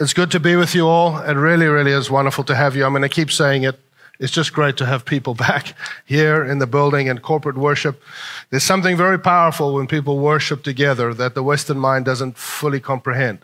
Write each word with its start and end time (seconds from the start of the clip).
It's 0.00 0.14
good 0.14 0.30
to 0.30 0.40
be 0.40 0.56
with 0.56 0.74
you 0.74 0.88
all. 0.88 1.18
It 1.18 1.34
really, 1.34 1.66
really 1.66 1.92
is 1.92 2.10
wonderful 2.10 2.42
to 2.44 2.54
have 2.54 2.74
you. 2.74 2.86
I'm 2.86 2.92
going 2.92 3.02
to 3.02 3.08
keep 3.10 3.30
saying 3.30 3.64
it. 3.64 3.78
It's 4.18 4.32
just 4.32 4.54
great 4.54 4.78
to 4.78 4.86
have 4.86 5.04
people 5.04 5.34
back 5.48 5.74
here 6.06 6.42
in 6.42 6.58
the 6.58 6.66
building 6.66 7.10
and 7.10 7.20
corporate 7.20 7.58
worship. 7.58 8.02
There's 8.48 8.64
something 8.64 8.96
very 8.96 9.18
powerful 9.18 9.74
when 9.74 9.86
people 9.86 10.18
worship 10.18 10.62
together 10.62 11.12
that 11.12 11.34
the 11.34 11.42
Western 11.42 11.78
mind 11.78 12.06
doesn't 12.06 12.38
fully 12.38 12.80
comprehend. 12.80 13.40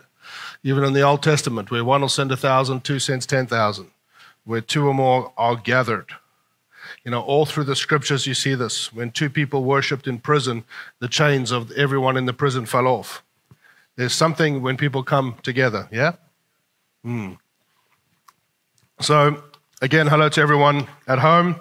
Even 0.63 0.83
in 0.83 0.93
the 0.93 1.03
Old 1.03 1.21
Testament, 1.21 1.69
where 1.69 1.85
one 1.85 2.01
will 2.01 2.09
send 2.09 2.31
a 2.31 2.37
thousand, 2.37 2.83
two 2.83 2.97
sends 2.97 3.27
ten 3.27 3.45
thousand, 3.45 3.91
where 4.43 4.59
two 4.59 4.87
or 4.87 4.95
more 4.95 5.31
are 5.37 5.57
gathered. 5.57 6.13
You 7.05 7.11
know, 7.11 7.21
all 7.21 7.45
through 7.45 7.65
the 7.65 7.75
scriptures, 7.75 8.25
you 8.25 8.33
see 8.33 8.55
this. 8.55 8.91
When 8.91 9.11
two 9.11 9.29
people 9.29 9.63
worshiped 9.63 10.07
in 10.07 10.17
prison, 10.17 10.63
the 10.97 11.07
chains 11.07 11.51
of 11.51 11.69
everyone 11.73 12.17
in 12.17 12.25
the 12.25 12.33
prison 12.33 12.65
fell 12.65 12.87
off. 12.87 13.21
There's 13.95 14.13
something 14.13 14.63
when 14.63 14.75
people 14.75 15.03
come 15.03 15.35
together, 15.43 15.87
yeah? 15.91 16.13
Mm. 17.07 17.37
So, 18.99 19.41
again, 19.81 20.07
hello 20.07 20.27
to 20.27 20.41
everyone 20.41 20.87
at 21.07 21.19
home. 21.19 21.55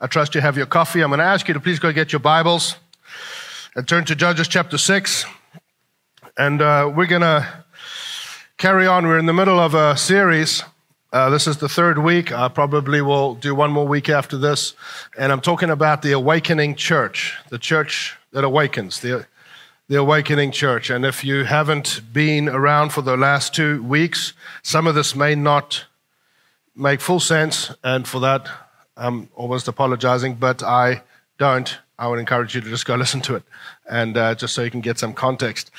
I 0.00 0.06
trust 0.06 0.34
you 0.34 0.40
have 0.40 0.56
your 0.56 0.64
coffee. 0.64 1.02
I'm 1.02 1.10
going 1.10 1.18
to 1.18 1.24
ask 1.24 1.46
you 1.48 1.52
to 1.52 1.60
please 1.60 1.78
go 1.78 1.92
get 1.92 2.14
your 2.14 2.20
Bibles 2.20 2.76
and 3.74 3.86
turn 3.86 4.06
to 4.06 4.16
Judges 4.16 4.48
chapter 4.48 4.78
6. 4.78 5.26
And 6.38 6.62
uh, 6.62 6.90
we're 6.96 7.08
going 7.08 7.20
to 7.20 7.46
carry 8.56 8.86
on. 8.86 9.06
We're 9.06 9.18
in 9.18 9.26
the 9.26 9.34
middle 9.34 9.60
of 9.60 9.74
a 9.74 9.98
series. 9.98 10.62
Uh, 11.12 11.28
this 11.28 11.46
is 11.46 11.58
the 11.58 11.68
third 11.68 11.98
week. 11.98 12.32
I 12.32 12.48
probably 12.48 13.02
will 13.02 13.34
do 13.34 13.54
one 13.54 13.72
more 13.72 13.86
week 13.86 14.08
after 14.08 14.38
this. 14.38 14.72
And 15.18 15.30
I'm 15.30 15.42
talking 15.42 15.68
about 15.68 16.00
the 16.00 16.12
awakening 16.12 16.74
church, 16.74 17.34
the 17.50 17.58
church 17.58 18.16
that 18.32 18.44
awakens, 18.44 19.00
the, 19.00 19.26
the 19.88 19.96
awakening 19.96 20.50
church. 20.50 20.90
And 20.90 21.04
if 21.04 21.24
you 21.24 21.44
haven't 21.44 22.00
been 22.12 22.48
around 22.48 22.90
for 22.90 23.02
the 23.02 23.16
last 23.16 23.54
two 23.54 23.82
weeks, 23.82 24.32
some 24.62 24.86
of 24.86 24.94
this 24.94 25.14
may 25.14 25.34
not 25.34 25.84
make 26.74 27.00
full 27.00 27.20
sense. 27.20 27.72
And 27.84 28.06
for 28.06 28.20
that, 28.20 28.48
I'm 28.96 29.28
almost 29.34 29.68
apologizing, 29.68 30.34
but 30.34 30.62
I 30.62 31.02
don't. 31.38 31.78
I 31.98 32.08
would 32.08 32.18
encourage 32.18 32.54
you 32.54 32.60
to 32.60 32.68
just 32.68 32.84
go 32.84 32.94
listen 32.96 33.20
to 33.22 33.36
it 33.36 33.42
and 33.88 34.16
uh, 34.16 34.34
just 34.34 34.54
so 34.54 34.62
you 34.62 34.70
can 34.70 34.80
get 34.80 34.98
some 34.98 35.14
context. 35.14 35.70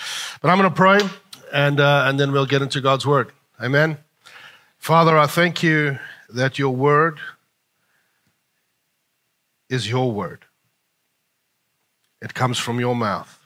But 0.41 0.49
I'm 0.49 0.57
going 0.57 0.69
to 0.69 0.75
pray 0.75 0.99
and, 1.53 1.79
uh, 1.79 2.05
and 2.07 2.19
then 2.19 2.31
we'll 2.31 2.45
get 2.45 2.61
into 2.61 2.81
God's 2.81 3.05
word. 3.05 3.31
Amen. 3.61 3.97
Father, 4.77 5.17
I 5.17 5.27
thank 5.27 5.63
you 5.63 5.99
that 6.29 6.57
your 6.57 6.73
word 6.73 7.19
is 9.69 9.89
your 9.89 10.11
word. 10.11 10.45
It 12.21 12.33
comes 12.33 12.57
from 12.57 12.79
your 12.79 12.95
mouth. 12.95 13.36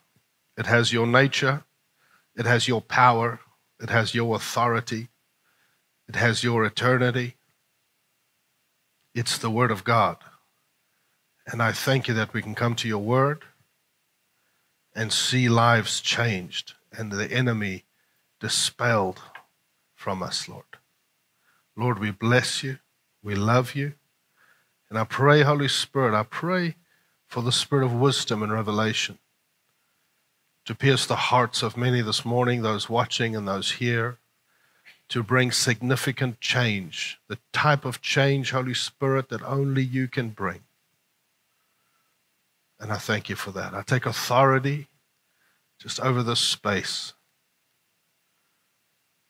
It 0.61 0.67
has 0.67 0.93
your 0.93 1.07
nature. 1.07 1.63
It 2.35 2.45
has 2.45 2.67
your 2.67 2.81
power. 2.81 3.39
It 3.79 3.89
has 3.89 4.13
your 4.13 4.35
authority. 4.35 5.07
It 6.07 6.15
has 6.15 6.43
your 6.43 6.63
eternity. 6.63 7.35
It's 9.15 9.39
the 9.39 9.49
word 9.49 9.71
of 9.71 9.83
God. 9.83 10.17
And 11.47 11.63
I 11.63 11.71
thank 11.71 12.07
you 12.07 12.13
that 12.13 12.31
we 12.31 12.43
can 12.43 12.53
come 12.53 12.75
to 12.75 12.87
your 12.87 12.99
word 12.99 13.43
and 14.93 15.11
see 15.11 15.49
lives 15.49 15.99
changed 15.99 16.75
and 16.95 17.11
the 17.11 17.31
enemy 17.31 17.85
dispelled 18.39 19.19
from 19.95 20.21
us, 20.21 20.47
Lord. 20.47 20.77
Lord, 21.75 21.97
we 21.97 22.11
bless 22.11 22.61
you. 22.61 22.77
We 23.23 23.33
love 23.33 23.73
you. 23.73 23.93
And 24.91 24.99
I 24.99 25.05
pray, 25.05 25.41
Holy 25.41 25.69
Spirit, 25.69 26.13
I 26.13 26.21
pray 26.21 26.75
for 27.25 27.41
the 27.41 27.51
spirit 27.51 27.83
of 27.83 27.93
wisdom 27.93 28.43
and 28.43 28.53
revelation 28.53 29.17
to 30.65 30.75
pierce 30.75 31.05
the 31.05 31.15
hearts 31.15 31.63
of 31.63 31.77
many 31.77 32.01
this 32.01 32.23
morning, 32.23 32.61
those 32.61 32.89
watching 32.89 33.35
and 33.35 33.47
those 33.47 33.71
here, 33.73 34.17
to 35.09 35.23
bring 35.23 35.51
significant 35.51 36.39
change, 36.39 37.19
the 37.27 37.37
type 37.51 37.83
of 37.83 38.01
change, 38.01 38.51
Holy 38.51 38.73
Spirit, 38.73 39.29
that 39.29 39.41
only 39.43 39.83
you 39.83 40.07
can 40.07 40.29
bring. 40.29 40.61
And 42.79 42.91
I 42.91 42.97
thank 42.97 43.29
you 43.29 43.35
for 43.35 43.51
that. 43.51 43.73
I 43.73 43.81
take 43.81 44.05
authority 44.05 44.87
just 45.79 45.99
over 45.99 46.23
this 46.23 46.39
space. 46.39 47.13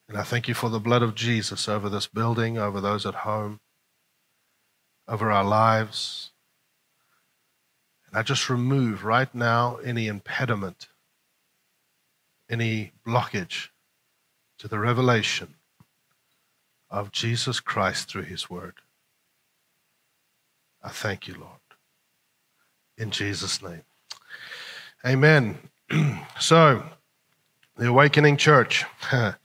And 0.07 0.17
I 0.17 0.23
thank 0.23 0.47
you 0.49 0.53
for 0.53 0.69
the 0.69 0.79
blood 0.79 1.01
of 1.01 1.15
Jesus 1.15 1.69
over 1.69 1.89
this 1.89 2.07
building, 2.07 2.57
over 2.57 2.81
those 2.81 3.05
at 3.05 3.15
home, 3.15 3.61
over 5.07 5.31
our 5.31 5.45
lives. 5.45 6.31
And 8.07 8.19
I 8.19 8.21
just 8.23 8.49
remove 8.49 9.05
right 9.05 9.33
now 9.33 9.77
any 9.77 10.07
impediment, 10.07 10.89
any 12.51 12.91
blockage 13.07 13.69
to 14.59 14.67
the 14.67 14.77
revelation 14.77 15.55
of 16.89 17.11
Jesus 17.11 17.59
Christ 17.59 18.09
through 18.09 18.23
his 18.23 18.49
word. 18.49 18.75
I 20.83 20.89
thank 20.89 21.27
you, 21.27 21.35
Lord. 21.35 21.47
In 22.97 23.09
Jesus' 23.09 23.63
name. 23.63 23.83
Amen. 25.05 25.57
so, 26.39 26.83
the 27.77 27.87
awakening 27.87 28.37
church. 28.37 28.85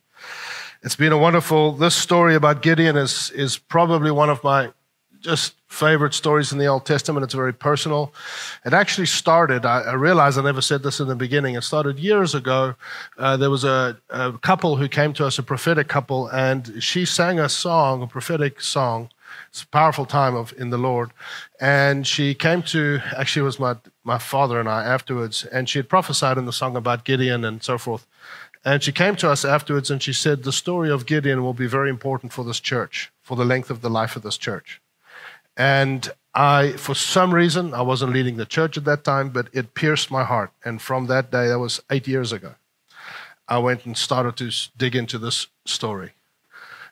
It's 0.83 0.94
been 0.94 1.11
a 1.11 1.19
wonderful, 1.19 1.73
this 1.73 1.97
story 1.97 2.37
about 2.37 2.62
Gideon 2.62 2.97
is, 2.97 3.33
is 3.33 3.59
probably 3.59 4.12
one 4.12 4.31
of 4.31 4.44
my 4.44 4.73
just 5.26 5.54
favorite 5.66 6.14
stories 6.14 6.53
in 6.53 6.59
the 6.59 6.66
Old 6.66 6.87
Testament. 6.87 7.25
It's 7.25 7.34
very 7.34 7.53
personal. 7.53 8.14
It 8.64 8.72
actually 8.72 9.06
started, 9.06 9.66
I, 9.66 9.81
I 9.81 9.94
realize 9.94 10.38
I 10.38 10.42
never 10.42 10.62
said 10.62 10.82
this 10.82 11.00
in 11.00 11.09
the 11.09 11.16
beginning, 11.16 11.56
it 11.56 11.62
started 11.62 11.98
years 11.98 12.34
ago. 12.34 12.76
Uh, 13.19 13.37
there 13.37 13.50
was 13.50 13.64
a, 13.64 13.98
a, 14.09 14.32
couple 14.38 14.76
who 14.76 14.88
came 14.88 15.12
to 15.14 15.26
us, 15.26 15.38
a 15.38 15.42
prophetic 15.42 15.88
couple, 15.88 16.28
and 16.28 16.81
she 16.82 17.04
sang 17.04 17.41
a 17.41 17.48
song, 17.48 18.03
a 18.03 18.06
prophetic 18.06 18.60
song. 18.60 19.10
It's 19.50 19.64
a 19.64 19.66
powerful 19.66 20.06
time 20.06 20.37
of 20.37 20.54
in 20.56 20.70
the 20.70 20.78
Lord. 20.78 21.10
And 21.60 22.06
she 22.06 22.32
came 22.32 22.62
to, 22.62 23.00
actually, 23.16 23.43
it 23.43 23.47
was 23.47 23.58
my, 23.58 23.76
my 24.04 24.19
father 24.19 24.60
and 24.60 24.69
I 24.69 24.84
afterwards, 24.84 25.44
and 25.44 25.69
she 25.69 25.81
had 25.81 25.88
prophesied 25.88 26.38
in 26.38 26.47
the 26.47 26.53
song 26.53 26.76
about 26.76 27.04
Gideon 27.04 27.44
and 27.44 27.62
so 27.62 27.76
forth. 27.76 28.06
And 28.64 28.82
she 28.82 28.93
came 28.93 29.16
to 29.16 29.31
us 29.31 29.44
afterwards 29.44 29.91
and 29.91 30.03
she 30.03 30.12
said, 30.12 30.43
The 30.43 30.53
story 30.53 30.91
of 30.91 31.06
Gideon 31.06 31.43
will 31.43 31.54
be 31.54 31.66
very 31.66 31.91
important 31.91 32.32
for 32.32 32.44
this 32.44 32.60
church, 32.60 33.12
for 33.22 33.37
the 33.37 33.44
length 33.44 33.70
of 33.70 33.81
the 33.81 33.91
life 33.91 34.16
of 34.16 34.22
this 34.22 34.37
church. 34.37 34.81
And 35.56 36.11
I, 36.34 36.72
for 36.72 36.94
some 36.94 37.33
reason, 37.33 37.72
I 37.72 37.83
wasn't 37.83 38.12
leading 38.12 38.37
the 38.37 38.44
church 38.44 38.77
at 38.77 38.84
that 38.84 39.05
time, 39.05 39.31
but 39.31 39.49
it 39.53 39.75
pierced 39.75 40.11
my 40.11 40.25
heart. 40.25 40.50
And 40.65 40.83
from 40.83 41.06
that 41.06 41.31
day, 41.31 41.49
that 41.49 41.59
was 41.59 41.81
eight 41.91 42.06
years 42.06 42.33
ago, 42.33 42.55
I 43.49 43.59
went 43.59 43.87
and 43.87 43.97
started 43.97 44.37
to 44.37 44.50
dig 44.77 44.94
into 44.94 45.19
this 45.19 45.47
story. 45.65 46.12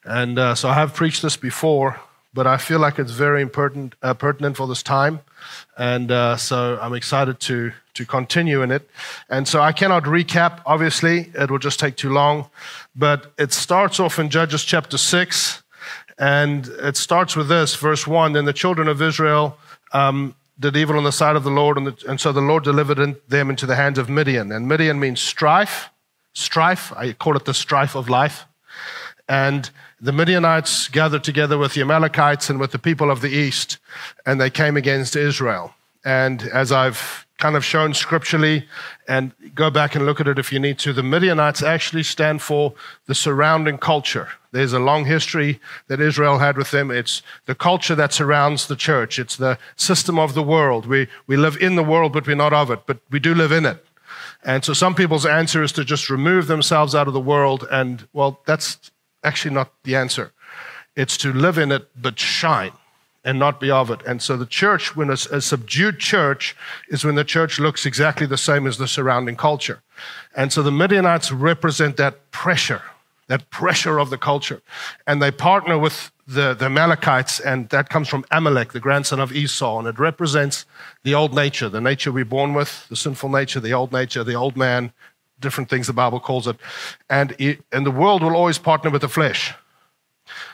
And 0.05 0.39
uh, 0.39 0.55
so 0.55 0.69
I 0.69 0.75
have 0.75 0.95
preached 0.95 1.23
this 1.23 1.37
before, 1.37 2.01
but 2.33 2.47
I 2.47 2.57
feel 2.57 2.79
like 2.79 2.99
it's 2.99 3.13
very 3.13 3.43
important, 3.43 3.95
uh, 4.03 4.15
pertinent 4.15 4.57
for 4.57 4.67
this 4.67 4.83
time. 4.83 5.21
And 5.77 6.11
uh, 6.11 6.37
so 6.37 6.79
I'm 6.81 6.95
excited 6.95 7.41
to 7.41 7.73
to 7.95 8.05
continue 8.05 8.63
in 8.63 8.71
it. 8.71 8.89
And 9.29 9.47
so 9.47 9.61
I 9.61 9.73
cannot 9.73 10.05
recap, 10.05 10.61
obviously, 10.67 11.31
it 11.35 11.51
will 11.51 11.59
just 11.59 11.79
take 11.79 11.97
too 11.97 12.11
long. 12.13 12.51
But 12.95 13.33
it 13.39 13.53
starts 13.53 14.01
off 14.01 14.19
in 14.19 14.31
Judges 14.31 14.65
chapter 14.65 14.99
6, 14.99 15.63
and 16.19 16.67
it 16.67 16.97
starts 16.97 17.35
with 17.37 17.49
this, 17.49 17.75
verse 17.75 18.07
1 18.07 18.33
Then 18.33 18.45
the 18.45 18.53
children 18.53 18.89
of 18.89 19.03
Israel 19.03 19.59
um, 19.93 20.35
did 20.59 20.77
evil 20.77 20.97
on 20.97 21.05
the 21.05 21.13
side 21.13 21.37
of 21.37 21.45
the 21.45 21.51
Lord, 21.51 21.77
and, 21.77 21.87
the, 21.89 22.09
and 22.09 22.21
so 22.21 22.33
the 22.33 22.41
Lord 22.41 22.65
delivered 22.65 22.99
in, 22.99 23.17
them 23.29 23.51
into 23.51 23.67
the 23.67 23.77
hands 23.77 23.99
of 23.99 24.09
Midian. 24.09 24.53
And 24.53 24.69
Midian 24.69 25.01
means 25.01 25.21
strife, 25.21 25.91
strife. 26.33 26.93
I 26.93 27.13
call 27.13 27.37
it 27.37 27.45
the 27.45 27.55
strife 27.55 27.95
of 27.95 28.09
life. 28.09 28.45
And 29.29 29.71
the 30.01 30.13
Midianites 30.13 30.89
gathered 30.89 31.25
together 31.25 31.57
with 31.59 31.75
the 31.75 31.81
Amalekites 31.81 32.51
and 32.51 32.61
with 32.61 32.73
the 32.73 32.79
people 32.79 33.11
of 33.11 33.21
the 33.21 33.31
east, 33.31 33.79
and 34.27 34.41
they 34.41 34.51
came 34.51 34.77
against 34.77 35.17
Israel. 35.17 35.75
And 36.05 36.43
as 36.43 36.71
I've 36.71 37.25
kind 37.39 37.57
of 37.57 37.65
shown 37.65 37.93
scripturally, 37.93 38.65
and 39.09 39.33
go 39.55 39.69
back 39.69 39.95
and 39.95 40.07
look 40.07 40.21
at 40.21 40.29
it 40.29 40.39
if 40.39 40.53
you 40.53 40.59
need 40.59 40.79
to. 40.79 40.93
The 40.93 41.03
Midianites 41.03 41.63
actually 41.63 42.05
stand 42.05 42.41
for 42.41 42.75
the 43.07 43.15
surrounding 43.15 43.77
culture. 43.79 44.29
There's 44.53 44.73
a 44.73 44.79
long 44.79 45.05
history 45.05 45.61
that 45.89 46.01
Israel 46.01 46.39
had 46.39 46.57
with 46.57 46.71
them. 46.71 46.91
It's 46.91 47.23
the 47.47 47.55
culture 47.55 47.95
that 47.97 48.13
surrounds 48.13 48.67
the 48.67 48.77
church, 48.77 49.19
it's 49.19 49.37
the 49.37 49.59
system 49.77 50.19
of 50.19 50.35
the 50.35 50.43
world. 50.43 50.87
We, 50.87 51.09
we 51.27 51.37
live 51.37 51.57
in 51.61 51.75
the 51.77 51.83
world, 51.83 52.13
but 52.13 52.27
we're 52.27 52.37
not 52.37 52.53
of 52.53 52.71
it, 52.71 52.87
but 52.87 52.99
we 53.11 53.19
do 53.19 53.35
live 53.35 53.53
in 53.53 53.67
it. 53.67 53.85
And 54.45 54.65
so 54.65 54.73
some 54.73 54.95
people's 54.95 55.27
answer 55.27 55.63
is 55.63 55.73
to 55.73 55.85
just 55.85 56.09
remove 56.09 56.47
themselves 56.47 56.95
out 56.95 57.09
of 57.09 57.15
the 57.15 57.21
world, 57.21 57.67
and 57.71 58.07
well, 58.13 58.41
that's 58.47 58.91
actually 59.25 59.55
not 59.55 59.73
the 59.83 59.97
answer. 59.97 60.33
It's 60.95 61.17
to 61.19 61.33
live 61.33 61.59
in 61.59 61.73
it, 61.73 61.89
but 62.01 62.19
shine 62.19 62.73
and 63.25 63.39
not 63.39 63.59
be 63.59 63.71
of 63.71 63.91
it. 63.91 64.01
And 64.07 64.21
so 64.21 64.37
the 64.37 64.47
church, 64.47 64.95
when 64.95 65.09
a, 65.09 65.15
a, 65.15 65.41
subdued 65.41 65.99
church, 65.99 66.55
is 66.89 67.05
when 67.05 67.15
the 67.15 67.25
church 67.25 67.59
looks 67.59 67.87
exactly 67.87 68.27
the 68.27 68.37
same 68.37 68.67
as 68.67 68.77
the 68.77 68.87
surrounding 68.87 69.37
culture. 69.37 69.83
And 70.37 70.53
so 70.53 70.63
the 70.63 70.73
Midianites 70.73 71.33
represent 71.33 71.97
that 71.97 72.31
pressure, 72.31 72.83
that 73.29 73.49
pressure 73.51 73.99
of 73.99 74.11
the 74.11 74.19
culture. 74.19 74.61
And 75.07 75.23
they 75.23 75.31
partner 75.31 75.79
with 75.79 76.11
the, 76.27 76.55
the 76.55 76.67
Amalekites, 76.67 77.41
and 77.41 77.69
that 77.71 77.89
comes 77.89 78.09
from 78.09 78.25
Amalek, 78.31 78.73
the 78.73 78.81
grandson 78.81 79.21
of 79.21 79.33
Esau. 79.33 79.79
And 79.79 79.89
it 79.89 79.99
represents 79.99 80.67
the 81.03 81.15
old 81.15 81.35
nature, 81.35 81.69
the 81.69 81.81
nature 81.81 82.13
we're 82.13 82.25
born 82.25 82.53
with, 82.53 82.87
the 82.89 82.97
sinful 82.97 83.31
nature, 83.31 83.61
the 83.61 83.73
old 83.73 83.93
nature, 83.93 84.23
the 84.23 84.35
old 84.35 84.57
man 84.57 84.93
different 85.41 85.69
things 85.69 85.87
the 85.87 85.93
Bible 85.93 86.21
calls 86.21 86.47
it. 86.47 86.57
And, 87.11 87.37
it, 87.39 87.61
and 87.71 87.85
the 87.85 87.91
world 87.91 88.23
will 88.23 88.35
always 88.35 88.59
partner 88.59 88.91
with 88.91 89.03
the 89.03 89.09
flesh. 89.09 89.53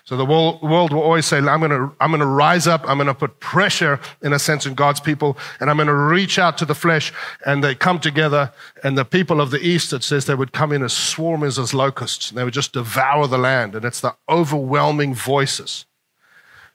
So 0.04 0.16
the 0.16 0.24
world, 0.24 0.62
world 0.62 0.92
will 0.92 1.02
always 1.02 1.26
say, 1.26 1.38
I'm 1.38 1.60
going 1.60 1.70
to 1.70 1.94
I'm 2.00 2.10
going 2.10 2.20
to 2.20 2.26
rise 2.26 2.66
up, 2.66 2.82
I'm 2.88 2.96
going 2.96 3.06
to 3.06 3.14
put 3.14 3.38
pressure, 3.38 4.00
in 4.22 4.32
a 4.32 4.38
sense, 4.38 4.66
on 4.66 4.74
God's 4.74 5.00
people, 5.00 5.36
and 5.60 5.70
I'm 5.70 5.76
going 5.76 5.86
to 5.86 5.94
reach 5.94 6.38
out 6.38 6.58
to 6.58 6.64
the 6.64 6.74
flesh, 6.74 7.12
and 7.46 7.62
they 7.62 7.74
come 7.74 8.00
together. 8.00 8.52
And 8.82 8.98
the 8.98 9.04
people 9.04 9.40
of 9.40 9.50
the 9.50 9.60
east, 9.60 9.92
it 9.92 10.02
says, 10.02 10.26
they 10.26 10.34
would 10.34 10.52
come 10.52 10.72
in 10.72 10.82
as 10.82 10.92
swarmers 10.92 11.62
as 11.62 11.74
locusts, 11.74 12.30
and 12.30 12.38
they 12.38 12.44
would 12.44 12.54
just 12.54 12.72
devour 12.72 13.26
the 13.26 13.38
land. 13.38 13.74
And 13.74 13.84
it's 13.84 14.00
the 14.00 14.16
overwhelming 14.28 15.14
voices. 15.14 15.86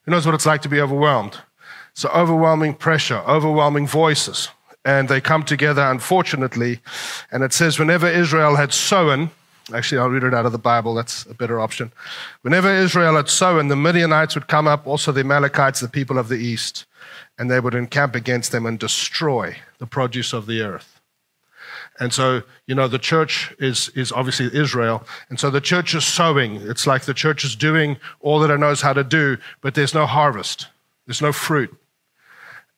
Who 0.04 0.12
knows 0.12 0.26
what 0.26 0.36
it's 0.36 0.46
like 0.46 0.62
to 0.62 0.70
be 0.70 0.80
overwhelmed? 0.80 1.40
So 1.94 2.10
overwhelming 2.10 2.76
pressure, 2.76 3.24
overwhelming 3.28 3.88
voices. 3.88 4.50
And 4.84 5.10
they 5.10 5.20
come 5.20 5.44
together, 5.44 5.82
unfortunately. 5.82 6.80
And 7.32 7.44
it 7.44 7.54
says, 7.54 7.80
whenever 7.80 8.08
Israel 8.08 8.56
had 8.56 8.72
sown, 8.72 9.32
Actually, 9.74 9.98
I'll 9.98 10.10
read 10.10 10.24
it 10.24 10.34
out 10.34 10.46
of 10.46 10.52
the 10.52 10.60
Bible. 10.60 10.94
That's 10.94 11.26
a 11.26 11.34
better 11.34 11.60
option. 11.60 11.92
Whenever 12.44 12.70
Israel 12.70 13.16
had 13.16 13.30
sown, 13.30 13.68
the 13.68 13.76
Midianites 13.76 14.36
would 14.36 14.48
come 14.48 14.68
up, 14.68 14.86
also 14.86 15.12
the 15.12 15.22
Amalekites, 15.22 15.80
the 15.80 15.88
people 15.88 16.20
of 16.20 16.28
the 16.28 16.36
east, 16.36 16.86
and 17.40 17.50
they 17.50 17.60
would 17.60 17.74
encamp 17.74 18.16
against 18.16 18.52
them 18.52 18.66
and 18.66 18.78
destroy 18.78 19.58
the 19.80 19.88
produce 19.88 20.34
of 20.34 20.46
the 20.46 20.62
earth. 20.62 21.02
And 22.00 22.14
so, 22.14 22.44
you 22.68 22.76
know, 22.76 22.88
the 22.88 23.00
church 23.00 23.56
is, 23.58 23.90
is 23.96 24.12
obviously 24.12 24.50
Israel. 24.54 25.04
And 25.30 25.40
so 25.40 25.50
the 25.50 25.62
church 25.62 25.96
is 25.96 26.06
sowing. 26.06 26.58
It's 26.58 26.86
like 26.86 27.04
the 27.04 27.14
church 27.14 27.44
is 27.44 27.56
doing 27.56 27.98
all 28.20 28.40
that 28.40 28.52
it 28.52 28.60
knows 28.60 28.82
how 28.82 28.94
to 28.94 29.04
do, 29.04 29.38
but 29.62 29.74
there's 29.76 29.94
no 29.94 30.06
harvest, 30.06 30.68
there's 31.08 31.22
no 31.22 31.32
fruit 31.32 31.76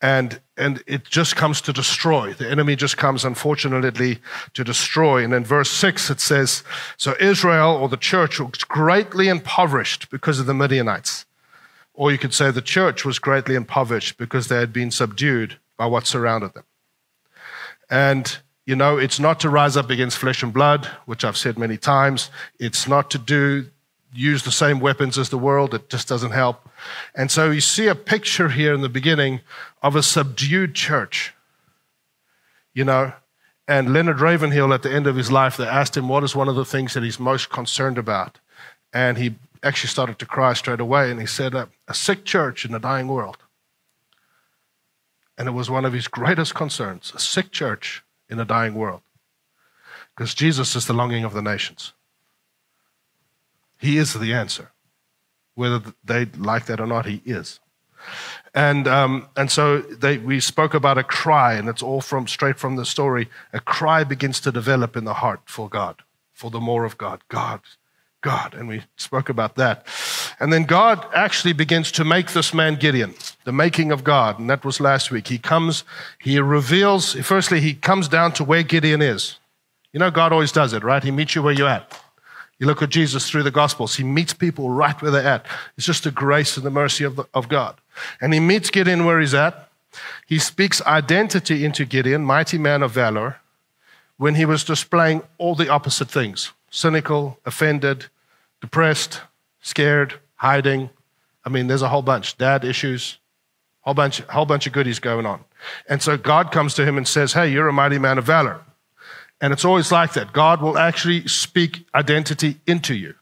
and 0.02 0.40
and 0.58 0.84
it 0.88 1.06
just 1.06 1.36
comes 1.36 1.62
to 1.62 1.74
destroy. 1.74 2.34
The 2.34 2.50
enemy 2.50 2.76
just 2.76 2.98
comes 2.98 3.26
unfortunately 3.26 4.20
to 4.54 4.64
destroy. 4.64 5.24
And 5.24 5.34
in 5.34 5.44
verse 5.44 5.72
6 5.72 6.10
it 6.10 6.20
says 6.20 6.64
so 6.98 7.16
israel 7.20 7.76
or 7.76 7.90
the 7.90 7.98
church 7.98 8.40
was 8.40 8.64
greatly 8.64 9.28
impoverished 9.28 10.10
because 10.10 10.40
of 10.40 10.46
the 10.46 10.54
midianites. 10.54 11.26
Or 11.94 12.12
you 12.12 12.18
could 12.18 12.34
say 12.34 12.52
the 12.52 12.62
church 12.62 13.06
was 13.06 13.18
greatly 13.18 13.56
impoverished 13.56 14.18
because 14.18 14.48
they 14.48 14.60
had 14.60 14.72
been 14.72 14.92
subdued 14.92 15.58
by 15.78 15.88
what 15.88 16.06
surrounded 16.06 16.54
them. 16.54 16.66
And 17.90 18.38
you 18.66 18.76
know 18.76 18.98
it's 18.98 19.20
not 19.20 19.40
to 19.40 19.50
rise 19.50 19.78
up 19.78 19.90
against 19.90 20.18
flesh 20.18 20.44
and 20.44 20.54
blood 20.54 20.86
which 21.06 21.24
i've 21.24 21.38
said 21.38 21.58
many 21.58 21.78
times. 21.78 22.30
It's 22.60 22.88
not 22.88 23.10
to 23.12 23.18
do 23.18 23.68
use 24.14 24.44
the 24.44 24.52
same 24.52 24.80
weapons 24.80 25.18
as 25.18 25.30
the 25.30 25.38
world 25.38 25.74
it 25.74 25.90
just 25.90 26.08
doesn't 26.08 26.32
help 26.32 26.68
and 27.16 27.32
so 27.32 27.52
you 27.52 27.62
see 27.62 27.88
a 27.88 27.96
picture 27.96 28.50
here 28.50 28.74
in 28.74 28.82
the 28.82 28.90
beginning 28.90 29.42
of 29.82 29.96
a 29.96 30.04
subdued 30.04 30.76
church. 30.76 31.34
You 32.74 32.86
know, 32.86 33.14
and 33.68 33.92
Leonard 33.92 34.20
Ravenhill, 34.20 34.74
at 34.74 34.84
the 34.84 34.94
end 34.94 35.08
of 35.08 35.16
his 35.16 35.32
life, 35.32 35.58
they 35.58 35.66
asked 35.66 35.98
him 35.98 36.08
what 36.08 36.24
is 36.24 36.36
one 36.36 36.48
of 36.48 36.56
the 36.56 36.66
things 36.66 36.94
that 36.94 37.04
he's 37.04 37.20
most 37.20 37.50
concerned 37.50 37.98
about. 37.98 38.40
And 38.94 39.18
he 39.18 39.36
actually 39.64 39.90
started 39.90 40.20
to 40.20 40.26
cry 40.26 40.54
straight 40.54 40.80
away. 40.80 41.12
And 41.12 41.20
he 41.20 41.26
said, 41.26 41.54
A, 41.54 41.70
a 41.88 41.94
sick 41.94 42.24
church 42.24 42.66
in 42.66 42.74
a 42.74 42.80
dying 42.80 43.08
world. 43.08 43.38
And 45.38 45.48
it 45.48 45.52
was 45.52 45.70
one 45.70 45.86
of 45.86 45.94
his 45.94 46.08
greatest 46.08 46.56
concerns 46.56 47.12
a 47.16 47.20
sick 47.20 47.52
church 47.52 48.04
in 48.30 48.40
a 48.40 48.46
dying 48.46 48.76
world. 48.76 49.02
Because 50.16 50.34
Jesus 50.34 50.76
is 50.76 50.88
the 50.88 50.94
longing 50.94 51.24
of 51.24 51.34
the 51.34 51.44
nations, 51.44 51.94
He 53.78 53.98
is 53.98 54.14
the 54.14 54.34
answer. 54.34 54.72
Whether 55.56 55.82
they 56.04 56.26
like 56.26 56.66
that 56.68 56.80
or 56.80 56.88
not, 56.88 57.06
He 57.06 57.22
is. 57.26 57.60
And, 58.54 58.88
um, 58.88 59.28
and 59.36 59.52
so 59.52 59.82
they, 59.82 60.18
we 60.18 60.40
spoke 60.40 60.74
about 60.74 60.98
a 60.98 61.04
cry, 61.04 61.54
and 61.54 61.68
it's 61.68 61.84
all 61.84 62.02
from 62.02 62.28
straight 62.28 62.58
from 62.58 62.76
the 62.76 62.86
story. 62.86 63.30
A 63.54 63.60
cry 63.60 64.04
begins 64.04 64.40
to 64.42 64.52
develop 64.52 64.96
in 64.96 65.04
the 65.04 65.16
heart 65.16 65.42
for 65.46 65.70
God, 65.70 66.02
for 66.34 66.50
the 66.50 66.60
more 66.60 66.86
of 66.86 66.98
God. 66.98 67.22
God, 67.30 67.62
God. 68.22 68.54
And 68.54 68.68
we 68.68 68.84
spoke 68.96 69.30
about 69.30 69.56
that. 69.56 69.86
And 70.40 70.52
then 70.52 70.64
God 70.64 71.06
actually 71.14 71.54
begins 71.54 71.92
to 71.94 72.04
make 72.04 72.32
this 72.32 72.54
man 72.54 72.76
Gideon, 72.76 73.14
the 73.44 73.52
making 73.52 73.92
of 73.92 74.04
God. 74.04 74.40
And 74.40 74.50
that 74.50 74.66
was 74.66 74.80
last 74.80 75.12
week. 75.12 75.28
He 75.28 75.38
comes, 75.38 75.84
he 76.20 76.40
reveals, 76.40 77.14
firstly, 77.14 77.60
he 77.62 77.74
comes 77.74 78.08
down 78.08 78.32
to 78.34 78.44
where 78.44 78.64
Gideon 78.64 79.02
is. 79.02 79.38
You 79.94 80.00
know, 80.00 80.12
God 80.12 80.32
always 80.32 80.52
does 80.52 80.74
it, 80.74 80.84
right? 80.84 81.04
He 81.04 81.12
meets 81.12 81.36
you 81.36 81.44
where 81.44 81.54
you're 81.54 81.70
at. 81.70 82.02
You 82.60 82.66
look 82.66 82.82
at 82.82 82.90
Jesus 82.90 83.30
through 83.30 83.44
the 83.44 83.52
Gospels, 83.52 83.96
he 83.96 84.04
meets 84.04 84.34
people 84.34 84.70
right 84.70 85.00
where 85.02 85.12
they're 85.12 85.28
at. 85.28 85.46
It's 85.78 85.86
just 85.86 86.04
the 86.04 86.12
grace 86.12 86.58
and 86.58 86.66
the 86.66 86.72
mercy 86.72 87.04
of, 87.04 87.16
the, 87.16 87.26
of 87.34 87.50
God. 87.50 87.76
And 88.20 88.34
he 88.34 88.40
meets 88.40 88.70
Gideon 88.70 89.06
where 89.06 89.20
he's 89.20 89.34
at. 89.34 89.70
He 90.26 90.40
speaks 90.40 90.82
identity 90.84 91.64
into 91.64 91.86
Gideon, 91.86 92.24
mighty 92.24 92.58
man 92.58 92.84
of 92.84 92.92
valor, 92.92 93.38
when 94.18 94.36
he 94.36 94.46
was 94.46 94.64
displaying 94.64 95.22
all 95.38 95.56
the 95.56 95.70
opposite 95.70 96.10
things 96.10 96.52
cynical, 96.70 97.40
offended, 97.46 98.08
depressed, 98.60 99.22
scared, 99.62 100.16
hiding. 100.36 100.90
I 101.46 101.50
mean, 101.50 101.68
there's 101.68 101.82
a 101.82 101.90
whole 101.90 102.02
bunch. 102.02 102.38
Dad 102.38 102.66
issues, 102.66 103.20
whole 103.82 103.94
bunch, 103.94 104.20
whole 104.22 104.46
bunch 104.46 104.68
of 104.68 104.74
goodies 104.74 105.00
going 105.00 105.26
on. 105.26 105.46
And 105.88 106.02
so 106.02 106.18
God 106.18 106.52
comes 106.52 106.74
to 106.76 106.86
him 106.86 106.98
and 106.98 107.08
says, 107.08 107.34
Hey, 107.34 107.50
you're 107.50 107.68
a 107.68 107.74
mighty 107.74 108.00
man 108.00 108.18
of 108.18 108.26
valor. 108.26 108.62
And 109.40 109.54
it's 109.54 109.66
always 109.66 109.92
like 109.92 110.14
that. 110.14 110.34
God 110.34 110.62
will 110.62 110.78
actually 110.78 111.28
speak 111.28 111.86
identity 111.94 112.58
into 112.66 112.96
you. 112.96 113.16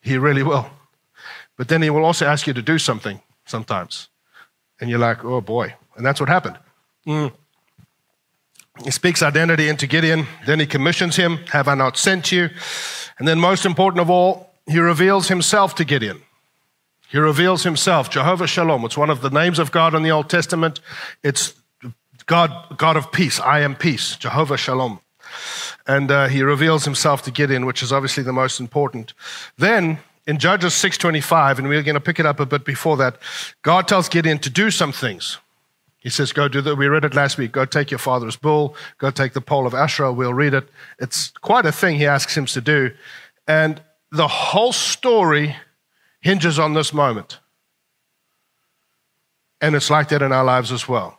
He 0.00 0.16
really 0.16 0.42
will. 0.42 0.70
But 1.56 1.68
then 1.68 1.82
he 1.82 1.90
will 1.90 2.04
also 2.04 2.26
ask 2.26 2.46
you 2.46 2.52
to 2.54 2.62
do 2.62 2.78
something 2.78 3.20
sometimes. 3.44 4.08
And 4.80 4.88
you're 4.88 5.00
like, 5.00 5.24
oh 5.24 5.40
boy. 5.40 5.74
And 5.96 6.06
that's 6.06 6.20
what 6.20 6.28
happened. 6.28 6.58
Mm. 7.06 7.32
He 8.84 8.90
speaks 8.90 9.22
identity 9.22 9.68
into 9.68 9.86
Gideon. 9.86 10.26
Then 10.46 10.60
he 10.60 10.66
commissions 10.66 11.16
him 11.16 11.38
Have 11.48 11.68
I 11.68 11.74
not 11.74 11.96
sent 11.96 12.30
you? 12.30 12.50
And 13.18 13.26
then, 13.26 13.40
most 13.40 13.66
important 13.66 14.00
of 14.00 14.10
all, 14.10 14.52
he 14.68 14.78
reveals 14.78 15.26
himself 15.26 15.74
to 15.76 15.84
Gideon. 15.84 16.22
He 17.08 17.18
reveals 17.18 17.64
himself, 17.64 18.10
Jehovah 18.10 18.46
Shalom. 18.46 18.84
It's 18.84 18.96
one 18.96 19.10
of 19.10 19.22
the 19.22 19.30
names 19.30 19.58
of 19.58 19.72
God 19.72 19.94
in 19.94 20.02
the 20.02 20.10
Old 20.10 20.30
Testament. 20.30 20.78
It's 21.24 21.54
God, 22.28 22.76
God 22.76 22.96
of 22.96 23.10
peace. 23.10 23.40
I 23.40 23.60
am 23.60 23.74
peace, 23.74 24.14
Jehovah 24.16 24.58
Shalom. 24.58 25.00
And 25.86 26.10
uh, 26.10 26.28
he 26.28 26.42
reveals 26.42 26.84
himself 26.84 27.22
to 27.22 27.30
Gideon, 27.30 27.64
which 27.66 27.82
is 27.82 27.92
obviously 27.92 28.22
the 28.22 28.34
most 28.34 28.60
important. 28.60 29.14
Then 29.56 29.98
in 30.26 30.38
Judges 30.38 30.74
6:25, 30.74 31.58
and 31.58 31.68
we're 31.68 31.82
going 31.82 31.94
to 31.94 32.00
pick 32.00 32.20
it 32.20 32.26
up 32.26 32.38
a 32.38 32.46
bit 32.46 32.64
before 32.66 32.98
that, 32.98 33.16
God 33.62 33.88
tells 33.88 34.10
Gideon 34.10 34.38
to 34.40 34.50
do 34.50 34.70
some 34.70 34.92
things. 34.92 35.38
He 35.96 36.10
says, 36.10 36.32
Go 36.32 36.48
do 36.48 36.60
that. 36.60 36.76
We 36.76 36.86
read 36.86 37.04
it 37.04 37.14
last 37.14 37.38
week. 37.38 37.50
Go 37.50 37.64
take 37.64 37.90
your 37.90 37.98
father's 37.98 38.36
bull. 38.36 38.76
Go 38.98 39.10
take 39.10 39.32
the 39.32 39.40
pole 39.40 39.66
of 39.66 39.74
Asherah. 39.74 40.12
We'll 40.12 40.34
read 40.34 40.52
it. 40.52 40.68
It's 40.98 41.30
quite 41.30 41.64
a 41.64 41.72
thing 41.72 41.96
he 41.96 42.06
asks 42.06 42.36
him 42.36 42.44
to 42.46 42.60
do. 42.60 42.92
And 43.46 43.80
the 44.12 44.28
whole 44.28 44.72
story 44.72 45.56
hinges 46.20 46.58
on 46.58 46.74
this 46.74 46.92
moment. 46.92 47.40
And 49.62 49.74
it's 49.74 49.90
like 49.90 50.10
that 50.10 50.22
in 50.22 50.30
our 50.30 50.44
lives 50.44 50.70
as 50.70 50.86
well. 50.86 51.17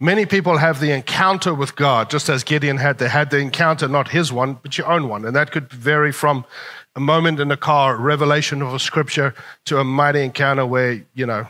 Many 0.00 0.26
people 0.26 0.58
have 0.58 0.80
the 0.80 0.92
encounter 0.92 1.54
with 1.54 1.76
God, 1.76 2.10
just 2.10 2.28
as 2.28 2.44
Gideon 2.44 2.76
had. 2.78 2.98
They 2.98 3.08
had 3.08 3.30
the 3.30 3.38
encounter, 3.38 3.88
not 3.88 4.08
his 4.08 4.32
one, 4.32 4.54
but 4.62 4.78
your 4.78 4.86
own 4.86 5.08
one. 5.08 5.24
And 5.24 5.34
that 5.36 5.52
could 5.52 5.70
vary 5.70 6.12
from 6.12 6.44
a 6.94 7.00
moment 7.00 7.40
in 7.40 7.50
a 7.50 7.56
car, 7.56 7.96
revelation 7.96 8.62
of 8.62 8.72
a 8.72 8.78
scripture, 8.78 9.34
to 9.66 9.78
a 9.78 9.84
mighty 9.84 10.22
encounter 10.22 10.64
where, 10.66 11.04
you 11.14 11.26
know, 11.26 11.46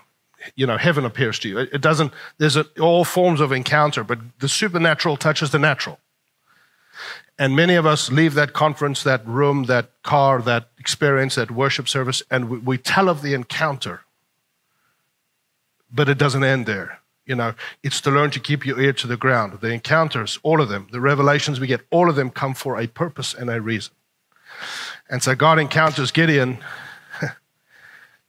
you 0.54 0.66
know, 0.66 0.76
heaven 0.76 1.04
appears 1.04 1.38
to 1.40 1.48
you. 1.48 1.58
It 1.58 1.80
doesn't, 1.80 2.12
there's 2.38 2.56
a, 2.56 2.66
all 2.80 3.04
forms 3.04 3.40
of 3.40 3.52
encounter, 3.52 4.04
but 4.04 4.18
the 4.38 4.48
supernatural 4.48 5.16
touches 5.16 5.50
the 5.50 5.58
natural. 5.58 5.98
And 7.38 7.54
many 7.54 7.74
of 7.74 7.84
us 7.84 8.10
leave 8.10 8.34
that 8.34 8.52
conference, 8.52 9.02
that 9.02 9.26
room, 9.26 9.64
that 9.64 9.90
car, 10.02 10.40
that 10.42 10.70
experience, 10.78 11.34
that 11.34 11.50
worship 11.50 11.88
service, 11.88 12.22
and 12.30 12.48
we, 12.48 12.58
we 12.58 12.78
tell 12.78 13.08
of 13.08 13.22
the 13.22 13.34
encounter. 13.34 14.02
But 15.92 16.08
it 16.08 16.18
doesn't 16.18 16.44
end 16.44 16.66
there. 16.66 17.00
You 17.26 17.34
know, 17.34 17.54
it's 17.82 18.00
to 18.02 18.10
learn 18.10 18.30
to 18.30 18.40
keep 18.40 18.64
your 18.64 18.80
ear 18.80 18.92
to 18.94 19.06
the 19.06 19.16
ground. 19.16 19.58
The 19.60 19.70
encounters, 19.70 20.38
all 20.42 20.60
of 20.60 20.68
them, 20.68 20.86
the 20.92 21.00
revelations 21.00 21.58
we 21.58 21.66
get, 21.66 21.82
all 21.90 22.08
of 22.08 22.16
them 22.16 22.30
come 22.30 22.54
for 22.54 22.78
a 22.78 22.86
purpose 22.86 23.34
and 23.34 23.50
a 23.50 23.60
reason. 23.60 23.92
And 25.10 25.22
so 25.22 25.34
God 25.34 25.58
encounters 25.58 26.12
Gideon, 26.12 26.58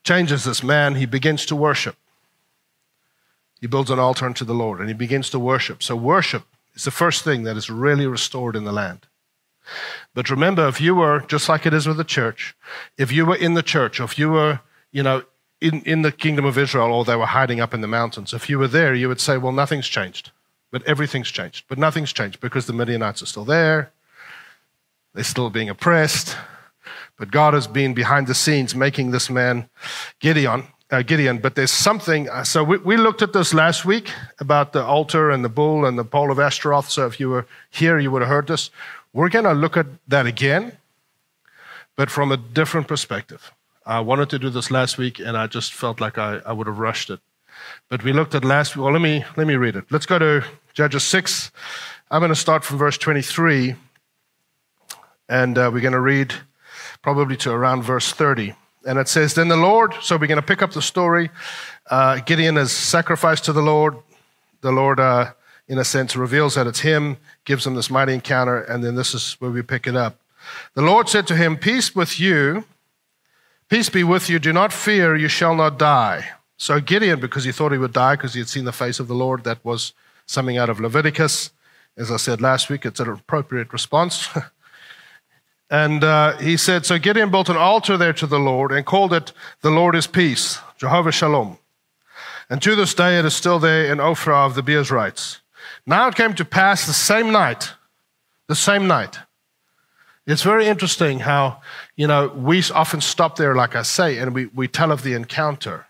changes 0.04 0.44
this 0.44 0.63
man. 0.63 0.96
He 0.96 1.06
begins 1.06 1.46
to 1.46 1.56
worship. 1.56 1.96
He 3.62 3.68
builds 3.68 3.89
an 3.89 4.00
altar 4.00 4.25
unto 4.25 4.46
the 4.46 4.54
Lord 4.54 4.80
and 4.80 4.88
he 4.88 4.94
begins 4.94 5.30
to 5.32 5.39
worship. 5.39 5.82
So, 5.82 5.96
worship 5.96 6.44
is 6.75 6.84
the 6.84 6.92
first 6.92 7.24
thing 7.24 7.44
that 7.44 7.58
is 7.58 7.70
really 7.70 8.06
restored 8.06 8.56
in 8.56 8.66
the 8.66 8.72
land. 8.72 9.08
But 10.13 10.30
remember, 10.30 10.68
if 10.68 10.80
you 10.80 10.96
were, 10.96 11.22
just 11.27 11.50
like 11.50 11.66
it 11.66 11.74
is 11.74 11.88
with 11.88 11.98
the 11.98 12.04
church, 12.04 12.56
if 12.98 13.12
you 13.12 13.25
were 13.25 13.36
in 13.36 13.56
the 13.56 13.63
church, 13.63 14.00
or 14.00 14.04
if 14.04 14.18
you 14.18 14.30
were, 14.30 14.62
you 14.92 15.04
know, 15.04 15.24
in, 15.62 15.82
in 15.82 16.02
the 16.02 16.12
kingdom 16.12 16.46
of 16.46 16.58
Israel, 16.58 16.92
or 16.92 17.06
they 17.06 17.16
were 17.16 17.26
hiding 17.26 17.60
up 17.60 17.74
in 17.74 17.82
the 17.82 17.88
mountains, 17.88 18.34
if 18.34 18.50
you 18.50 18.60
were 18.60 18.68
there, 18.68 18.94
you 18.94 19.08
would 19.08 19.22
say, 19.22 19.38
well, 19.38 19.52
nothing's 19.52 19.88
changed. 19.88 20.32
But 20.72 20.84
everything's 20.84 21.32
changed. 21.32 21.66
But 21.68 21.78
nothing's 21.78 22.14
changed 22.14 22.40
because 22.40 22.68
the 22.68 22.74
Midianites 22.74 23.22
are 23.22 23.26
still 23.26 23.46
there. 23.46 23.92
They're 25.14 25.24
still 25.24 25.50
being 25.50 25.70
oppressed. 25.70 26.36
But 27.18 27.32
God 27.32 27.54
has 27.54 27.68
been 27.68 27.94
behind 27.94 28.28
the 28.28 28.36
scenes 28.36 28.76
making 28.76 29.12
this 29.12 29.30
man, 29.30 29.70
Gideon, 30.20 30.66
uh, 30.92 31.02
Gideon, 31.02 31.40
but 31.40 31.56
there's 31.56 31.72
something. 31.72 32.30
Uh, 32.30 32.44
so 32.44 32.64
we, 32.64 32.78
we 32.78 32.98
looked 32.98 33.22
at 33.22 33.34
this 33.34 33.54
last 33.54 33.84
week 33.84 34.12
about 34.40 34.74
the 34.74 34.84
altar 34.84 35.32
and 35.32 35.44
the 35.44 35.50
bull 35.50 35.86
and 35.86 35.98
the 35.98 36.06
pole 36.06 36.32
of 36.32 36.40
Ashtaroth. 36.40 36.90
So 36.90 37.08
if 37.08 37.20
you 37.20 37.30
were 37.30 37.48
here, 37.70 37.98
you 37.98 38.12
would 38.12 38.22
have 38.22 38.30
heard 38.30 38.48
this. 38.48 38.70
We're 39.12 39.30
going 39.30 39.46
to 39.46 39.54
look 39.54 39.76
at 39.76 39.88
that 40.08 40.28
again, 40.28 40.78
but 41.96 42.12
from 42.12 42.32
a 42.32 42.38
different 42.38 42.88
perspective. 42.88 43.52
I 43.88 44.01
wanted 44.01 44.29
to 44.32 44.39
do 44.39 44.50
this 44.50 44.70
last 44.70 44.98
week, 44.98 45.17
and 45.17 45.38
I 45.38 45.48
just 45.48 45.74
felt 45.74 46.01
like 46.01 46.17
I, 46.17 46.41
I 46.46 46.51
would 46.51 46.67
have 46.67 46.77
rushed 46.77 47.10
it. 47.10 47.22
But 47.88 48.03
we 48.03 48.12
looked 48.12 48.36
at 48.36 48.44
last 48.44 48.75
week. 48.75 48.84
Well, 48.84 48.91
let 48.91 49.01
me, 49.01 49.24
let 49.38 49.48
me 49.48 49.56
read 49.56 49.77
it. 49.77 49.86
Let's 49.89 50.06
go 50.06 50.20
to 50.20 50.44
Judges 50.74 51.06
6. 51.06 51.51
I'm 52.12 52.20
going 52.20 52.27
to 52.27 52.36
start 52.36 52.65
from 52.65 52.79
verse 52.79 52.98
23, 52.98 53.75
and 55.29 55.58
uh, 55.58 55.72
we're 55.74 55.79
going 55.79 55.94
to 55.94 56.01
read 56.01 56.34
probably 57.01 57.38
to 57.38 57.51
around 57.51 57.84
verse 57.84 58.12
30. 58.12 58.53
And 58.86 59.00
it 59.00 59.08
says, 59.08 59.36
Then 59.36 59.48
the 59.48 59.56
Lord, 59.56 59.94
so 60.01 60.17
we're 60.17 60.27
going 60.27 60.36
to 60.36 60.46
pick 60.46 60.62
up 60.62 60.74
the 60.74 60.82
story. 60.82 61.29
Uh, 61.89 62.20
Gideon 62.20 62.58
has 62.58 62.74
sacrificed 62.74 63.46
to 63.46 63.53
the 63.53 63.62
Lord. 63.62 63.96
The 64.60 64.72
Lord, 64.74 65.00
uh, 65.00 65.32
in 65.70 65.77
a 65.79 65.86
sense, 65.86 66.13
reveals 66.17 66.56
that 66.56 66.67
it's 66.67 66.82
him, 66.82 67.15
gives 67.46 67.65
him 67.65 67.75
this 67.75 67.89
mighty 67.89 68.13
encounter, 68.13 68.60
and 68.63 68.84
then 68.84 68.96
this 68.96 69.13
is 69.13 69.36
where 69.39 69.50
we 69.50 69.62
pick 69.62 69.88
it 69.88 69.96
up. 69.96 70.20
The 70.74 70.82
Lord 70.82 71.08
said 71.08 71.25
to 71.27 71.38
him, 71.38 71.56
Peace 71.56 71.96
with 71.96 72.20
you 72.20 72.65
Peace 73.70 73.90
be 73.90 74.04
with 74.04 74.30
you. 74.30 74.40
Do 74.40 74.54
not 74.54 74.72
fear, 74.72 75.16
you 75.16 75.28
shall 75.28 75.56
not 75.56 75.78
die. 75.78 76.30
So 76.58 76.80
Gideon, 76.80 77.20
because 77.20 77.44
he 77.44 77.52
thought 77.52 77.72
he 77.72 77.78
would 77.78 77.94
die 77.94 78.16
because 78.16 78.34
he 78.34 78.40
had 78.40 78.48
seen 78.48 78.66
the 78.66 78.72
face 78.72 79.00
of 79.00 79.08
the 79.08 79.14
Lord, 79.14 79.44
that 79.44 79.64
was 79.64 79.94
something 80.26 80.58
out 80.58 80.70
of 80.70 80.80
Leviticus. 80.80 81.52
As 81.98 82.12
I 82.12 82.18
said 82.18 82.42
last 82.42 82.70
week, 82.70 82.86
it's 82.86 83.00
an 83.00 83.10
appropriate 83.10 83.74
response. 83.74 84.30
and 85.70 86.04
uh, 86.04 86.38
he 86.38 86.56
said, 86.56 86.86
So 86.86 86.98
Gideon 86.98 87.30
built 87.30 87.50
an 87.50 87.58
altar 87.58 87.98
there 87.98 88.14
to 88.14 88.28
the 88.28 88.40
Lord 88.40 88.72
and 88.72 88.86
called 88.86 89.14
it, 89.14 89.34
The 89.62 89.70
Lord 89.70 89.96
is 89.96 90.08
Peace, 90.08 90.60
Jehovah 90.78 91.12
Shalom. 91.12 91.58
And 92.50 92.62
to 92.62 92.76
this 92.76 92.94
day 92.94 93.20
it 93.20 93.26
is 93.26 93.36
still 93.36 93.60
there 93.60 93.92
in 93.92 93.98
Ophrah 93.98 94.46
of 94.46 94.56
the 94.56 94.64
Abiezrites. 94.64 95.40
Now 95.86 96.08
it 96.08 96.16
came 96.16 96.34
to 96.36 96.46
pass 96.46 96.86
the 96.86 96.94
same 96.94 97.32
night, 97.32 97.74
the 98.48 98.56
same 98.56 98.88
night, 98.88 99.20
it's 100.28 100.44
very 100.44 100.68
interesting 100.68 101.20
how, 101.20 101.62
you 101.96 102.06
know, 102.06 102.28
we 102.28 102.62
often 102.74 103.00
stop 103.00 103.38
there, 103.38 103.56
like 103.56 103.76
I 103.76 103.84
say, 103.84 104.18
and 104.18 104.36
we, 104.36 104.48
we 104.48 104.68
tell 104.68 104.92
of 104.92 105.02
the 105.02 105.14
encounter. 105.14 105.88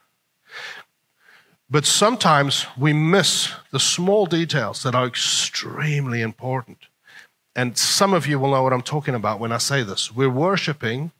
But 1.70 1.86
sometimes 1.86 2.67
we 2.77 2.94
miss 2.94 3.51
the 3.72 3.79
small 3.79 4.27
details 4.27 4.84
that 4.84 4.94
are 4.94 5.08
extremely 5.08 6.22
important. 6.22 6.77
And 7.56 7.77
some 7.77 8.13
of 8.13 8.27
you 8.27 8.38
will 8.38 8.51
know 8.51 8.62
what 8.62 8.74
I'm 8.74 8.84
talking 8.84 9.15
about 9.15 9.39
when 9.39 9.51
I 9.51 9.58
say 9.58 9.82
this. 9.82 10.15
We're 10.15 10.29
worshiping. 10.29 11.12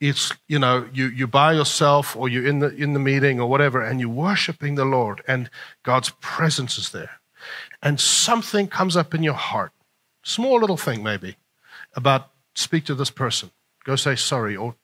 It's, 0.00 0.32
you 0.46 0.60
know, 0.60 0.88
you, 0.94 1.08
you 1.08 1.26
by 1.26 1.52
yourself 1.52 2.16
or 2.16 2.28
you're 2.28 2.46
in 2.46 2.60
the, 2.60 2.68
in 2.76 2.92
the 2.92 3.00
meeting 3.00 3.40
or 3.40 3.50
whatever, 3.50 3.82
and 3.82 3.98
you're 4.00 4.08
worshiping 4.08 4.76
the 4.76 4.84
Lord, 4.84 5.22
and 5.26 5.50
God's 5.82 6.10
presence 6.20 6.78
is 6.78 6.90
there. 6.90 7.20
And 7.82 7.98
something 7.98 8.68
comes 8.68 8.96
up 8.96 9.12
in 9.12 9.24
your 9.24 9.34
heart, 9.34 9.72
small 10.22 10.60
little 10.60 10.76
thing 10.76 11.02
maybe, 11.02 11.36
about 11.94 12.30
speak 12.60 12.84
to 12.84 12.94
this 12.94 13.10
person. 13.10 13.50
Go 13.84 13.96
say 13.96 14.16
sorry, 14.16 14.56
or 14.56 14.74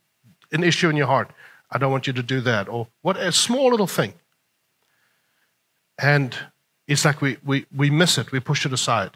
an 0.52 0.64
issue 0.64 0.88
in 0.88 0.96
your 0.96 1.06
heart. 1.06 1.30
I 1.70 1.78
don't 1.78 1.90
want 1.90 2.06
you 2.06 2.12
to 2.12 2.22
do 2.22 2.40
that, 2.42 2.68
or 2.68 2.88
what 3.02 3.16
a 3.16 3.32
small 3.32 3.70
little 3.70 3.86
thing. 3.86 4.14
And 5.98 6.36
it's 6.86 7.04
like 7.04 7.20
we, 7.20 7.38
we, 7.44 7.66
we 7.74 7.90
miss 7.90 8.18
it, 8.18 8.32
we 8.32 8.40
push 8.40 8.64
it 8.64 8.72
aside. 8.72 9.12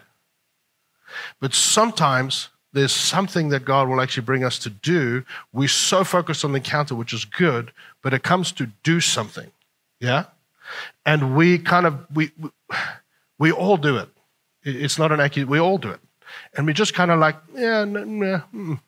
But 1.41 1.55
sometimes 1.55 2.49
there's 2.73 2.93
something 2.93 3.49
that 3.51 3.65
God 3.65 3.89
will 3.89 4.01
actually 4.01 4.25
bring 4.25 4.45
us 4.45 4.59
to 4.61 4.71
do. 4.71 5.25
We're 5.53 5.69
so 5.69 6.05
focused 6.05 6.45
on 6.45 6.53
the 6.53 6.59
encounter, 6.59 6.95
which 6.95 7.13
is 7.13 7.25
good, 7.25 7.73
but 8.03 8.15
it 8.15 8.23
comes 8.23 8.53
to 8.53 8.67
do 8.83 9.01
something. 9.01 9.51
Yeah? 9.99 10.25
And 11.05 11.37
we 11.37 11.59
kind 11.59 11.87
of, 11.87 12.07
we, 12.15 12.31
we, 12.39 12.51
we 13.39 13.53
all 13.53 13.77
do 13.77 13.97
it. 13.97 14.09
It's 14.63 14.99
not 14.99 15.11
an 15.11 15.21
accusation, 15.21 15.51
we 15.51 15.59
all 15.59 15.79
do 15.79 15.91
it. 15.91 16.01
And 16.57 16.67
we 16.67 16.73
just 16.73 16.95
kind 16.95 17.11
of 17.11 17.19
like, 17.19 17.37
yeah, 17.55 17.85
nah, 17.85 18.41
mm, 18.55 18.81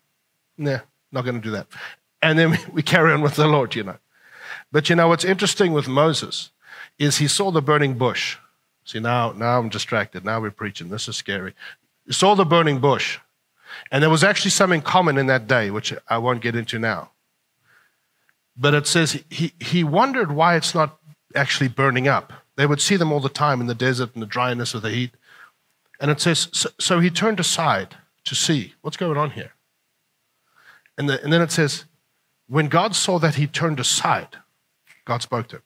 nah, 0.57 0.79
not 1.11 1.23
going 1.23 1.35
to 1.35 1.41
do 1.41 1.51
that. 1.51 1.67
And 2.21 2.37
then 2.39 2.51
we, 2.51 2.57
we 2.73 2.81
carry 2.81 3.11
on 3.11 3.21
with 3.21 3.35
the 3.35 3.47
Lord, 3.47 3.75
you 3.75 3.83
know. 3.83 3.97
But 4.71 4.89
you 4.89 4.95
know 4.95 5.07
what's 5.07 5.25
interesting 5.25 5.73
with 5.73 5.87
Moses 5.87 6.51
is 6.97 7.17
he 7.17 7.27
saw 7.27 7.51
the 7.51 7.61
burning 7.61 7.97
bush. 7.97 8.37
See, 8.85 8.99
now, 8.99 9.31
now 9.31 9.59
I'm 9.59 9.69
distracted. 9.69 10.25
Now 10.25 10.41
we're 10.41 10.51
preaching. 10.51 10.89
This 10.89 11.07
is 11.07 11.15
scary. 11.15 11.53
He 12.05 12.13
saw 12.13 12.35
the 12.35 12.45
burning 12.45 12.79
bush. 12.79 13.19
And 13.91 14.03
there 14.03 14.09
was 14.09 14.23
actually 14.23 14.51
something 14.51 14.81
common 14.81 15.17
in 15.17 15.27
that 15.27 15.47
day, 15.47 15.71
which 15.71 15.93
I 16.07 16.17
won't 16.17 16.41
get 16.41 16.55
into 16.55 16.79
now. 16.79 17.11
But 18.55 18.73
it 18.73 18.87
says 18.87 19.23
he, 19.29 19.53
he 19.59 19.83
wondered 19.83 20.31
why 20.31 20.55
it's 20.55 20.75
not 20.75 20.97
actually 21.35 21.69
burning 21.69 22.07
up. 22.07 22.33
They 22.55 22.65
would 22.67 22.81
see 22.81 22.97
them 22.97 23.11
all 23.11 23.19
the 23.19 23.29
time 23.29 23.61
in 23.61 23.67
the 23.67 23.75
desert 23.75 24.11
and 24.13 24.21
the 24.21 24.27
dryness 24.27 24.73
of 24.73 24.83
the 24.83 24.91
heat. 24.91 25.11
And 25.99 26.11
it 26.11 26.19
says, 26.19 26.49
so, 26.51 26.69
so 26.79 26.99
he 26.99 27.09
turned 27.09 27.39
aside 27.39 27.95
to 28.25 28.35
see 28.35 28.73
what's 28.81 28.97
going 28.97 29.17
on 29.17 29.31
here. 29.31 29.53
And, 30.97 31.09
the, 31.09 31.23
and 31.23 31.31
then 31.31 31.41
it 31.41 31.51
says, 31.51 31.85
when 32.47 32.67
God 32.67 32.95
saw 32.95 33.19
that 33.19 33.35
he 33.35 33.47
turned 33.47 33.79
aside, 33.79 34.37
God 35.05 35.21
spoke 35.21 35.47
to 35.49 35.57
him. 35.57 35.63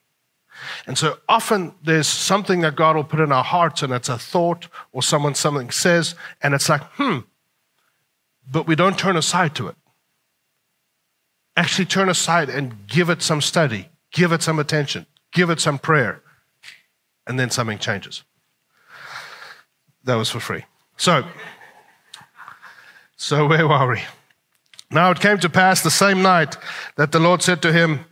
And 0.86 0.98
so 0.98 1.18
often 1.28 1.74
there's 1.82 2.06
something 2.06 2.60
that 2.62 2.76
God 2.76 2.96
will 2.96 3.04
put 3.04 3.20
in 3.20 3.30
our 3.30 3.44
hearts, 3.44 3.82
and 3.82 3.92
it's 3.92 4.08
a 4.08 4.18
thought 4.18 4.68
or 4.92 5.02
someone 5.02 5.34
something 5.34 5.70
says, 5.70 6.14
and 6.42 6.54
it's 6.54 6.68
like, 6.68 6.82
hmm, 6.94 7.18
but 8.50 8.66
we 8.66 8.74
don't 8.74 8.98
turn 8.98 9.16
aside 9.16 9.54
to 9.56 9.68
it. 9.68 9.76
Actually, 11.56 11.84
turn 11.86 12.08
aside 12.08 12.48
and 12.48 12.86
give 12.86 13.10
it 13.10 13.20
some 13.20 13.40
study, 13.40 13.88
give 14.12 14.32
it 14.32 14.42
some 14.42 14.58
attention, 14.58 15.06
give 15.32 15.50
it 15.50 15.60
some 15.60 15.78
prayer, 15.78 16.22
and 17.26 17.38
then 17.38 17.50
something 17.50 17.78
changes. 17.78 18.22
That 20.04 20.16
was 20.16 20.30
for 20.30 20.40
free. 20.40 20.64
So, 20.96 21.24
so 23.16 23.46
where 23.46 23.66
were 23.66 23.92
we? 23.92 24.02
Now 24.90 25.10
it 25.10 25.20
came 25.20 25.38
to 25.38 25.48
pass 25.48 25.82
the 25.82 25.90
same 25.90 26.22
night 26.22 26.56
that 26.96 27.12
the 27.12 27.20
Lord 27.20 27.42
said 27.42 27.60
to 27.62 27.72
him, 27.72 28.04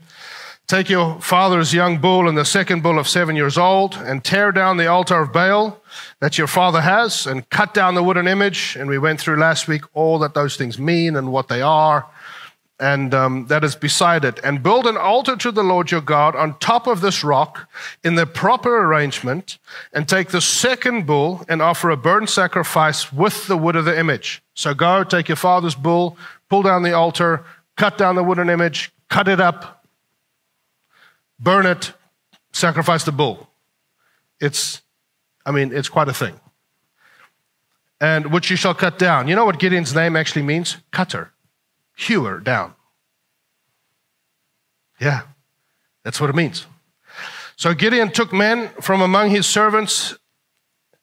Take 0.66 0.90
your 0.90 1.20
father's 1.20 1.72
young 1.72 1.98
bull 1.98 2.28
and 2.28 2.36
the 2.36 2.44
second 2.44 2.82
bull 2.82 2.98
of 2.98 3.06
seven 3.06 3.36
years 3.36 3.56
old, 3.56 3.94
and 3.94 4.24
tear 4.24 4.50
down 4.50 4.76
the 4.76 4.88
altar 4.88 5.20
of 5.20 5.32
Baal 5.32 5.80
that 6.18 6.38
your 6.38 6.48
father 6.48 6.80
has, 6.80 7.24
and 7.24 7.48
cut 7.50 7.72
down 7.72 7.94
the 7.94 8.02
wooden 8.02 8.26
image. 8.26 8.76
And 8.76 8.90
we 8.90 8.98
went 8.98 9.20
through 9.20 9.36
last 9.36 9.68
week 9.68 9.82
all 9.94 10.18
that 10.18 10.34
those 10.34 10.56
things 10.56 10.76
mean 10.76 11.14
and 11.14 11.30
what 11.30 11.46
they 11.46 11.62
are 11.62 12.08
and 12.78 13.14
um, 13.14 13.46
that 13.46 13.64
is 13.64 13.74
beside 13.74 14.24
it, 14.24 14.38
and 14.44 14.62
build 14.62 14.86
an 14.86 14.96
altar 14.96 15.34
to 15.36 15.50
the 15.50 15.62
Lord 15.62 15.90
your 15.90 16.02
God 16.02 16.36
on 16.36 16.58
top 16.58 16.86
of 16.86 17.00
this 17.00 17.24
rock 17.24 17.68
in 18.04 18.16
the 18.16 18.26
proper 18.26 18.84
arrangement, 18.84 19.58
and 19.92 20.06
take 20.06 20.28
the 20.28 20.42
second 20.42 21.06
bull 21.06 21.44
and 21.48 21.62
offer 21.62 21.88
a 21.90 21.96
burnt 21.96 22.28
sacrifice 22.28 23.12
with 23.12 23.46
the 23.46 23.56
wood 23.56 23.76
of 23.76 23.86
the 23.86 23.98
image. 23.98 24.42
So 24.54 24.74
go, 24.74 25.04
take 25.04 25.28
your 25.28 25.36
father's 25.36 25.74
bull, 25.74 26.18
pull 26.50 26.62
down 26.62 26.82
the 26.82 26.92
altar, 26.92 27.44
cut 27.76 27.96
down 27.96 28.14
the 28.14 28.24
wooden 28.24 28.50
image, 28.50 28.92
cut 29.08 29.28
it 29.28 29.40
up, 29.40 29.86
burn 31.40 31.64
it, 31.64 31.92
sacrifice 32.52 33.04
the 33.04 33.12
bull. 33.12 33.48
It's, 34.38 34.82
I 35.46 35.50
mean, 35.50 35.72
it's 35.72 35.88
quite 35.88 36.08
a 36.08 36.14
thing. 36.14 36.38
And 38.02 38.30
which 38.30 38.50
you 38.50 38.56
shall 38.56 38.74
cut 38.74 38.98
down. 38.98 39.28
You 39.28 39.34
know 39.34 39.46
what 39.46 39.58
Gideon's 39.58 39.94
name 39.94 40.16
actually 40.16 40.42
means? 40.42 40.76
Cutter 40.90 41.32
hewer 41.96 42.38
down. 42.38 42.74
Yeah, 45.00 45.22
that's 46.04 46.20
what 46.20 46.30
it 46.30 46.36
means. 46.36 46.66
So 47.56 47.74
Gideon 47.74 48.10
took 48.10 48.32
men 48.32 48.68
from 48.80 49.00
among 49.00 49.30
his 49.30 49.46
servants 49.46 50.14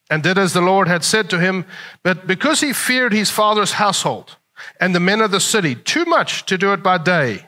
and 0.08 0.22
did 0.22 0.38
as 0.38 0.52
the 0.52 0.60
Lord 0.60 0.88
had 0.88 1.04
said 1.04 1.28
to 1.30 1.38
him. 1.38 1.64
But 2.02 2.26
because 2.26 2.60
he 2.60 2.72
feared 2.72 3.12
his 3.12 3.30
father's 3.30 3.72
household 3.72 4.36
and 4.80 4.94
the 4.94 5.00
men 5.00 5.20
of 5.20 5.30
the 5.30 5.40
city 5.40 5.74
too 5.74 6.04
much 6.04 6.46
to 6.46 6.56
do 6.56 6.72
it 6.72 6.82
by 6.82 6.98
day, 6.98 7.46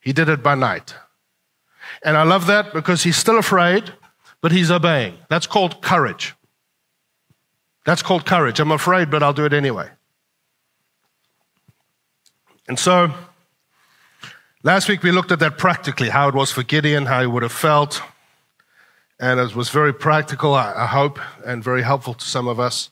he 0.00 0.12
did 0.12 0.28
it 0.28 0.42
by 0.42 0.54
night. 0.54 0.94
And 2.02 2.16
I 2.16 2.22
love 2.22 2.46
that 2.46 2.72
because 2.72 3.02
he's 3.02 3.16
still 3.16 3.38
afraid, 3.38 3.92
but 4.40 4.52
he's 4.52 4.70
obeying. 4.70 5.18
That's 5.28 5.46
called 5.46 5.82
courage. 5.82 6.34
That's 7.84 8.02
called 8.02 8.24
courage. 8.24 8.60
I'm 8.60 8.72
afraid, 8.72 9.10
but 9.10 9.22
I'll 9.22 9.34
do 9.34 9.44
it 9.44 9.52
anyway. 9.52 9.90
And 12.70 12.78
so, 12.78 13.12
last 14.62 14.88
week 14.88 15.02
we 15.02 15.10
looked 15.10 15.32
at 15.32 15.40
that 15.40 15.58
practically, 15.58 16.08
how 16.08 16.28
it 16.28 16.36
was 16.36 16.52
for 16.52 16.62
Gideon, 16.62 17.06
how 17.06 17.20
he 17.20 17.26
would 17.26 17.42
have 17.42 17.50
felt. 17.50 18.00
And 19.18 19.40
it 19.40 19.56
was 19.56 19.70
very 19.70 19.92
practical, 19.92 20.54
I 20.54 20.86
hope, 20.86 21.18
and 21.44 21.64
very 21.64 21.82
helpful 21.82 22.14
to 22.14 22.24
some 22.24 22.46
of 22.46 22.60
us. 22.60 22.90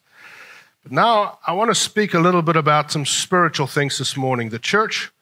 But 0.82 0.90
now 0.90 1.38
I 1.46 1.52
want 1.52 1.70
to 1.70 1.76
speak 1.76 2.12
a 2.12 2.18
little 2.18 2.42
bit 2.42 2.56
about 2.56 2.90
some 2.90 3.06
spiritual 3.06 3.68
things 3.68 3.98
this 3.98 4.16
morning. 4.16 4.48
The 4.48 4.58
church 4.58 5.12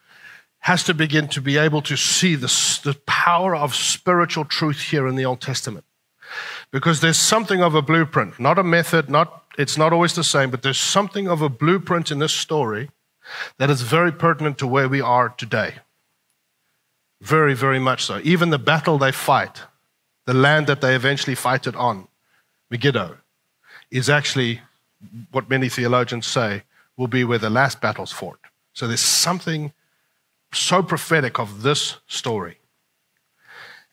has 0.61 0.83
to 0.85 0.95
begin 0.95 1.29
to 1.29 1.43
be 1.43 1.59
able 1.59 1.83
to 1.83 1.95
see 1.95 2.35
the, 2.35 2.81
the 2.83 2.99
power 3.05 3.55
of 3.55 3.75
spiritual 3.75 4.47
truth 4.47 4.81
here 4.81 5.07
in 5.07 5.17
the 5.17 5.27
Old 5.27 5.43
Testament. 5.43 5.85
Because 6.71 7.03
there's 7.03 7.19
something 7.19 7.63
of 7.63 7.75
a 7.75 7.83
blueprint, 7.83 8.41
not 8.41 8.59
a 8.59 8.65
method, 8.65 9.11
not, 9.11 9.45
it's 9.59 9.77
not 9.77 9.93
always 9.93 10.15
the 10.15 10.25
same, 10.25 10.49
but 10.49 10.63
there's 10.63 10.81
something 10.81 11.29
of 11.29 11.43
a 11.43 11.51
blueprint 11.51 12.11
in 12.11 12.21
this 12.21 12.33
story 12.33 12.89
that 13.59 13.71
is 13.71 13.83
very 13.83 14.13
pertinent 14.13 14.59
to 14.59 14.67
where 14.67 14.89
we 14.89 15.01
are 15.01 15.29
today. 15.29 15.75
Very, 17.21 17.55
very 17.55 17.79
much 17.79 18.05
so. 18.05 18.21
Even 18.23 18.51
the 18.51 18.59
battle 18.59 18.99
they 18.99 19.13
fight, 19.13 19.63
the 20.27 20.35
land 20.35 20.67
that 20.67 20.81
they 20.81 20.95
eventually 20.95 21.35
fight 21.35 21.67
it 21.67 21.77
on, 21.77 22.09
Megiddo, 22.71 23.17
is 23.91 24.11
actually 24.11 24.61
what 25.31 25.49
many 25.49 25.69
theologians 25.69 26.27
say 26.27 26.63
will 26.97 27.09
be 27.09 27.25
where 27.25 27.39
the 27.39 27.51
last 27.51 27.81
battle's 27.81 28.13
fought. 28.13 28.39
So 28.73 28.87
there's 28.87 29.01
something 29.01 29.73
so 30.53 30.83
prophetic 30.83 31.39
of 31.39 31.63
this 31.63 31.97
story. 32.07 32.59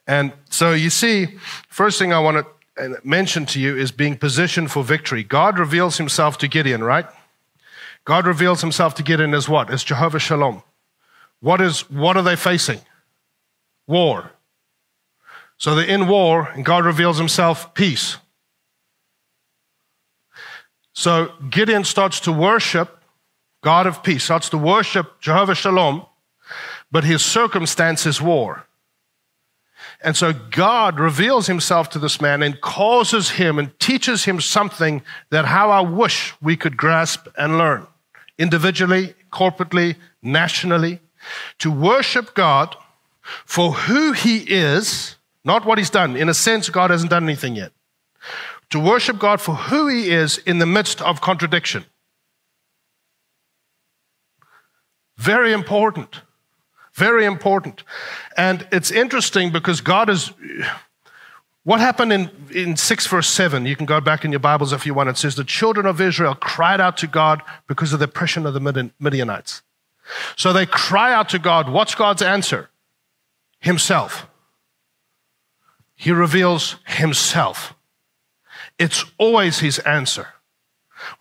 And 0.08 0.34
so 0.50 0.74
you 0.74 0.90
see, 0.90 1.38
first 1.70 1.98
thing 2.00 2.12
I 2.12 2.20
want 2.20 2.46
to 2.78 3.00
mention 3.04 3.46
to 3.48 3.60
you 3.60 3.78
is 3.78 3.92
being 3.92 4.18
positioned 4.18 4.72
for 4.72 4.84
victory. 4.84 5.24
God 5.24 5.60
reveals 5.60 5.98
himself 5.98 6.38
to 6.40 6.48
Gideon, 6.48 6.84
right? 6.84 7.06
God 8.06 8.28
reveals 8.28 8.62
himself 8.62 8.96
to 8.96 9.04
Gideon 9.04 9.34
as 9.34 9.48
what? 9.48 9.70
As 9.70 9.84
Jehovah 9.84 10.20
Shalom. 10.20 10.64
What 11.40 11.62
is 11.62 11.90
what 11.90 12.18
are 12.18 12.24
they 12.24 12.36
facing? 12.36 12.80
War. 13.88 14.32
So 15.58 15.76
they're 15.76 15.86
in 15.86 16.08
war, 16.08 16.50
and 16.50 16.66
God 16.66 16.84
reveals 16.84 17.18
himself 17.18 17.74
peace. 17.74 18.18
So 20.94 21.32
Gideon 21.50 21.84
starts 21.84 22.20
to 22.22 22.32
worship 22.32 23.00
God 23.62 23.88
of 23.88 24.04
peace, 24.04 24.26
starts 24.26 24.50
to 24.50 24.58
worship 24.58 25.22
Jehovah 25.22 25.56
Shalom, 25.56 26.06
but 26.92 27.04
his 27.04 27.24
circumstance 27.24 28.06
is 28.06 28.22
war. 28.22 28.68
And 30.02 30.18
so 30.18 30.34
God 30.34 31.00
reveals 31.00 31.48
himself 31.48 31.90
to 31.92 32.00
this 32.00 32.20
man 32.20 32.44
and 32.44 32.60
causes 32.60 33.32
him 33.32 33.58
and 33.58 33.78
teaches 33.80 34.26
him 34.26 34.42
something 34.42 35.02
that 35.30 35.46
how 35.46 35.72
I 35.72 35.80
wish 35.80 36.34
we 36.42 36.58
could 36.58 36.76
grasp 36.76 37.28
and 37.38 37.58
learn 37.58 37.88
individually, 38.44 39.16
corporately, 39.32 39.96
nationally, 40.22 41.00
to 41.58 41.72
worship 41.72 42.36
God 42.36 42.76
for 43.46 43.72
who 43.72 44.12
he 44.12 44.38
is, 44.40 45.16
not 45.46 45.66
what 45.66 45.78
he's 45.78 45.90
done. 45.90 46.18
In 46.18 46.30
a 46.30 46.34
sense, 46.34 46.70
God 46.70 46.92
hasn't 46.92 47.10
done 47.10 47.24
anything 47.24 47.56
yet. 47.56 47.72
To 48.70 48.80
worship 48.80 49.18
God 49.18 49.40
for 49.40 49.56
who 49.56 49.88
he 49.88 50.12
is 50.12 50.38
in 50.40 50.60
the 50.60 50.66
midst 50.66 51.02
of 51.02 51.22
contradiction. 51.22 51.86
Very 55.18 55.54
important. 55.54 56.22
Very 56.94 57.26
important. 57.26 57.84
And 58.36 58.68
it's 58.72 58.92
interesting 58.92 59.52
because 59.52 59.82
God 59.82 60.10
is. 60.10 60.32
What 61.64 61.80
happened 61.80 62.12
in, 62.12 62.30
in 62.54 62.76
6 62.76 63.08
verse 63.08 63.30
7? 63.30 63.66
You 63.66 63.76
can 63.76 63.86
go 63.86 64.02
back 64.02 64.26
in 64.26 64.32
your 64.32 64.40
Bibles 64.40 64.74
if 64.74 64.86
you 64.86 64.94
want. 64.94 65.10
It 65.10 65.18
says, 65.18 65.36
The 65.36 65.46
children 65.46 65.86
of 65.86 66.02
Israel 66.02 66.36
cried 66.36 66.82
out 66.82 66.98
to 66.98 67.08
God 67.08 67.42
because 67.68 67.94
of 67.94 68.00
the 68.00 68.06
oppression 68.06 68.46
of 68.46 68.54
the 68.54 68.92
Midianites. 69.00 69.62
So 70.36 70.52
they 70.52 70.66
cry 70.66 71.14
out 71.14 71.30
to 71.30 71.40
God. 71.40 71.70
What's 71.70 71.96
God's 71.96 72.22
answer? 72.22 72.70
Himself. 73.60 74.28
He 75.96 76.12
reveals 76.12 76.76
Himself. 76.86 77.74
It's 78.78 79.06
always 79.18 79.60
His 79.60 79.80
answer. 79.80 80.28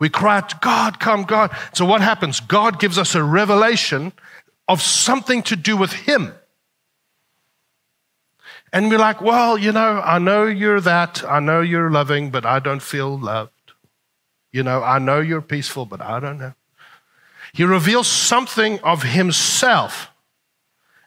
We 0.01 0.09
cry 0.09 0.39
out, 0.39 0.61
God, 0.61 0.99
come, 0.99 1.23
God. 1.23 1.57
So 1.73 1.85
what 1.85 2.01
happens? 2.01 2.41
God 2.41 2.81
gives 2.81 2.99
us 2.99 3.15
a 3.15 3.23
revelation 3.23 4.13
of 4.67 4.83
something 4.83 5.43
to 5.45 5.57
do 5.57 5.77
with 5.77 5.93
Him. 5.93 6.33
And 8.73 8.89
we're 8.89 8.99
like, 8.99 9.21
well, 9.21 9.59
you 9.59 9.71
know, 9.73 10.01
I 10.03 10.19
know 10.19 10.47
you're 10.47 10.81
that. 10.81 11.23
I 11.29 11.41
know 11.41 11.61
you're 11.61 11.91
loving, 11.91 12.31
but 12.31 12.47
I 12.47 12.59
don't 12.59 12.83
feel 12.83 13.19
loved. 13.19 13.51
You 14.51 14.63
know, 14.63 14.83
I 14.83 14.99
know 14.99 15.21
you're 15.21 15.43
peaceful, 15.43 15.85
but 15.87 16.01
I 16.01 16.21
don't 16.21 16.39
know. 16.39 16.55
He 17.53 17.65
reveals 17.65 18.09
something 18.09 18.81
of 18.81 19.03
Himself, 19.03 20.11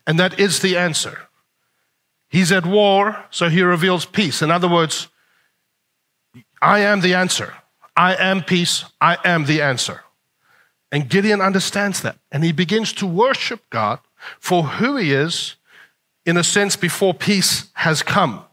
and 0.05 0.19
that 0.19 0.39
is 0.39 0.59
the 0.59 0.77
answer. 0.77 1.21
He's 2.29 2.51
at 2.51 2.65
war, 2.65 3.25
so 3.31 3.49
He 3.49 3.63
reveals 3.63 4.05
peace. 4.05 4.41
In 4.43 4.51
other 4.51 4.67
words, 4.67 5.07
I 6.61 6.79
am 6.79 7.01
the 7.01 7.13
answer. 7.13 7.53
I 7.95 8.15
am 8.15 8.43
peace. 8.43 8.85
I 8.99 9.17
am 9.23 9.45
the 9.45 9.61
answer. 9.61 10.01
And 10.91 11.09
Gideon 11.09 11.41
understands 11.41 12.01
that. 12.01 12.17
And 12.31 12.43
he 12.43 12.51
begins 12.51 12.93
to 12.93 13.07
worship 13.07 13.69
God 13.69 13.99
for 14.39 14.63
who 14.63 14.97
he 14.97 15.11
is, 15.11 15.55
in 16.25 16.37
a 16.37 16.43
sense, 16.43 16.75
before 16.75 17.13
peace 17.13 17.69
has 17.73 18.01
come. 18.01 18.43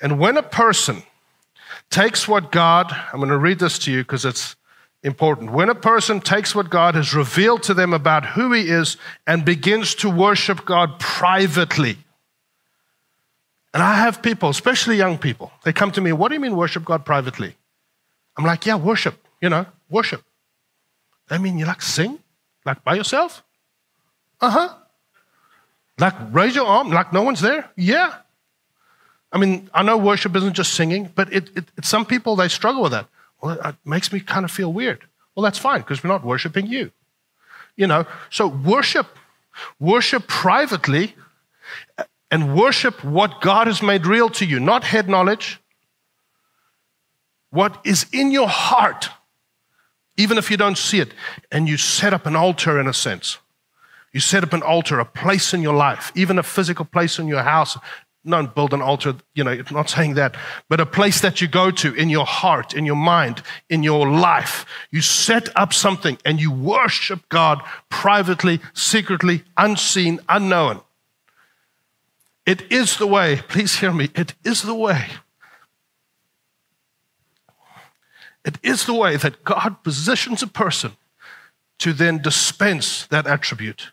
And 0.00 0.18
when 0.18 0.36
a 0.36 0.42
person 0.42 1.02
takes 1.90 2.26
what 2.26 2.50
God, 2.50 2.90
I'm 3.12 3.18
going 3.18 3.28
to 3.28 3.38
read 3.38 3.58
this 3.58 3.78
to 3.80 3.92
you 3.92 4.02
because 4.02 4.24
it's 4.24 4.56
important. 5.02 5.52
When 5.52 5.68
a 5.68 5.74
person 5.74 6.20
takes 6.20 6.54
what 6.54 6.70
God 6.70 6.94
has 6.94 7.14
revealed 7.14 7.62
to 7.64 7.74
them 7.74 7.92
about 7.92 8.24
who 8.24 8.52
he 8.52 8.68
is 8.68 8.96
and 9.26 9.44
begins 9.44 9.94
to 9.96 10.08
worship 10.08 10.64
God 10.64 10.98
privately. 10.98 11.98
And 13.74 13.82
I 13.82 13.94
have 13.94 14.22
people, 14.22 14.48
especially 14.48 14.96
young 14.96 15.18
people, 15.18 15.50
they 15.64 15.72
come 15.72 15.92
to 15.92 16.00
me, 16.00 16.12
What 16.12 16.28
do 16.28 16.34
you 16.34 16.40
mean 16.40 16.56
worship 16.56 16.84
God 16.84 17.04
privately? 17.04 17.56
I'm 18.36 18.44
like, 18.44 18.66
Yeah, 18.66 18.76
worship, 18.76 19.26
you 19.40 19.48
know, 19.48 19.66
worship. 19.88 20.22
I 21.30 21.38
mean, 21.38 21.58
you 21.58 21.66
like 21.66 21.82
sing? 21.82 22.18
Like 22.64 22.84
by 22.84 22.94
yourself? 22.94 23.42
Uh 24.40 24.50
huh. 24.50 24.74
Like 25.98 26.14
raise 26.32 26.54
your 26.54 26.66
arm, 26.66 26.90
like 26.90 27.12
no 27.12 27.22
one's 27.22 27.40
there? 27.40 27.70
Yeah. 27.76 28.14
I 29.32 29.38
mean, 29.38 29.70
I 29.72 29.82
know 29.82 29.96
worship 29.96 30.36
isn't 30.36 30.54
just 30.54 30.74
singing, 30.74 31.10
but 31.14 31.32
it, 31.32 31.50
it, 31.56 31.64
it 31.76 31.84
some 31.84 32.04
people, 32.04 32.36
they 32.36 32.48
struggle 32.48 32.82
with 32.82 32.92
that. 32.92 33.06
Well, 33.40 33.58
it, 33.58 33.66
it 33.66 33.76
makes 33.84 34.12
me 34.12 34.20
kind 34.20 34.44
of 34.44 34.50
feel 34.50 34.72
weird. 34.72 35.04
Well, 35.34 35.44
that's 35.44 35.58
fine 35.58 35.80
because 35.80 36.02
we're 36.02 36.08
not 36.08 36.24
worshiping 36.24 36.66
you. 36.66 36.90
You 37.76 37.86
know, 37.86 38.06
so 38.30 38.46
worship, 38.48 39.06
worship 39.80 40.26
privately 40.26 41.14
and 42.30 42.54
worship 42.54 43.02
what 43.02 43.40
God 43.40 43.66
has 43.66 43.82
made 43.82 44.06
real 44.06 44.28
to 44.30 44.44
you, 44.44 44.60
not 44.60 44.84
head 44.84 45.08
knowledge, 45.08 45.60
what 47.50 47.80
is 47.84 48.06
in 48.12 48.30
your 48.30 48.48
heart 48.48 49.08
even 50.16 50.38
if 50.38 50.50
you 50.50 50.56
don't 50.56 50.78
see 50.78 51.00
it, 51.00 51.14
and 51.50 51.68
you 51.68 51.76
set 51.76 52.12
up 52.12 52.26
an 52.26 52.36
altar 52.36 52.78
in 52.80 52.86
a 52.86 52.92
sense. 52.92 53.38
You 54.12 54.20
set 54.20 54.42
up 54.42 54.52
an 54.52 54.62
altar, 54.62 55.00
a 55.00 55.04
place 55.04 55.54
in 55.54 55.62
your 55.62 55.74
life, 55.74 56.12
even 56.14 56.38
a 56.38 56.42
physical 56.42 56.84
place 56.84 57.18
in 57.18 57.26
your 57.26 57.42
house. 57.42 57.78
Don't 58.24 58.54
build 58.54 58.72
an 58.72 58.82
altar, 58.82 59.16
you 59.34 59.42
know, 59.42 59.60
not 59.70 59.90
saying 59.90 60.14
that, 60.14 60.36
but 60.68 60.80
a 60.80 60.86
place 60.86 61.20
that 61.22 61.40
you 61.40 61.48
go 61.48 61.70
to 61.72 61.92
in 61.94 62.08
your 62.08 62.26
heart, 62.26 62.72
in 62.74 62.86
your 62.86 62.96
mind, 62.96 63.42
in 63.68 63.82
your 63.82 64.08
life. 64.08 64.64
You 64.90 65.00
set 65.00 65.48
up 65.56 65.72
something 65.72 66.18
and 66.24 66.40
you 66.40 66.52
worship 66.52 67.28
God 67.30 67.62
privately, 67.88 68.60
secretly, 68.74 69.42
unseen, 69.56 70.20
unknown. 70.28 70.82
It 72.46 72.70
is 72.70 72.96
the 72.98 73.06
way, 73.06 73.40
please 73.48 73.80
hear 73.80 73.92
me, 73.92 74.10
it 74.14 74.34
is 74.44 74.62
the 74.62 74.74
way 74.74 75.06
It 78.44 78.58
is 78.62 78.86
the 78.86 78.94
way 78.94 79.16
that 79.16 79.44
God 79.44 79.82
positions 79.82 80.42
a 80.42 80.46
person 80.46 80.92
to 81.78 81.92
then 81.92 82.20
dispense 82.20 83.06
that 83.06 83.26
attribute 83.26 83.92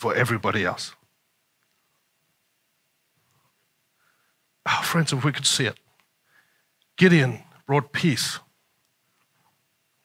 for 0.00 0.14
everybody 0.14 0.64
else. 0.64 0.94
Oh, 4.66 4.80
friends, 4.82 5.12
if 5.12 5.22
we 5.22 5.30
could 5.30 5.44
see 5.44 5.66
it. 5.66 5.78
Gideon 6.96 7.42
brought 7.66 7.92
peace. 7.92 8.38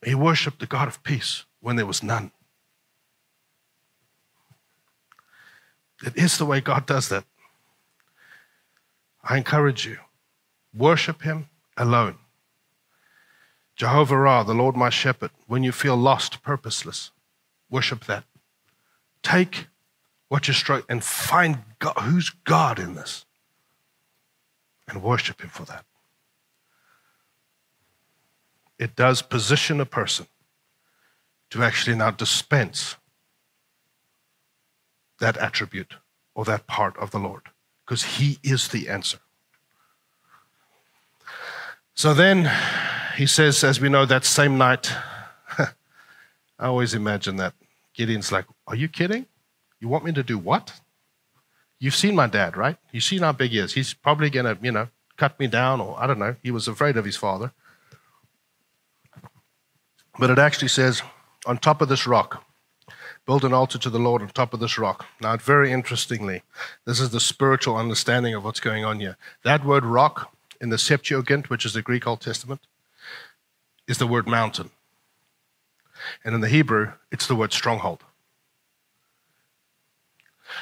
He 0.04 0.14
worshiped 0.14 0.60
the 0.60 0.66
God 0.66 0.90
of 0.90 1.02
peace 1.02 1.46
when 1.62 1.78
there 1.78 1.86
was 1.86 2.04
none. 2.04 2.32
It 6.06 6.18
is 6.18 6.38
the 6.38 6.46
way 6.46 6.60
God 6.60 6.86
does 6.86 7.08
that. 7.08 7.24
I 9.24 9.38
encourage 9.38 9.86
you 9.86 9.98
worship 10.74 11.22
Him 11.22 11.48
alone. 11.78 12.18
Jehovah 13.78 14.18
Raah, 14.18 14.44
the 14.44 14.54
Lord 14.54 14.76
my 14.76 14.90
shepherd, 14.90 15.32
when 15.48 15.64
you 15.64 15.72
feel 15.72 15.96
lost, 15.96 16.44
purposeless, 16.44 17.12
worship 17.70 18.04
that. 18.06 18.26
Take 19.24 19.68
what 20.30 20.48
you're 20.48 20.56
struck 20.56 20.86
and 20.90 21.04
find 21.04 21.60
God, 21.80 21.98
who's 22.02 22.30
God 22.30 22.80
in 22.80 22.96
this 22.96 23.26
and 24.88 25.04
worship 25.04 25.42
Him 25.42 25.50
for 25.50 25.64
that. 25.64 25.86
It 28.78 28.96
does 28.96 29.22
position 29.22 29.80
a 29.80 29.86
person 29.86 30.28
to 31.52 31.64
actually 31.64 31.96
now 31.96 32.12
dispense 32.12 32.98
that 35.20 35.38
attribute 35.38 35.94
or 36.34 36.44
that 36.46 36.68
part 36.68 36.98
of 36.98 37.12
the 37.12 37.20
Lord 37.20 37.44
because 37.86 38.04
He 38.04 38.40
is 38.44 38.68
the 38.68 38.90
answer. 38.90 39.20
So 41.94 42.14
then 42.14 42.52
he 43.16 43.26
says, 43.26 43.64
as 43.64 43.80
we 43.80 43.88
know, 43.88 44.06
that 44.06 44.26
same 44.26 44.58
night, 44.58 44.92
I 45.58 45.70
always 46.60 46.94
imagine 46.94 47.38
that. 47.38 47.54
Gideon's 47.94 48.32
like, 48.32 48.46
Are 48.68 48.76
you 48.76 48.90
kidding? 48.90 49.26
You 49.80 49.88
want 49.88 50.06
me 50.06 50.12
to 50.14 50.24
do 50.24 50.38
what? 50.38 50.74
You've 51.80 51.96
seen 51.96 52.16
my 52.16 52.28
dad, 52.28 52.56
right? 52.58 52.78
You've 52.92 53.04
seen 53.04 53.20
how 53.20 53.34
big 53.34 53.52
he 53.52 53.60
is. 53.60 53.74
He's 53.74 53.94
probably 53.94 54.30
going 54.30 54.46
to, 54.46 54.58
you 54.62 54.72
know, 54.72 54.88
cut 55.18 55.40
me 55.40 55.48
down, 55.48 55.82
or 55.82 56.00
I 56.00 56.08
don't 56.08 56.20
know. 56.20 56.36
He 56.42 56.52
was 56.52 56.68
afraid 56.68 56.98
of 56.98 57.06
his 57.06 57.18
father. 57.18 57.52
But 60.18 60.30
it 60.30 60.40
actually 60.40 60.70
says, 60.70 61.02
On 61.46 61.58
top 61.58 61.82
of 61.82 61.90
this 61.90 62.08
rock, 62.08 62.46
build 63.26 63.44
an 63.44 63.54
altar 63.54 63.78
to 63.78 63.90
the 63.90 64.00
Lord 64.00 64.22
on 64.22 64.30
top 64.30 64.54
of 64.54 64.60
this 64.60 64.78
rock. 64.78 65.06
Now, 65.22 65.36
very 65.38 65.72
interestingly, 65.72 66.44
this 66.86 67.00
is 67.00 67.10
the 67.10 67.20
spiritual 67.20 67.76
understanding 67.76 68.34
of 68.34 68.44
what's 68.44 68.60
going 68.60 68.86
on 68.86 69.00
here. 69.00 69.18
That 69.44 69.66
word 69.66 69.84
rock 69.84 70.32
in 70.62 70.70
the 70.70 70.78
Septuagint, 70.78 71.50
which 71.50 71.66
is 71.66 71.74
the 71.74 71.82
Greek 71.82 72.08
Old 72.08 72.22
Testament, 72.22 72.62
is 73.88 73.98
the 73.98 74.08
word 74.08 74.28
mountain. 74.28 74.72
And 76.24 76.34
in 76.34 76.42
the 76.42 76.50
Hebrew, 76.50 76.94
it's 77.12 77.28
the 77.28 77.36
word 77.36 77.54
stronghold. 77.54 78.04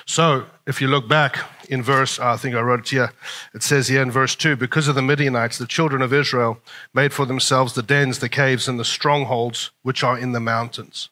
So, 0.06 0.46
if 0.66 0.82
you 0.82 0.88
look 0.88 1.08
back 1.08 1.40
in 1.70 1.84
verse, 1.84 2.20
I 2.20 2.38
think 2.38 2.56
I 2.56 2.62
wrote 2.62 2.82
it 2.82 2.90
here, 2.90 3.14
it 3.54 3.64
says 3.64 3.88
here 3.88 4.02
in 4.02 4.12
verse 4.12 4.36
2 4.36 4.56
because 4.56 4.88
of 4.88 4.96
the 4.96 5.02
Midianites, 5.02 5.58
the 5.58 5.68
children 5.68 6.02
of 6.02 6.14
Israel 6.14 6.60
made 6.94 7.14
for 7.14 7.26
themselves 7.26 7.74
the 7.74 7.84
dens, 7.84 8.20
the 8.20 8.30
caves, 8.30 8.68
and 8.68 8.80
the 8.80 8.86
strongholds 8.86 9.72
which 9.82 10.04
are 10.04 10.18
in 10.18 10.32
the 10.32 10.40
mountains. 10.40 11.10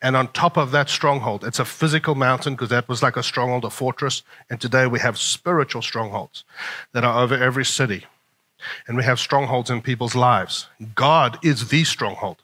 And 0.00 0.16
on 0.16 0.28
top 0.32 0.56
of 0.56 0.70
that 0.70 0.88
stronghold, 0.88 1.44
it's 1.44 1.58
a 1.58 1.64
physical 1.64 2.14
mountain 2.14 2.54
because 2.54 2.68
that 2.68 2.88
was 2.88 3.02
like 3.02 3.16
a 3.16 3.22
stronghold, 3.22 3.64
a 3.64 3.70
fortress. 3.70 4.22
And 4.48 4.60
today 4.60 4.86
we 4.86 5.00
have 5.00 5.18
spiritual 5.18 5.82
strongholds 5.82 6.44
that 6.92 7.04
are 7.04 7.22
over 7.22 7.34
every 7.34 7.64
city. 7.64 8.06
And 8.86 8.96
we 8.96 9.04
have 9.04 9.18
strongholds 9.18 9.70
in 9.70 9.82
people's 9.82 10.14
lives. 10.14 10.68
God 10.94 11.38
is 11.42 11.68
the 11.68 11.84
stronghold. 11.84 12.38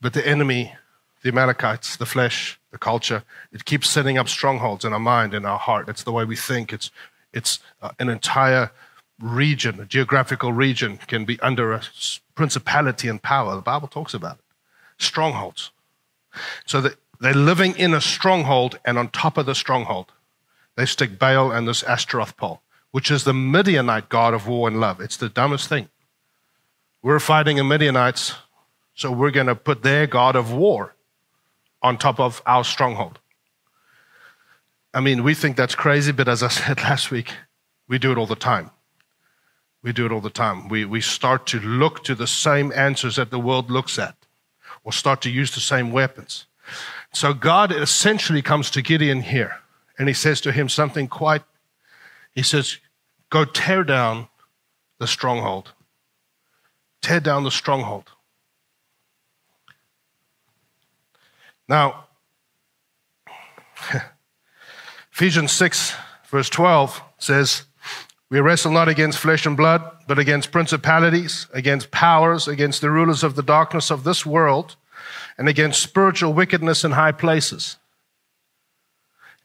But 0.00 0.14
the 0.14 0.26
enemy, 0.26 0.74
the 1.22 1.28
Amalekites, 1.28 1.96
the 1.96 2.06
flesh, 2.06 2.57
the 2.70 2.78
culture, 2.78 3.24
it 3.52 3.64
keeps 3.64 3.88
setting 3.88 4.18
up 4.18 4.28
strongholds 4.28 4.84
in 4.84 4.92
our 4.92 4.98
mind, 4.98 5.34
in 5.34 5.44
our 5.44 5.58
heart. 5.58 5.88
It's 5.88 6.02
the 6.02 6.12
way 6.12 6.24
we 6.24 6.36
think. 6.36 6.72
It's, 6.72 6.90
it's 7.32 7.60
uh, 7.80 7.90
an 7.98 8.08
entire 8.08 8.70
region, 9.20 9.80
a 9.80 9.84
geographical 9.84 10.52
region, 10.52 10.98
can 11.06 11.24
be 11.24 11.40
under 11.40 11.72
a 11.72 11.82
principality 12.34 13.08
and 13.08 13.22
power. 13.22 13.54
The 13.54 13.62
Bible 13.62 13.88
talks 13.88 14.14
about 14.14 14.36
it. 14.36 14.44
Strongholds. 14.98 15.70
So 16.66 16.80
that 16.82 16.96
they're 17.20 17.34
living 17.34 17.76
in 17.76 17.94
a 17.94 18.00
stronghold, 18.00 18.78
and 18.84 18.98
on 18.98 19.08
top 19.08 19.38
of 19.38 19.46
the 19.46 19.54
stronghold, 19.54 20.12
they 20.76 20.86
stick 20.86 21.18
Baal 21.18 21.50
and 21.50 21.66
this 21.66 21.82
Ashtaroth 21.82 22.36
pole, 22.36 22.60
which 22.92 23.10
is 23.10 23.24
the 23.24 23.34
Midianite 23.34 24.08
god 24.08 24.34
of 24.34 24.46
war 24.46 24.68
and 24.68 24.78
love. 24.78 25.00
It's 25.00 25.16
the 25.16 25.28
dumbest 25.28 25.68
thing. 25.68 25.88
We're 27.02 27.18
fighting 27.18 27.56
the 27.56 27.64
Midianites, 27.64 28.34
so 28.94 29.10
we're 29.10 29.30
going 29.30 29.46
to 29.46 29.54
put 29.56 29.82
their 29.82 30.06
god 30.06 30.36
of 30.36 30.52
war 30.52 30.94
on 31.82 31.98
top 31.98 32.18
of 32.18 32.42
our 32.46 32.64
stronghold. 32.64 33.18
I 34.94 35.00
mean, 35.00 35.22
we 35.22 35.34
think 35.34 35.56
that's 35.56 35.74
crazy, 35.74 36.12
but 36.12 36.28
as 36.28 36.42
I 36.42 36.48
said 36.60 36.78
last 36.80 37.10
week, 37.10 37.32
we 37.88 37.98
do 37.98 38.12
it 38.12 38.18
all 38.18 38.26
the 38.26 38.34
time. 38.34 38.70
We 39.82 39.92
do 39.92 40.06
it 40.06 40.12
all 40.12 40.20
the 40.20 40.30
time. 40.30 40.68
We, 40.68 40.84
we 40.84 41.00
start 41.00 41.46
to 41.48 41.60
look 41.60 42.02
to 42.04 42.14
the 42.14 42.26
same 42.26 42.72
answers 42.74 43.16
that 43.16 43.30
the 43.30 43.38
world 43.38 43.70
looks 43.70 43.98
at 43.98 44.16
or 44.82 44.92
start 44.92 45.22
to 45.22 45.30
use 45.30 45.54
the 45.54 45.60
same 45.60 45.92
weapons. 45.92 46.46
So 47.12 47.32
God 47.32 47.72
essentially 47.72 48.42
comes 48.42 48.70
to 48.72 48.82
Gideon 48.82 49.22
here 49.22 49.60
and 49.98 50.08
he 50.08 50.14
says 50.14 50.40
to 50.42 50.52
him 50.52 50.68
something 50.68 51.08
quite, 51.08 51.42
he 52.34 52.42
says, 52.42 52.78
Go 53.30 53.44
tear 53.44 53.84
down 53.84 54.28
the 54.98 55.06
stronghold. 55.06 55.72
Tear 57.02 57.20
down 57.20 57.44
the 57.44 57.50
stronghold. 57.50 58.10
Now, 61.68 62.06
Ephesians 65.12 65.52
6, 65.52 65.94
verse 66.30 66.48
12 66.48 67.02
says, 67.18 67.64
We 68.30 68.40
wrestle 68.40 68.72
not 68.72 68.88
against 68.88 69.18
flesh 69.18 69.44
and 69.44 69.56
blood, 69.56 69.82
but 70.06 70.18
against 70.18 70.52
principalities, 70.52 71.46
against 71.52 71.90
powers, 71.90 72.48
against 72.48 72.80
the 72.80 72.90
rulers 72.90 73.22
of 73.22 73.34
the 73.34 73.42
darkness 73.42 73.90
of 73.90 74.04
this 74.04 74.24
world, 74.24 74.76
and 75.36 75.48
against 75.48 75.82
spiritual 75.82 76.32
wickedness 76.32 76.84
in 76.84 76.92
high 76.92 77.12
places. 77.12 77.76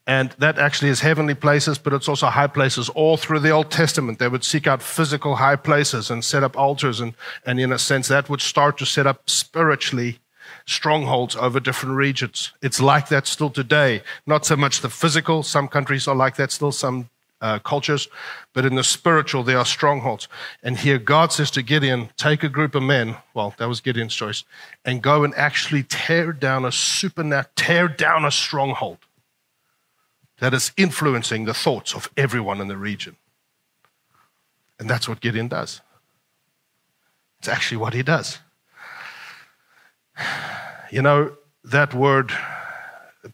And 0.05 0.31
that 0.37 0.59
actually 0.59 0.89
is 0.89 0.99
heavenly 0.99 1.33
places, 1.33 1.77
but 1.77 1.93
it's 1.93 2.09
also 2.09 2.27
high 2.27 2.47
places. 2.47 2.89
All 2.89 3.15
through 3.15 3.39
the 3.39 3.51
Old 3.51 3.71
Testament, 3.71 4.19
they 4.19 4.27
would 4.27 4.43
seek 4.43 4.67
out 4.67 4.81
physical 4.81 5.37
high 5.37 5.55
places 5.55 6.09
and 6.11 6.25
set 6.25 6.43
up 6.43 6.57
altars. 6.57 6.99
And, 6.99 7.13
and 7.45 7.57
in 7.57 7.71
a 7.71 7.79
sense, 7.79 8.09
that 8.09 8.29
would 8.29 8.41
start 8.41 8.77
to 8.79 8.85
set 8.85 9.07
up 9.07 9.29
spiritually 9.29 10.19
strongholds 10.65 11.35
over 11.35 11.59
different 11.59 11.95
regions. 11.95 12.51
It's 12.61 12.81
like 12.81 13.09
that 13.09 13.27
still 13.27 13.49
today. 13.49 14.03
Not 14.25 14.45
so 14.45 14.55
much 14.55 14.81
the 14.81 14.89
physical, 14.89 15.43
some 15.43 15.67
countries 15.67 16.07
are 16.07 16.15
like 16.15 16.35
that 16.37 16.51
still, 16.51 16.71
some 16.71 17.09
uh, 17.41 17.59
cultures, 17.59 18.07
but 18.53 18.63
in 18.63 18.75
the 18.75 18.83
spiritual, 18.83 19.43
there 19.43 19.57
are 19.57 19.65
strongholds. 19.65 20.29
And 20.63 20.77
here 20.77 20.97
God 20.97 21.33
says 21.33 21.51
to 21.51 21.61
Gideon, 21.61 22.09
take 22.15 22.41
a 22.41 22.49
group 22.49 22.73
of 22.73 22.83
men, 22.83 23.17
well, 23.33 23.53
that 23.57 23.67
was 23.67 23.81
Gideon's 23.81 24.15
choice, 24.15 24.45
and 24.85 25.01
go 25.01 25.25
and 25.25 25.35
actually 25.35 25.83
tear 25.83 26.31
down 26.31 26.63
a 26.63 26.71
supernatural, 26.71 27.51
tear 27.57 27.87
down 27.89 28.23
a 28.23 28.31
stronghold 28.31 28.99
that 30.39 30.53
is 30.53 30.71
influencing 30.77 31.43
the 31.43 31.53
thoughts 31.53 31.93
of 31.93 32.09
everyone 32.15 32.61
in 32.61 32.69
the 32.69 32.77
region. 32.77 33.17
And 34.79 34.89
that's 34.89 35.07
what 35.07 35.19
Gideon 35.19 35.49
does. 35.49 35.81
It's 37.39 37.49
actually 37.49 37.77
what 37.77 37.93
he 37.93 38.03
does. 38.03 38.39
You 40.91 41.01
know, 41.01 41.35
that 41.63 41.93
word 41.93 42.31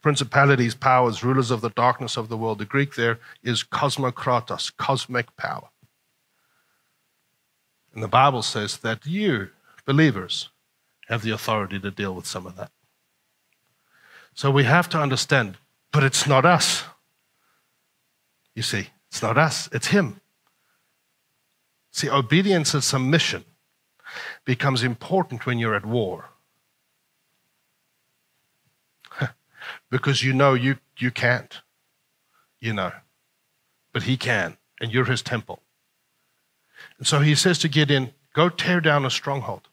principalities, 0.02 0.76
powers, 0.76 1.24
rulers 1.24 1.52
of 1.52 1.62
the 1.62 1.70
darkness 1.72 2.18
of 2.18 2.30
the 2.30 2.38
world. 2.38 2.60
The 2.60 2.66
Greek 2.66 2.96
there 2.96 3.20
is 3.44 3.64
cosmokratos, 3.64 4.76
cosmic 4.78 5.36
power. 5.36 5.70
And 7.94 8.04
the 8.04 8.08
Bible 8.08 8.44
says 8.44 8.78
that 8.78 9.06
you, 9.06 9.50
believers, 9.86 10.50
have 11.08 11.24
the 11.24 11.32
authority 11.32 11.80
to 11.80 11.90
deal 11.90 12.14
with 12.14 12.28
some 12.28 12.46
of 12.46 12.56
that. 12.56 12.72
So 14.34 14.52
we 14.52 14.64
have 14.64 14.88
to 14.90 15.00
understand, 15.00 15.58
but 15.92 16.04
it's 16.04 16.28
not 16.28 16.46
us. 16.46 16.84
You 18.54 18.62
see, 18.62 18.88
it's 19.08 19.22
not 19.22 19.38
us, 19.38 19.68
it's 19.72 19.88
Him. 19.88 20.22
See, 21.92 22.10
obedience 22.10 22.74
and 22.76 22.84
submission 22.84 23.44
becomes 24.46 24.84
important 24.84 25.46
when 25.46 25.58
you're 25.58 25.76
at 25.76 25.86
war. 25.86 26.30
Because 29.90 30.24
you 30.24 30.34
know 30.34 30.54
you, 30.54 30.78
you 30.98 31.12
can't. 31.12 31.62
You 32.60 32.74
know. 32.74 32.92
But 33.94 34.04
he 34.04 34.18
can, 34.18 34.58
and 34.80 34.94
you're 34.94 35.06
his 35.06 35.22
temple. 35.22 35.62
And 36.98 37.08
so 37.08 37.20
he 37.20 37.36
says 37.36 37.60
to 37.60 37.68
Gideon, 37.68 38.12
Go 38.34 38.50
tear 38.50 38.80
down 38.80 39.06
a 39.06 39.10
stronghold. 39.10 39.68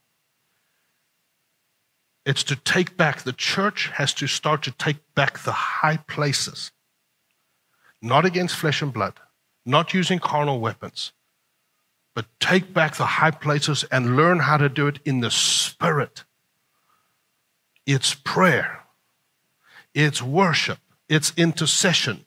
It's 2.24 2.42
to 2.44 2.56
take 2.56 2.96
back, 2.96 3.22
the 3.22 3.32
church 3.32 3.90
has 3.94 4.12
to 4.14 4.26
start 4.26 4.62
to 4.64 4.72
take 4.72 4.96
back 5.14 5.40
the 5.40 5.52
high 5.52 5.98
places, 5.98 6.72
not 8.02 8.24
against 8.24 8.56
flesh 8.56 8.82
and 8.82 8.92
blood, 8.92 9.14
not 9.64 9.94
using 9.94 10.18
carnal 10.18 10.58
weapons, 10.58 11.12
but 12.14 12.26
take 12.40 12.72
back 12.72 12.96
the 12.96 13.06
high 13.06 13.30
places 13.30 13.84
and 13.92 14.16
learn 14.16 14.40
how 14.40 14.56
to 14.56 14.68
do 14.68 14.88
it 14.88 14.98
in 15.04 15.20
the 15.20 15.30
spirit. 15.30 16.24
It's 17.84 18.14
prayer 18.14 18.85
it's 19.96 20.20
worship, 20.20 20.78
it's 21.08 21.32
intercession, 21.36 22.24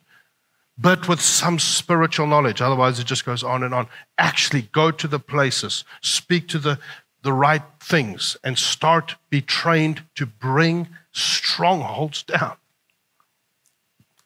but 0.75 1.07
with 1.07 1.21
some 1.21 1.59
spiritual 1.59 2.25
knowledge. 2.25 2.61
Otherwise, 2.61 2.99
it 2.99 3.05
just 3.05 3.25
goes 3.25 3.43
on 3.43 3.63
and 3.63 3.73
on. 3.73 3.87
Actually, 4.17 4.63
go 4.71 4.89
to 4.91 5.07
the 5.07 5.19
places, 5.19 5.83
speak 6.01 6.47
to 6.47 6.57
the, 6.57 6.79
the 7.21 7.31
right 7.31 7.61
things, 7.79 8.35
and 8.43 8.57
start 8.57 9.15
be 9.29 9.41
trained 9.41 10.03
to 10.15 10.25
bring 10.25 10.87
strongholds 11.11 12.23
down. 12.23 12.55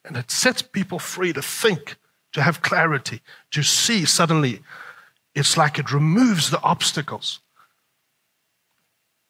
And 0.06 0.16
it 0.16 0.30
sets 0.30 0.62
people 0.62 0.98
free 0.98 1.32
to 1.34 1.42
think, 1.42 1.96
to 2.32 2.42
have 2.42 2.62
clarity, 2.62 3.20
to 3.50 3.62
see 3.62 4.06
suddenly. 4.06 4.60
It's 5.34 5.56
like 5.56 5.78
it 5.78 5.92
removes 5.92 6.50
the 6.50 6.62
obstacles. 6.62 7.40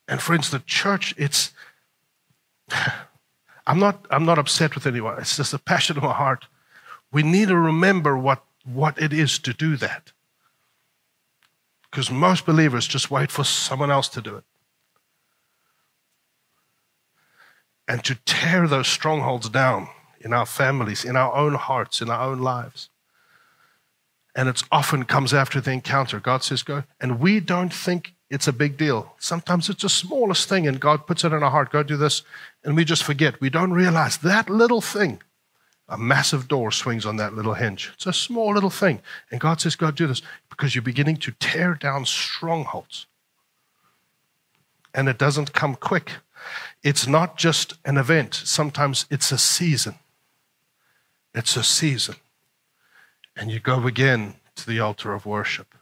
And 0.07 0.21
friends, 0.21 0.51
the 0.51 0.61
church, 0.61 1.15
it's 1.17 1.53
I'm 3.67 3.79
not, 3.79 4.07
I'm 4.11 4.25
not 4.25 4.39
upset 4.39 4.75
with 4.75 4.87
anyone. 4.87 5.19
It's 5.19 5.37
just 5.37 5.55
a 5.55 5.59
passion 5.59 5.97
of 5.97 6.03
my 6.03 6.13
heart. 6.13 6.47
We 7.13 7.23
need 7.23 7.49
to 7.49 7.57
remember 7.57 8.17
what, 8.19 8.43
what 8.65 9.01
it 9.01 9.13
is 9.13 9.39
to 9.41 9.53
do 9.53 9.77
that. 9.77 10.13
Because 11.91 12.11
most 12.11 12.45
believers 12.45 12.87
just 12.87 13.11
wait 13.11 13.31
for 13.31 13.45
someone 13.45 13.91
else 13.91 14.09
to 14.09 14.21
do 14.21 14.37
it. 14.37 14.45
And 17.87 18.03
to 18.05 18.17
tear 18.25 18.67
those 18.67 18.89
strongholds 18.89 19.49
down 19.49 19.89
in 20.21 20.33
our 20.33 20.47
families, 20.47 21.05
in 21.05 21.17
our 21.17 21.35
own 21.35 21.55
hearts, 21.55 22.01
in 22.01 22.11
our 22.11 22.29
own 22.29 22.41
lives. 22.41 22.89
And 24.35 24.49
it 24.49 24.63
often 24.73 25.05
comes 25.05 25.33
after 25.33 25.61
the 25.61 25.71
encounter. 25.71 26.19
God 26.19 26.43
says, 26.43 26.63
go. 26.63 26.83
And 27.01 27.21
we 27.21 27.41
don't 27.41 27.73
think 27.73 28.15
it's 28.31 28.49
a 28.49 28.53
big 28.53 28.77
deal. 28.77 29.15
Sometimes 29.19 29.69
it's 29.69 29.83
the 29.83 29.89
smallest 29.89 30.49
thing, 30.49 30.67
and 30.67 30.81
God 30.81 31.07
puts 31.07 31.23
it 31.25 31.33
in 31.33 31.43
our 31.43 31.51
heart 31.51 31.71
go 31.71 31.83
do 31.83 31.97
this, 31.97 32.23
and 32.65 32.75
we 32.75 32.85
just 32.85 33.05
forget. 33.05 33.41
We 33.41 33.51
don't 33.51 33.73
realize 33.73 34.17
that 34.19 34.49
little 34.49 34.81
thing. 34.81 35.23
A 35.87 35.99
massive 35.99 36.49
door 36.49 36.71
swings 36.71 37.05
on 37.05 37.17
that 37.19 37.35
little 37.35 37.55
hinge. 37.55 37.91
It's 37.95 38.07
a 38.07 38.13
small 38.13 38.55
little 38.55 38.71
thing. 38.71 39.03
And 39.31 39.39
God 39.39 39.61
says, 39.61 39.77
God, 39.77 39.95
do 39.95 40.07
this 40.07 40.23
because 40.49 40.75
you're 40.75 40.83
beginning 40.83 41.19
to 41.19 41.33
tear 41.33 41.75
down 41.75 42.07
strongholds. 42.07 43.07
And 44.95 45.09
it 45.09 45.19
doesn't 45.19 45.53
come 45.53 45.75
quick. 45.75 46.13
It's 46.83 47.07
not 47.07 47.37
just 47.37 47.75
an 47.85 47.99
event, 47.99 48.35
sometimes 48.35 49.07
it's 49.11 49.31
a 49.31 49.39
season. 49.39 49.97
It's 51.35 51.57
a 51.57 51.65
season. 51.65 52.17
And 53.37 53.51
you 53.51 53.61
go 53.61 53.87
again 53.87 54.35
to 54.55 54.67
the 54.67 54.81
altar 54.81 55.13
of 55.13 55.27
worship 55.27 55.75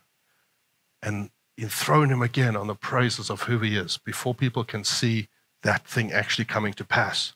and 1.03 1.31
enthrone 1.59 2.11
him 2.11 2.23
again 2.23 2.57
on 2.57 2.67
the 2.67 2.75
praises 2.75 3.29
of 3.29 3.43
who 3.43 3.59
he 3.59 3.77
is 3.77 3.99
before 3.99 4.35
people 4.35 4.65
can 4.65 4.83
see 4.83 5.29
that 5.63 5.87
thing 5.87 6.13
actually 6.13 6.45
coming 6.45 6.73
to 6.75 6.85
pass. 6.85 7.33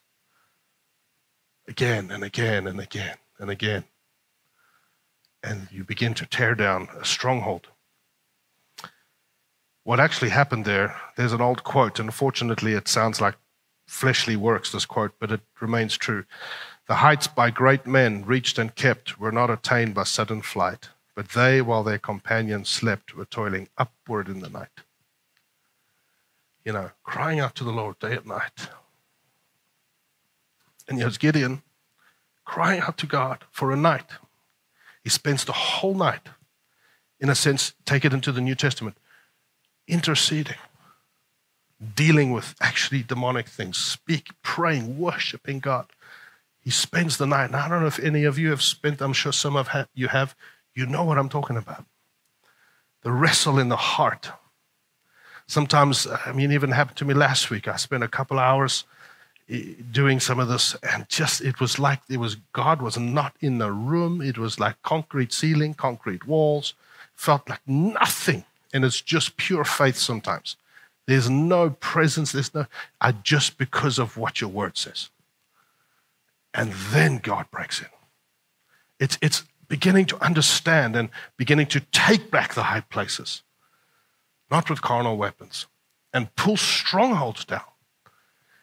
Again 1.69 2.11
and 2.11 2.23
again 2.23 2.67
and 2.67 2.81
again 2.81 3.17
and 3.39 3.51
again. 3.51 3.85
And 5.43 5.69
you 5.71 5.85
begin 5.85 6.15
to 6.15 6.27
tear 6.27 6.55
down 6.55 6.89
a 6.99 7.05
stronghold. 7.05 7.69
What 9.85 10.01
actually 10.01 10.31
happened 10.31 10.65
there, 10.65 10.97
there's 11.17 11.33
an 11.33 11.41
old 11.41 11.62
quote, 11.62 12.01
and 12.01 12.09
unfortunately 12.09 12.73
it 12.73 12.89
sounds 12.89 13.21
like 13.21 13.37
fleshly 13.87 14.35
works, 14.35 14.73
this 14.73 14.85
quote, 14.85 15.12
but 15.21 15.31
it 15.31 15.41
remains 15.61 15.97
true. 15.97 16.25
The 16.89 16.97
heights 16.97 17.29
by 17.29 17.51
great 17.51 17.87
men 17.87 18.25
reached 18.25 18.59
and 18.59 18.75
kept 18.75 19.19
were 19.19 19.33
not 19.33 19.51
attained 19.51 19.95
by 19.95 20.05
sudden 20.05 20.43
flight, 20.43 20.89
but 21.15 21.31
they, 21.31 21.62
while 21.62 21.85
their 21.85 21.99
companions 21.99 22.69
slept, 22.69 23.15
were 23.15 23.25
toiling 23.25 23.69
upward 23.79 24.29
in 24.29 24.41
the 24.41 24.49
night. 24.49 24.83
You 26.67 26.73
know, 26.73 26.91
crying 27.05 27.39
out 27.39 27.55
to 27.55 27.65
the 27.65 27.71
Lord 27.71 28.01
day 28.01 28.17
and 28.17 28.27
night. 28.27 28.69
And 30.89 30.99
here's 30.99 31.17
Gideon 31.17 31.63
crying 32.45 32.81
out 32.81 32.99
to 32.99 33.07
God 33.07 33.45
for 33.51 33.71
a 33.73 33.77
night. 33.77 34.11
He 35.03 35.11
spends 35.11 35.45
the 35.45 35.53
whole 35.53 35.95
night, 35.95 36.29
in 37.21 37.29
a 37.29 37.35
sense, 37.35 37.75
take 37.85 38.05
it 38.05 38.13
into 38.13 38.33
the 38.33 38.41
New 38.41 38.55
Testament, 38.57 38.97
interceding, 39.87 40.57
dealing 41.95 42.33
with 42.33 42.57
actually 42.61 43.03
demonic 43.05 43.49
things, 43.49 43.79
speak, 43.79 44.31
praying, 44.43 44.99
worshiping 44.99 45.61
God. 45.61 45.87
He 46.59 46.71
spends 46.71 47.17
the 47.17 47.27
night. 47.27 47.47
And 47.47 47.57
I 47.57 47.69
don't 47.69 47.81
know 47.81 47.87
if 47.87 48.01
any 48.01 48.25
of 48.25 48.39
you 48.41 48.51
have 48.51 48.63
spent, 48.63 49.01
I'm 49.01 49.13
sure 49.13 49.33
some 49.33 49.55
of 49.55 49.69
you 49.95 50.09
have. 50.09 50.35
You 50.75 50.87
know 50.87 51.05
what 51.05 51.17
I'm 51.17 51.29
talking 51.29 51.57
about. 51.57 51.85
The 53.03 53.13
wrestle 53.13 53.59
in 53.61 53.69
the 53.69 53.77
heart. 53.77 54.31
Sometimes, 55.49 56.07
I 56.07 56.33
mean, 56.33 56.51
even 56.53 56.73
happened 56.73 56.97
to 56.99 57.05
me 57.05 57.15
last 57.15 57.51
week. 57.51 57.69
I 57.69 57.77
spent 57.77 58.03
a 58.03 58.09
couple 58.09 58.39
hours 58.39 58.85
eh, 59.49 59.75
doing 59.91 60.19
some 60.19 60.41
of 60.41 60.49
this 60.49 60.75
and 60.83 61.09
just 61.09 61.41
it 61.41 61.61
was 61.61 61.79
like 61.79 62.01
it 62.09 62.19
was 62.19 62.37
god 62.53 62.83
was 62.83 62.99
not 62.99 63.35
in 63.41 63.59
the 63.59 63.71
room. 63.71 64.21
It 64.21 64.39
was 64.39 64.59
like 64.59 64.83
concrete 64.83 65.33
ceiling 65.33 65.75
concrete 65.75 66.27
walls. 66.27 66.75
Felt 67.15 67.49
like 67.49 67.61
nothing. 67.67 68.45
And 68.75 68.85
it's 68.85 69.01
just 69.01 69.37
pure 69.37 69.65
faith 69.65 69.97
sometimes. 69.97 70.57
There's 71.07 71.31
no 71.31 71.71
presence. 71.71 72.33
There's 72.33 72.53
no 72.53 72.67
I, 73.01 73.13
just 73.13 73.57
because 73.57 73.99
of 74.01 74.17
what 74.17 74.41
your 74.41 74.51
word 74.51 74.77
says. 74.77 75.11
And 76.53 76.73
then 76.73 77.19
god 77.19 77.47
breaks 77.53 77.81
in. 77.81 77.87
It's 78.99 79.17
it's 79.23 79.45
beginning 79.69 80.07
to 80.07 80.25
understand 80.25 80.97
and 80.97 81.09
beginning 81.37 81.67
to 81.67 81.81
take 81.93 82.33
back 82.33 82.55
the 82.55 82.65
high 82.65 82.81
places 82.81 83.43
not 84.51 84.71
with 84.71 84.83
carnal 84.83 85.17
weapons 85.17 85.67
and 86.13 86.35
pull 86.37 86.57
strongholds 86.57 87.45
down 87.45 87.63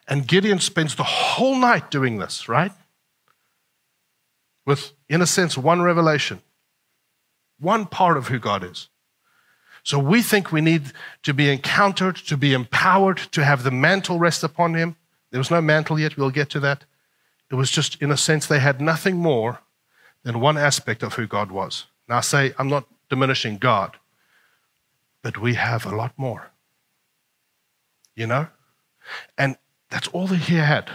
and 0.07 0.27
Gideon 0.27 0.59
spends 0.59 0.95
the 0.95 1.03
whole 1.03 1.55
night 1.55 1.89
doing 1.89 2.17
this, 2.17 2.49
right? 2.49 2.71
With, 4.65 4.93
in 5.09 5.21
a 5.21 5.27
sense, 5.27 5.57
one 5.57 5.81
revelation, 5.81 6.41
one 7.59 7.85
part 7.85 8.17
of 8.17 8.27
who 8.27 8.39
God 8.39 8.63
is. 8.63 8.89
So 9.83 9.99
we 9.99 10.21
think 10.21 10.51
we 10.51 10.61
need 10.61 10.93
to 11.23 11.33
be 11.33 11.49
encountered, 11.49 12.15
to 12.15 12.37
be 12.37 12.53
empowered, 12.53 13.17
to 13.31 13.43
have 13.43 13.63
the 13.63 13.71
mantle 13.71 14.19
rest 14.19 14.43
upon 14.43 14.75
him. 14.75 14.95
There 15.31 15.39
was 15.39 15.51
no 15.51 15.61
mantle 15.61 15.99
yet, 15.99 16.15
we'll 16.15 16.29
get 16.29 16.49
to 16.51 16.59
that. 16.61 16.85
It 17.51 17.55
was 17.55 17.69
just, 17.69 18.01
in 18.01 18.11
a 18.11 18.17
sense, 18.17 18.47
they 18.47 18.59
had 18.59 18.79
nothing 18.81 19.17
more 19.17 19.59
than 20.23 20.39
one 20.39 20.57
aspect 20.57 21.03
of 21.03 21.15
who 21.15 21.27
God 21.27 21.51
was. 21.51 21.85
Now, 22.07 22.21
say, 22.21 22.53
I'm 22.57 22.69
not 22.69 22.87
diminishing 23.09 23.57
God, 23.57 23.97
but 25.23 25.39
we 25.39 25.55
have 25.55 25.85
a 25.85 25.95
lot 25.95 26.13
more. 26.17 26.51
You 28.15 28.27
know? 28.27 28.47
And 29.37 29.57
that's 29.89 30.07
all 30.09 30.27
that 30.27 30.41
he 30.41 30.55
had. 30.55 30.91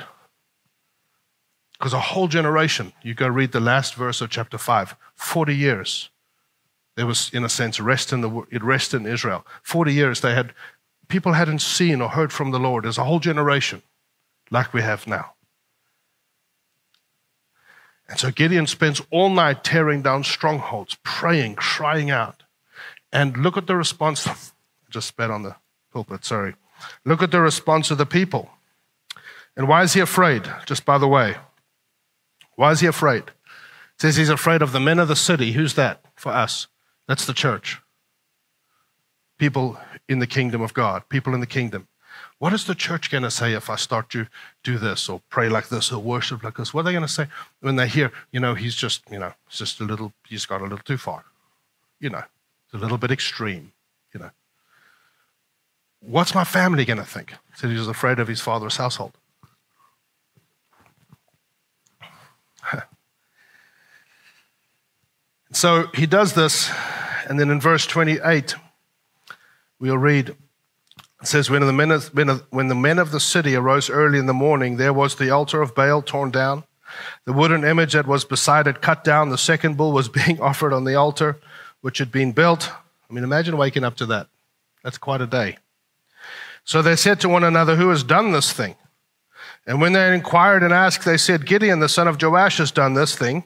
Because 1.72 1.92
a 1.92 2.00
whole 2.00 2.28
generation, 2.28 2.92
you 3.02 3.14
go 3.14 3.26
read 3.26 3.52
the 3.52 3.60
last 3.60 3.94
verse 3.94 4.20
of 4.20 4.30
chapter 4.30 4.58
5, 4.58 4.94
40 5.14 5.56
years. 5.56 6.10
There 6.96 7.06
was, 7.06 7.30
in 7.32 7.44
a 7.44 7.48
sense, 7.48 7.80
rest 7.80 8.12
in 8.12 8.20
the 8.20 8.28
rest 8.60 8.94
in 8.94 9.06
Israel. 9.06 9.46
40 9.62 9.92
years 9.92 10.20
they 10.20 10.34
had 10.34 10.52
people 11.06 11.32
hadn't 11.32 11.60
seen 11.60 12.00
or 12.00 12.10
heard 12.10 12.32
from 12.32 12.50
the 12.50 12.58
Lord. 12.58 12.84
There's 12.84 12.98
a 12.98 13.04
whole 13.04 13.20
generation 13.20 13.82
like 14.50 14.74
we 14.74 14.82
have 14.82 15.06
now. 15.06 15.34
And 18.08 18.18
so 18.18 18.30
Gideon 18.30 18.66
spends 18.66 19.02
all 19.10 19.30
night 19.30 19.62
tearing 19.62 20.02
down 20.02 20.24
strongholds, 20.24 20.96
praying, 21.02 21.56
crying 21.56 22.10
out. 22.10 22.42
And 23.12 23.37
look 23.37 23.57
at 23.57 23.66
the 23.66 23.77
response. 23.77 24.27
I 24.27 24.37
just 24.90 25.09
spat 25.09 25.31
on 25.31 25.42
the 25.42 25.57
pulpit, 25.92 26.25
sorry. 26.25 26.55
Look 27.05 27.23
at 27.23 27.31
the 27.31 27.40
response 27.40 27.90
of 27.90 27.99
the 27.99 28.07
people. 28.07 28.51
And 29.57 29.66
why 29.66 29.83
is 29.83 29.94
he 29.94 30.01
afraid? 30.01 30.44
Just 30.66 30.85
by 30.85 30.99
the 30.99 31.09
way, 31.09 31.37
why 32.55 32.71
is 32.71 32.81
he 32.81 32.87
afraid? 32.87 33.25
It 33.25 34.03
says 34.03 34.16
he's 34.16 34.29
afraid 34.29 34.62
of 34.62 34.73
the 34.73 34.81
men 34.81 34.99
of 34.99 35.09
the 35.09 35.16
city. 35.16 35.53
Who's 35.53 35.75
that 35.75 36.05
for 36.14 36.31
us? 36.31 36.68
That's 37.09 37.27
the 37.27 37.33
church. 37.33 37.81
People 39.38 39.79
in 40.09 40.21
the 40.21 40.27
kingdom 40.27 40.61
of 40.62 40.75
God, 40.75 41.09
people 41.09 41.35
in 41.35 41.40
the 41.40 41.47
kingdom. 41.47 41.88
What 42.38 42.53
is 42.53 42.64
the 42.64 42.75
church 42.75 43.11
going 43.11 43.25
to 43.25 43.31
say 43.31 43.53
if 43.55 43.68
I 43.68 43.77
start 43.77 44.11
to 44.11 44.27
do 44.62 44.79
this 44.79 45.09
or 45.09 45.21
pray 45.29 45.49
like 45.49 45.68
this 45.68 45.90
or 45.90 46.01
worship 46.01 46.44
like 46.44 46.57
this? 46.57 46.73
What 46.73 46.81
are 46.81 46.85
they 46.85 46.92
going 46.92 47.03
to 47.03 47.09
say 47.09 47.27
when 47.61 47.77
they 47.77 47.88
hear, 47.88 48.12
you 48.31 48.38
know, 48.38 48.55
he's 48.55 48.77
just, 48.77 49.03
you 49.11 49.18
know, 49.18 49.33
just 49.49 49.81
a 49.81 49.85
little, 49.85 50.12
he's 50.29 50.47
gone 50.47 50.61
a 50.61 50.64
little 50.64 50.79
too 50.79 50.99
far. 50.99 51.25
You 51.99 52.11
know, 52.11 52.23
it's 52.68 52.74
a 52.74 52.78
little 52.78 52.98
bit 52.98 53.11
extreme, 53.11 53.72
you 54.12 54.20
know. 54.20 54.31
What's 56.00 56.35
my 56.35 56.44
family 56.44 56.85
going 56.85 56.98
to 56.98 57.04
think? 57.04 57.33
So 57.57 57.68
he 57.68 57.76
was 57.76 57.88
afraid 57.88 58.18
of 58.18 58.28
his 58.28 58.40
father's 58.40 58.76
household. 58.76 59.16
So 65.50 65.87
he 65.94 66.04
does 66.04 66.35
this, 66.35 66.70
and 67.26 67.40
then 67.40 67.48
in 67.48 67.59
verse 67.59 67.87
28, 67.87 68.54
we'll 69.81 69.96
read 69.96 70.37
it 71.20 71.26
says, 71.26 71.50
when 71.50 71.66
the, 71.66 71.72
men 71.72 71.90
of, 71.90 72.07
when 72.50 72.68
the 72.68 72.74
men 72.74 72.98
of 72.98 73.11
the 73.11 73.18
city 73.18 73.57
arose 73.57 73.90
early 73.90 74.18
in 74.18 74.26
the 74.26 74.35
morning, 74.35 74.76
there 74.76 74.92
was 74.92 75.16
the 75.16 75.31
altar 75.31 75.61
of 75.61 75.74
Baal 75.74 76.00
torn 76.00 76.31
down, 76.31 76.62
the 77.24 77.33
wooden 77.33 77.64
image 77.64 77.94
that 77.94 78.07
was 78.07 78.24
beside 78.24 78.68
it 78.68 78.81
cut 78.81 79.02
down, 79.02 79.31
the 79.31 79.38
second 79.38 79.76
bull 79.76 79.92
was 79.92 80.09
being 80.26 80.40
offered 80.40 80.72
on 80.72 80.85
the 80.85 80.94
altar, 80.94 81.40
which 81.88 81.96
had 81.96 82.12
been 82.12 82.33
built. 82.33 82.70
I 83.09 83.14
mean, 83.14 83.24
imagine 83.24 83.57
waking 83.57 83.83
up 83.83 83.96
to 83.96 84.05
that. 84.05 84.29
That's 84.85 84.98
quite 84.98 85.22
a 85.22 85.27
day. 85.27 85.57
So 86.62 86.83
they 86.83 86.96
said 86.96 87.18
to 87.20 87.31
one 87.31 87.44
another, 87.44 87.77
Who 87.77 87.88
has 87.88 88.03
done 88.03 88.31
this 88.31 88.53
thing? 88.53 88.77
And 89.66 89.81
when 89.81 89.94
they 89.94 90.14
inquired 90.14 90.62
and 90.62 90.70
asked, 90.70 91.07
they 91.07 91.16
said, 91.16 91.46
Gideon, 91.46 91.81
the 91.81 91.88
son 91.88 92.07
of 92.07 92.20
Joash, 92.20 92.59
has 92.59 92.70
done 92.70 92.92
this 92.92 93.16
thing. 93.16 93.44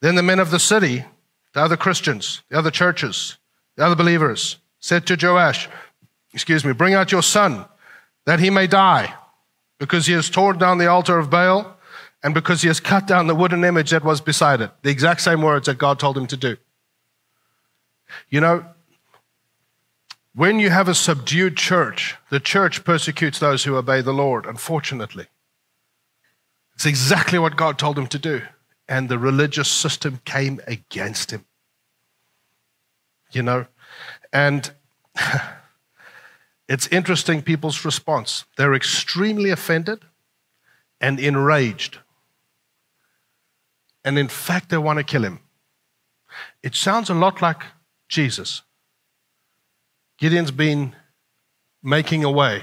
Then 0.00 0.16
the 0.16 0.22
men 0.24 0.40
of 0.40 0.50
the 0.50 0.58
city, 0.58 1.04
the 1.52 1.60
other 1.60 1.76
Christians, 1.76 2.42
the 2.48 2.58
other 2.58 2.72
churches, 2.72 3.36
the 3.76 3.84
other 3.84 3.94
believers, 3.94 4.56
said 4.80 5.06
to 5.06 5.16
Joash, 5.16 5.68
excuse 6.32 6.64
me, 6.64 6.72
bring 6.72 6.94
out 6.94 7.12
your 7.12 7.22
son 7.22 7.66
that 8.26 8.40
he 8.40 8.50
may 8.50 8.66
die, 8.66 9.14
because 9.78 10.06
he 10.06 10.12
has 10.14 10.28
torn 10.28 10.58
down 10.58 10.78
the 10.78 10.88
altar 10.88 11.20
of 11.20 11.30
Baal 11.30 11.76
and 12.24 12.34
because 12.34 12.62
he 12.62 12.66
has 12.66 12.80
cut 12.80 13.06
down 13.06 13.28
the 13.28 13.34
wooden 13.36 13.62
image 13.62 13.90
that 13.90 14.02
was 14.02 14.20
beside 14.20 14.60
it. 14.60 14.72
The 14.82 14.90
exact 14.90 15.20
same 15.20 15.40
words 15.40 15.66
that 15.66 15.78
God 15.78 16.00
told 16.00 16.18
him 16.18 16.26
to 16.26 16.36
do. 16.36 16.56
You 18.28 18.40
know, 18.40 18.64
when 20.34 20.58
you 20.58 20.70
have 20.70 20.88
a 20.88 20.94
subdued 20.94 21.56
church, 21.56 22.16
the 22.30 22.40
church 22.40 22.84
persecutes 22.84 23.38
those 23.38 23.64
who 23.64 23.76
obey 23.76 24.00
the 24.00 24.12
Lord, 24.12 24.46
unfortunately. 24.46 25.26
It's 26.74 26.86
exactly 26.86 27.38
what 27.38 27.56
God 27.56 27.78
told 27.78 27.98
him 27.98 28.08
to 28.08 28.18
do 28.18 28.42
and 28.88 29.08
the 29.08 29.18
religious 29.18 29.68
system 29.68 30.20
came 30.24 30.60
against 30.66 31.30
him. 31.30 31.44
You 33.32 33.42
know, 33.42 33.66
and 34.32 34.70
it's 36.68 36.86
interesting 36.88 37.42
people's 37.42 37.84
response. 37.84 38.44
They're 38.56 38.74
extremely 38.74 39.50
offended 39.50 40.00
and 41.00 41.18
enraged. 41.18 41.98
And 44.04 44.18
in 44.18 44.28
fact, 44.28 44.68
they 44.68 44.78
want 44.78 44.98
to 44.98 45.04
kill 45.04 45.24
him. 45.24 45.40
It 46.62 46.74
sounds 46.74 47.08
a 47.08 47.14
lot 47.14 47.40
like 47.40 47.62
Jesus. 48.14 48.62
Gideon's 50.18 50.50
been 50.50 50.94
making 51.82 52.24
a 52.24 52.30
way, 52.30 52.62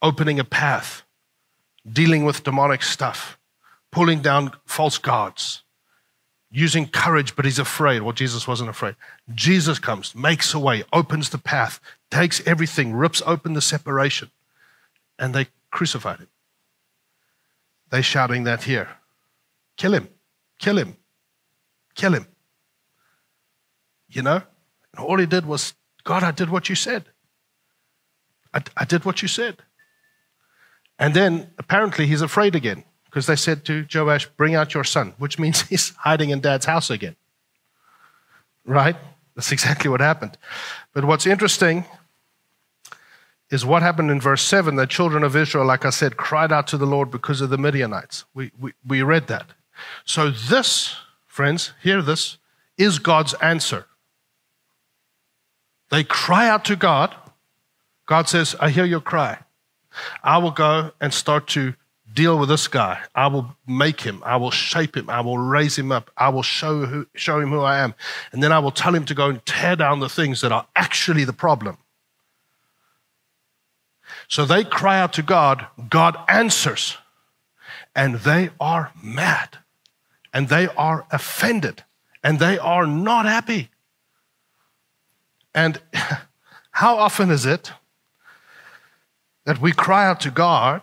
opening 0.00 0.38
a 0.38 0.44
path, 0.44 1.02
dealing 1.90 2.24
with 2.24 2.44
demonic 2.44 2.82
stuff 2.82 3.38
pulling 3.90 4.20
down 4.20 4.52
false 4.66 4.98
gods, 4.98 5.62
using 6.50 6.86
courage, 6.86 7.36
but 7.36 7.44
he's 7.44 7.58
afraid. 7.58 8.02
Well, 8.02 8.12
Jesus 8.12 8.46
wasn't 8.46 8.70
afraid. 8.70 8.96
Jesus 9.34 9.78
comes, 9.78 10.14
makes 10.14 10.54
a 10.54 10.58
way, 10.58 10.84
opens 10.92 11.30
the 11.30 11.38
path, 11.38 11.80
takes 12.10 12.46
everything, 12.46 12.92
rips 12.92 13.22
open 13.26 13.54
the 13.54 13.60
separation, 13.60 14.30
and 15.18 15.34
they 15.34 15.48
crucified 15.70 16.20
him. 16.20 16.28
They 17.90 18.02
shouting 18.02 18.44
that 18.44 18.64
here. 18.64 18.88
Kill 19.76 19.94
him, 19.94 20.08
kill 20.58 20.78
him, 20.78 20.96
kill 21.94 22.14
him. 22.14 22.26
You 24.08 24.22
know? 24.22 24.42
And 24.92 25.04
all 25.04 25.18
he 25.18 25.26
did 25.26 25.46
was, 25.46 25.74
God, 26.04 26.22
I 26.22 26.30
did 26.30 26.50
what 26.50 26.68
you 26.68 26.74
said. 26.74 27.04
I, 28.52 28.62
I 28.76 28.84
did 28.84 29.04
what 29.04 29.22
you 29.22 29.28
said. 29.28 29.58
And 30.98 31.14
then 31.14 31.50
apparently 31.58 32.06
he's 32.06 32.22
afraid 32.22 32.54
again 32.54 32.84
because 33.04 33.26
they 33.26 33.36
said 33.36 33.64
to 33.66 33.86
Joash, 33.92 34.26
Bring 34.36 34.54
out 34.54 34.74
your 34.74 34.84
son, 34.84 35.14
which 35.18 35.38
means 35.38 35.62
he's 35.68 35.90
hiding 35.96 36.30
in 36.30 36.40
dad's 36.40 36.66
house 36.66 36.90
again. 36.90 37.16
Right? 38.64 38.96
That's 39.34 39.52
exactly 39.52 39.88
what 39.90 40.00
happened. 40.00 40.36
But 40.92 41.04
what's 41.04 41.26
interesting 41.26 41.84
is 43.50 43.64
what 43.64 43.82
happened 43.82 44.10
in 44.10 44.20
verse 44.20 44.42
7 44.42 44.76
the 44.76 44.86
children 44.86 45.22
of 45.22 45.36
Israel, 45.36 45.64
like 45.64 45.84
I 45.84 45.90
said, 45.90 46.16
cried 46.16 46.52
out 46.52 46.66
to 46.68 46.76
the 46.76 46.86
Lord 46.86 47.10
because 47.10 47.40
of 47.40 47.50
the 47.50 47.56
Midianites. 47.56 48.24
We, 48.34 48.50
we, 48.58 48.72
we 48.86 49.02
read 49.02 49.28
that. 49.28 49.52
So, 50.04 50.30
this, 50.30 50.96
friends, 51.26 51.72
hear 51.82 52.02
this, 52.02 52.38
is 52.76 52.98
God's 52.98 53.34
answer. 53.34 53.86
They 55.90 56.04
cry 56.04 56.48
out 56.48 56.64
to 56.66 56.76
God. 56.76 57.14
God 58.06 58.28
says, 58.28 58.54
I 58.60 58.70
hear 58.70 58.84
your 58.84 59.00
cry. 59.00 59.38
I 60.22 60.38
will 60.38 60.50
go 60.50 60.92
and 61.00 61.12
start 61.12 61.46
to 61.48 61.74
deal 62.12 62.38
with 62.38 62.48
this 62.48 62.68
guy. 62.68 63.00
I 63.14 63.26
will 63.28 63.56
make 63.66 64.00
him. 64.00 64.22
I 64.24 64.36
will 64.36 64.50
shape 64.50 64.96
him. 64.96 65.08
I 65.08 65.20
will 65.20 65.38
raise 65.38 65.78
him 65.78 65.92
up. 65.92 66.10
I 66.16 66.30
will 66.30 66.42
show, 66.42 66.86
who, 66.86 67.06
show 67.14 67.40
him 67.40 67.50
who 67.50 67.60
I 67.60 67.78
am. 67.78 67.94
And 68.32 68.42
then 68.42 68.52
I 68.52 68.58
will 68.58 68.70
tell 68.70 68.94
him 68.94 69.04
to 69.06 69.14
go 69.14 69.28
and 69.28 69.44
tear 69.46 69.76
down 69.76 70.00
the 70.00 70.08
things 70.08 70.40
that 70.40 70.52
are 70.52 70.66
actually 70.74 71.24
the 71.24 71.32
problem. 71.32 71.78
So 74.26 74.44
they 74.44 74.64
cry 74.64 74.98
out 75.00 75.12
to 75.14 75.22
God. 75.22 75.66
God 75.88 76.16
answers. 76.28 76.96
And 77.94 78.16
they 78.16 78.50
are 78.60 78.92
mad. 79.02 79.58
And 80.32 80.48
they 80.48 80.68
are 80.68 81.06
offended. 81.10 81.84
And 82.22 82.38
they 82.38 82.58
are 82.58 82.86
not 82.86 83.26
happy. 83.26 83.70
And 85.58 85.80
how 86.70 86.96
often 86.96 87.30
is 87.30 87.44
it 87.44 87.72
that 89.44 89.60
we 89.60 89.72
cry 89.72 90.06
out 90.06 90.20
to 90.20 90.30
God 90.30 90.82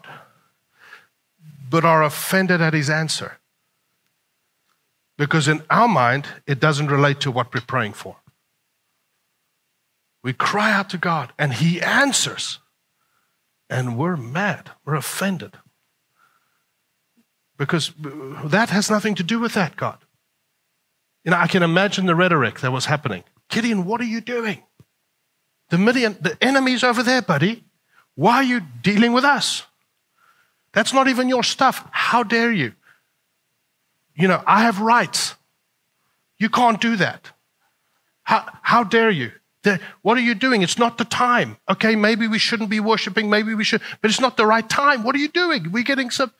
but 1.70 1.86
are 1.86 2.04
offended 2.04 2.60
at 2.60 2.74
his 2.74 2.90
answer? 2.90 3.38
Because 5.18 5.48
in 5.48 5.64
our 5.70 5.88
mind, 5.88 6.28
it 6.46 6.60
doesn't 6.60 6.88
relate 6.88 7.22
to 7.22 7.32
what 7.32 7.54
we're 7.54 7.62
praying 7.62 7.94
for. 7.94 8.18
We 10.22 10.34
cry 10.34 10.74
out 10.74 10.90
to 10.90 10.98
God 10.98 11.32
and 11.40 11.54
he 11.54 11.82
answers, 11.82 12.60
and 13.70 13.98
we're 13.98 14.18
mad, 14.18 14.72
we're 14.84 14.96
offended. 14.96 15.54
Because 17.58 17.94
that 18.44 18.72
has 18.72 18.90
nothing 18.90 19.16
to 19.16 19.24
do 19.24 19.40
with 19.40 19.54
that, 19.54 19.78
God. 19.78 20.00
You 21.24 21.32
know, 21.32 21.38
I 21.38 21.48
can 21.48 21.64
imagine 21.64 22.08
the 22.08 22.16
rhetoric 22.16 22.60
that 22.60 22.74
was 22.74 22.88
happening. 22.88 23.24
Gideon, 23.50 23.86
what 23.86 24.02
are 24.02 24.06
you 24.06 24.22
doing? 24.22 24.64
The 25.70 25.78
Midian, 25.78 26.18
the 26.22 26.38
enemy's 26.42 26.84
over 26.84 27.04
there, 27.04 27.22
buddy. 27.22 27.64
Why 28.16 28.38
are 28.38 28.44
you 28.44 28.62
dealing 28.82 29.14
with 29.14 29.24
us? 29.24 29.64
That's 30.74 30.94
not 30.94 31.08
even 31.08 31.30
your 31.30 31.44
stuff. 31.44 31.88
How 31.92 32.24
dare 32.24 32.52
you? 32.52 32.74
You 34.16 34.28
know, 34.28 34.44
I 34.46 34.62
have 34.64 34.80
rights. 34.80 35.36
You 36.38 36.50
can't 36.50 36.80
do 36.80 36.96
that. 36.98 37.32
How, 38.24 38.50
how 38.62 38.84
dare 38.84 39.10
you? 39.10 39.32
What 40.04 40.18
are 40.18 40.22
you 40.22 40.36
doing? 40.36 40.62
It's 40.62 40.78
not 40.78 40.98
the 40.98 41.06
time. 41.06 41.58
Okay, 41.68 41.96
maybe 41.96 42.28
we 42.28 42.38
shouldn't 42.38 42.70
be 42.70 42.80
worshiping, 42.80 43.30
maybe 43.30 43.56
we 43.56 43.64
should, 43.64 43.82
but 44.02 44.12
it's 44.12 44.20
not 44.20 44.38
the 44.38 44.46
right 44.46 44.68
time. 44.68 45.04
What 45.04 45.16
are 45.16 45.20
you 45.20 45.28
doing? 45.28 45.72
We're 45.72 45.84
getting 45.84 46.12
sub, 46.12 46.32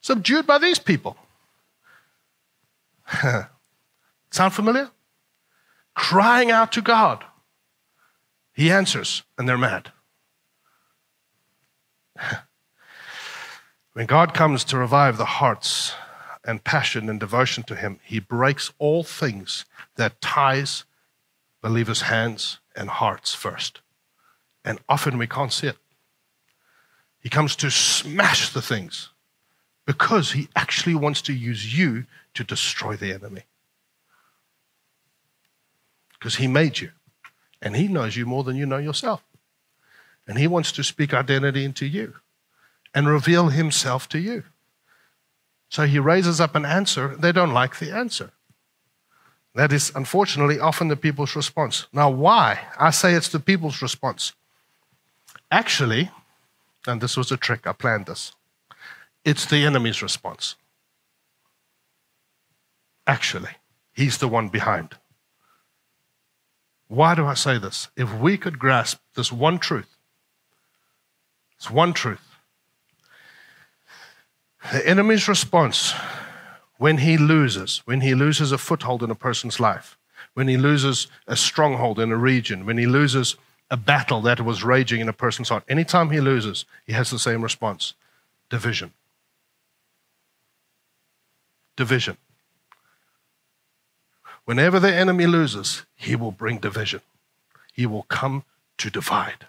subdued 0.00 0.46
by 0.46 0.58
these 0.58 0.78
people. 0.78 1.16
Sound 4.30 4.54
familiar? 4.54 4.90
Crying 5.98 6.50
out 6.52 6.70
to 6.72 6.80
God. 6.80 7.24
He 8.52 8.70
answers, 8.70 9.24
and 9.36 9.48
they're 9.48 9.58
mad. 9.58 9.90
when 13.94 14.06
God 14.06 14.32
comes 14.32 14.62
to 14.64 14.78
revive 14.78 15.18
the 15.18 15.24
hearts 15.24 15.94
and 16.44 16.62
passion 16.62 17.10
and 17.10 17.18
devotion 17.18 17.64
to 17.64 17.74
Him, 17.74 17.98
He 18.04 18.20
breaks 18.20 18.72
all 18.78 19.02
things 19.02 19.64
that 19.96 20.20
ties 20.20 20.84
believers' 21.62 22.02
hands 22.02 22.60
and 22.76 22.90
hearts 22.90 23.34
first. 23.34 23.80
And 24.64 24.78
often 24.88 25.18
we 25.18 25.26
can't 25.26 25.52
see 25.52 25.66
it. 25.66 25.78
He 27.18 27.28
comes 27.28 27.56
to 27.56 27.72
smash 27.72 28.50
the 28.50 28.62
things 28.62 29.08
because 29.84 30.30
He 30.30 30.46
actually 30.54 30.94
wants 30.94 31.22
to 31.22 31.32
use 31.32 31.76
you 31.76 32.06
to 32.34 32.44
destroy 32.44 32.94
the 32.94 33.12
enemy. 33.12 33.47
Because 36.18 36.36
He 36.36 36.46
made 36.46 36.80
you. 36.80 36.90
And 37.60 37.76
He 37.76 37.88
knows 37.88 38.16
you 38.16 38.26
more 38.26 38.44
than 38.44 38.56
you 38.56 38.66
know 38.66 38.78
yourself. 38.78 39.22
And 40.26 40.38
He 40.38 40.46
wants 40.46 40.72
to 40.72 40.84
speak 40.84 41.14
identity 41.14 41.64
into 41.64 41.86
you 41.86 42.14
and 42.94 43.08
reveal 43.08 43.48
Himself 43.48 44.08
to 44.10 44.18
you. 44.18 44.44
So 45.68 45.86
He 45.86 45.98
raises 45.98 46.40
up 46.40 46.54
an 46.54 46.64
answer. 46.64 47.16
They 47.16 47.32
don't 47.32 47.52
like 47.52 47.78
the 47.78 47.94
answer. 47.94 48.32
That 49.54 49.72
is, 49.72 49.90
unfortunately, 49.94 50.60
often 50.60 50.88
the 50.88 50.96
people's 50.96 51.34
response. 51.34 51.86
Now, 51.92 52.10
why? 52.10 52.60
I 52.78 52.90
say 52.90 53.14
it's 53.14 53.28
the 53.28 53.40
people's 53.40 53.82
response. 53.82 54.32
Actually, 55.50 56.10
and 56.86 57.00
this 57.00 57.16
was 57.16 57.32
a 57.32 57.36
trick, 57.36 57.66
I 57.66 57.72
planned 57.72 58.06
this, 58.06 58.32
it's 59.24 59.46
the 59.46 59.64
enemy's 59.64 60.02
response. 60.02 60.54
Actually, 63.06 63.50
he's 63.92 64.18
the 64.18 64.28
one 64.28 64.48
behind. 64.48 64.96
Why 66.88 67.14
do 67.14 67.26
I 67.26 67.34
say 67.34 67.58
this? 67.58 67.88
If 67.96 68.12
we 68.14 68.36
could 68.38 68.58
grasp 68.58 68.98
this 69.14 69.30
one 69.30 69.58
truth, 69.58 69.96
this 71.58 71.70
one 71.70 71.92
truth, 71.92 72.36
the 74.72 74.86
enemy's 74.86 75.28
response 75.28 75.92
when 76.78 76.98
he 76.98 77.18
loses, 77.18 77.82
when 77.84 78.00
he 78.00 78.14
loses 78.14 78.52
a 78.52 78.58
foothold 78.58 79.02
in 79.02 79.10
a 79.10 79.14
person's 79.14 79.60
life, 79.60 79.98
when 80.34 80.48
he 80.48 80.56
loses 80.56 81.08
a 81.26 81.36
stronghold 81.36 81.98
in 81.98 82.10
a 82.10 82.16
region, 82.16 82.64
when 82.64 82.78
he 82.78 82.86
loses 82.86 83.36
a 83.70 83.76
battle 83.76 84.22
that 84.22 84.40
was 84.40 84.64
raging 84.64 85.00
in 85.00 85.08
a 85.08 85.12
person's 85.12 85.50
heart, 85.50 85.64
anytime 85.68 86.10
he 86.10 86.20
loses, 86.20 86.64
he 86.86 86.92
has 86.92 87.10
the 87.10 87.18
same 87.18 87.42
response 87.42 87.94
division. 88.48 88.92
Division. 91.76 92.16
Whenever 94.48 94.80
the 94.80 94.90
enemy 94.90 95.26
loses, 95.26 95.84
he 95.94 96.16
will 96.16 96.32
bring 96.32 96.56
division. 96.56 97.02
He 97.74 97.84
will 97.84 98.04
come 98.04 98.44
to 98.78 98.88
divide. 98.88 99.46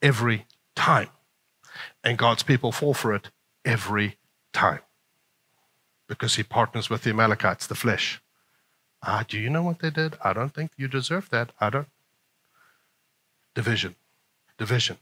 Every 0.00 0.46
time. 0.76 1.08
And 2.04 2.18
God's 2.18 2.44
people 2.44 2.70
fall 2.70 2.94
for 2.94 3.12
it 3.12 3.30
every 3.64 4.16
time. 4.52 4.78
Because 6.06 6.36
he 6.36 6.44
partners 6.44 6.88
with 6.88 7.02
the 7.02 7.10
Amalekites, 7.10 7.66
the 7.66 7.74
flesh. 7.74 8.22
Ah, 9.02 9.24
do 9.26 9.40
you 9.40 9.50
know 9.50 9.64
what 9.64 9.80
they 9.80 9.90
did? 9.90 10.16
I 10.22 10.32
don't 10.32 10.54
think 10.54 10.70
you 10.76 10.86
deserve 10.86 11.28
that. 11.30 11.50
I 11.60 11.68
don't. 11.68 11.88
Division. 13.56 13.96
Division. 14.56 14.98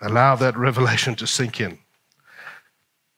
Allow 0.00 0.36
that 0.36 0.56
revelation 0.56 1.16
to 1.16 1.26
sink 1.26 1.60
in. 1.60 1.80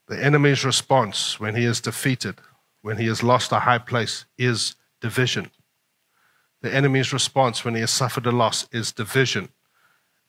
The 0.09 0.23
enemy's 0.23 0.65
response 0.65 1.41
when 1.41 1.55
he 1.55 1.65
is 1.65 1.81
defeated, 1.81 2.37
when 2.83 2.99
he 2.99 3.07
has 3.07 3.23
lost 3.23 3.53
a 3.53 3.61
high 3.61 3.79
place, 3.79 4.27
is 4.37 4.77
division. 5.01 5.51
The 6.61 6.75
enemy's 6.75 7.13
response 7.13 7.65
when 7.65 7.75
he 7.75 7.81
has 7.81 7.91
suffered 7.91 8.27
a 8.27 8.33
loss 8.33 8.69
is 8.73 8.93
division. 8.93 9.51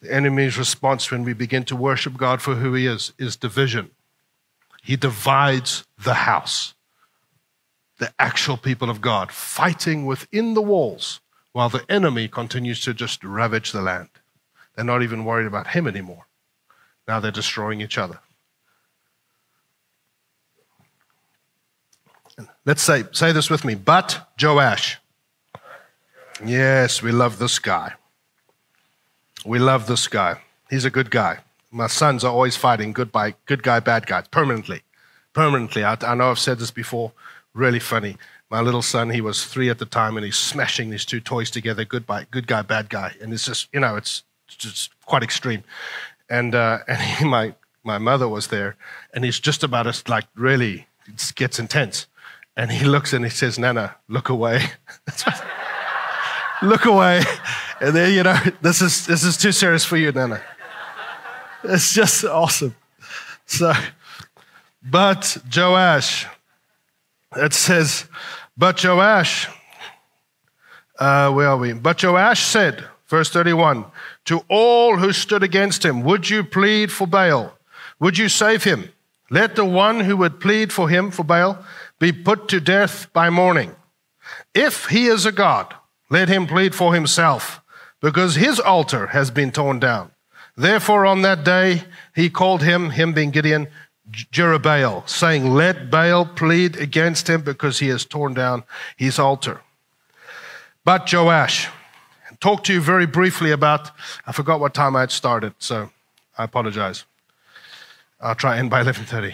The 0.01 0.13
enemy's 0.13 0.57
response 0.57 1.11
when 1.11 1.23
we 1.23 1.33
begin 1.33 1.63
to 1.65 1.75
worship 1.75 2.17
God 2.17 2.41
for 2.41 2.55
who 2.55 2.73
he 2.73 2.85
is 2.85 3.13
is 3.17 3.35
division. 3.35 3.91
He 4.83 4.95
divides 4.95 5.85
the 5.97 6.13
house, 6.13 6.73
the 7.97 8.13
actual 8.19 8.57
people 8.57 8.89
of 8.89 9.01
God, 9.01 9.31
fighting 9.31 10.05
within 10.05 10.53
the 10.53 10.61
walls 10.61 11.21
while 11.53 11.69
the 11.69 11.85
enemy 11.89 12.27
continues 12.27 12.81
to 12.81 12.93
just 12.93 13.23
ravage 13.23 13.71
the 13.71 13.81
land. 13.81 14.09
They're 14.75 14.85
not 14.85 15.03
even 15.03 15.25
worried 15.25 15.47
about 15.47 15.67
him 15.67 15.87
anymore. 15.87 16.27
Now 17.07 17.19
they're 17.19 17.31
destroying 17.31 17.81
each 17.81 17.97
other. 17.97 18.19
Let's 22.65 22.81
say, 22.81 23.03
say 23.11 23.31
this 23.31 23.49
with 23.49 23.63
me. 23.63 23.75
But 23.75 24.27
Joash. 24.41 24.97
Yes, 26.43 27.01
we 27.01 27.11
love 27.11 27.37
this 27.37 27.59
guy. 27.59 27.93
We 29.45 29.59
love 29.59 29.87
this 29.87 30.07
guy. 30.07 30.41
He's 30.69 30.83
a 30.83 30.89
good 30.89 31.11
guy. 31.11 31.39
My 31.71 31.87
sons 31.87 32.23
are 32.23 32.31
always 32.31 32.57
fighting 32.57 32.91
good, 32.91 33.11
by, 33.11 33.35
good 33.45 33.61
guy, 33.61 33.79
bad 33.79 34.07
guy, 34.07 34.23
permanently. 34.31 34.81
Permanently. 35.33 35.83
I, 35.83 35.95
I 36.01 36.15
know 36.15 36.31
I've 36.31 36.39
said 36.39 36.57
this 36.57 36.71
before. 36.71 37.11
Really 37.53 37.79
funny. 37.79 38.17
my 38.49 38.61
little 38.61 38.81
son, 38.81 39.11
he 39.11 39.21
was 39.21 39.45
three 39.45 39.69
at 39.69 39.77
the 39.77 39.85
time, 39.85 40.17
and 40.17 40.25
he's 40.25 40.37
smashing 40.37 40.89
these 40.89 41.05
two 41.05 41.19
toys 41.19 41.51
together, 41.51 41.85
good, 41.85 42.07
by, 42.07 42.25
good 42.31 42.47
guy, 42.47 42.63
bad 42.63 42.89
guy. 42.89 43.13
And 43.21 43.31
it's 43.31 43.45
just, 43.45 43.69
you 43.71 43.79
know, 43.79 43.95
it's 43.95 44.23
just 44.47 44.91
quite 45.05 45.23
extreme. 45.23 45.63
And, 46.29 46.55
uh, 46.55 46.79
and 46.87 47.01
he, 47.01 47.25
my, 47.25 47.53
my 47.83 47.99
mother 47.99 48.27
was 48.27 48.47
there, 48.47 48.75
and 49.13 49.23
he's 49.23 49.39
just 49.39 49.63
about 49.63 49.85
as, 49.85 50.07
like, 50.07 50.25
really, 50.35 50.87
it 51.07 51.31
gets 51.35 51.59
intense. 51.59 52.07
And 52.57 52.71
he 52.71 52.85
looks 52.85 53.13
and 53.13 53.23
he 53.25 53.29
says, 53.29 53.59
Nana, 53.59 53.95
look 54.07 54.29
away. 54.29 54.63
look 56.61 56.85
away. 56.85 57.21
And 57.81 57.95
then, 57.95 58.13
you 58.13 58.23
know, 58.23 58.37
this 58.61 58.81
is, 58.81 59.05
this 59.05 59.23
is 59.23 59.37
too 59.37 59.51
serious 59.51 59.83
for 59.83 59.97
you, 59.97 60.11
Nana. 60.11 60.41
It's 61.63 61.93
just 61.93 62.23
awesome. 62.23 62.75
So, 63.45 63.73
but 64.83 65.37
Joash, 65.53 66.27
it 67.35 67.53
says, 67.53 68.05
but 68.57 68.81
Joash, 68.81 69.49
uh, 70.97 71.31
where 71.31 71.49
are 71.49 71.57
we? 71.57 71.73
But 71.73 72.01
Joash 72.01 72.45
said, 72.45 72.85
verse 73.07 73.29
31, 73.29 73.85
to 74.25 74.43
all 74.47 74.97
who 74.97 75.11
stood 75.11 75.43
against 75.43 75.83
him, 75.83 76.03
Would 76.03 76.29
you 76.29 76.43
plead 76.43 76.91
for 76.91 77.07
Baal? 77.07 77.57
Would 77.99 78.17
you 78.17 78.29
save 78.29 78.63
him? 78.63 78.89
Let 79.29 79.55
the 79.55 79.65
one 79.65 80.01
who 80.01 80.17
would 80.17 80.39
plead 80.39 80.71
for 80.71 80.87
him, 80.87 81.11
for 81.11 81.23
Baal, 81.23 81.63
be 81.99 82.11
put 82.11 82.47
to 82.49 82.59
death 82.59 83.11
by 83.13 83.29
morning. 83.29 83.75
If 84.53 84.87
he 84.87 85.05
is 85.07 85.25
a 85.25 85.31
god, 85.31 85.73
let 86.09 86.29
him 86.29 86.47
plead 86.47 86.75
for 86.75 86.93
himself, 86.93 87.61
because 88.01 88.35
his 88.35 88.59
altar 88.59 89.07
has 89.07 89.31
been 89.31 89.51
torn 89.51 89.79
down. 89.79 90.11
Therefore, 90.57 91.05
on 91.05 91.21
that 91.23 91.43
day, 91.43 91.83
he 92.15 92.29
called 92.29 92.63
him, 92.63 92.91
him 92.91 93.13
being 93.13 93.31
Gideon, 93.31 93.67
Jerubbaal, 94.09 95.07
saying, 95.09 95.53
Let 95.53 95.89
Baal 95.89 96.25
plead 96.25 96.77
against 96.77 97.29
him 97.29 97.41
because 97.41 97.79
he 97.79 97.87
has 97.89 98.05
torn 98.05 98.33
down 98.33 98.63
his 98.95 99.19
altar. 99.19 99.61
But 100.83 101.11
Joash, 101.11 101.67
talk 102.39 102.63
to 102.65 102.73
you 102.73 102.81
very 102.81 103.07
briefly 103.07 103.51
about, 103.51 103.91
I 104.27 104.31
forgot 104.31 104.59
what 104.59 104.73
time 104.73 104.95
I 104.95 105.01
had 105.01 105.11
started, 105.11 105.53
so 105.57 105.89
I 106.37 106.43
apologize. 106.43 107.05
I'll 108.21 108.35
try 108.35 108.51
and 108.53 108.61
end 108.61 108.69
by 108.69 108.83
11.30. 108.83 109.33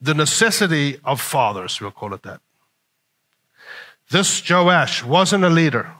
The 0.00 0.14
necessity 0.14 1.00
of 1.04 1.20
fathers, 1.20 1.80
we'll 1.80 1.90
call 1.90 2.14
it 2.14 2.22
that. 2.22 2.40
This 4.10 4.48
Joash 4.48 5.04
wasn't 5.04 5.44
a 5.44 5.50
leader. 5.50 5.92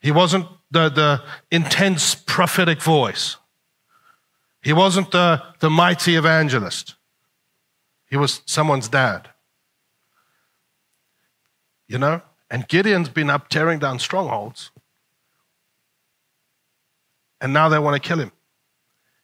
He 0.00 0.10
wasn't 0.10 0.46
the, 0.70 0.88
the 0.88 1.22
intense 1.50 2.14
prophetic 2.14 2.82
voice. 2.82 3.36
He 4.62 4.72
wasn't 4.72 5.10
the, 5.10 5.42
the 5.60 5.70
mighty 5.70 6.16
evangelist. 6.16 6.94
He 8.08 8.16
was 8.16 8.42
someone's 8.46 8.88
dad. 8.88 9.28
You 11.88 11.98
know? 11.98 12.22
And 12.50 12.68
Gideon's 12.68 13.08
been 13.08 13.30
up 13.30 13.48
tearing 13.48 13.78
down 13.78 13.98
strongholds. 13.98 14.70
And 17.40 17.52
now 17.52 17.68
they 17.68 17.78
want 17.78 18.00
to 18.00 18.08
kill 18.08 18.18
him. 18.18 18.30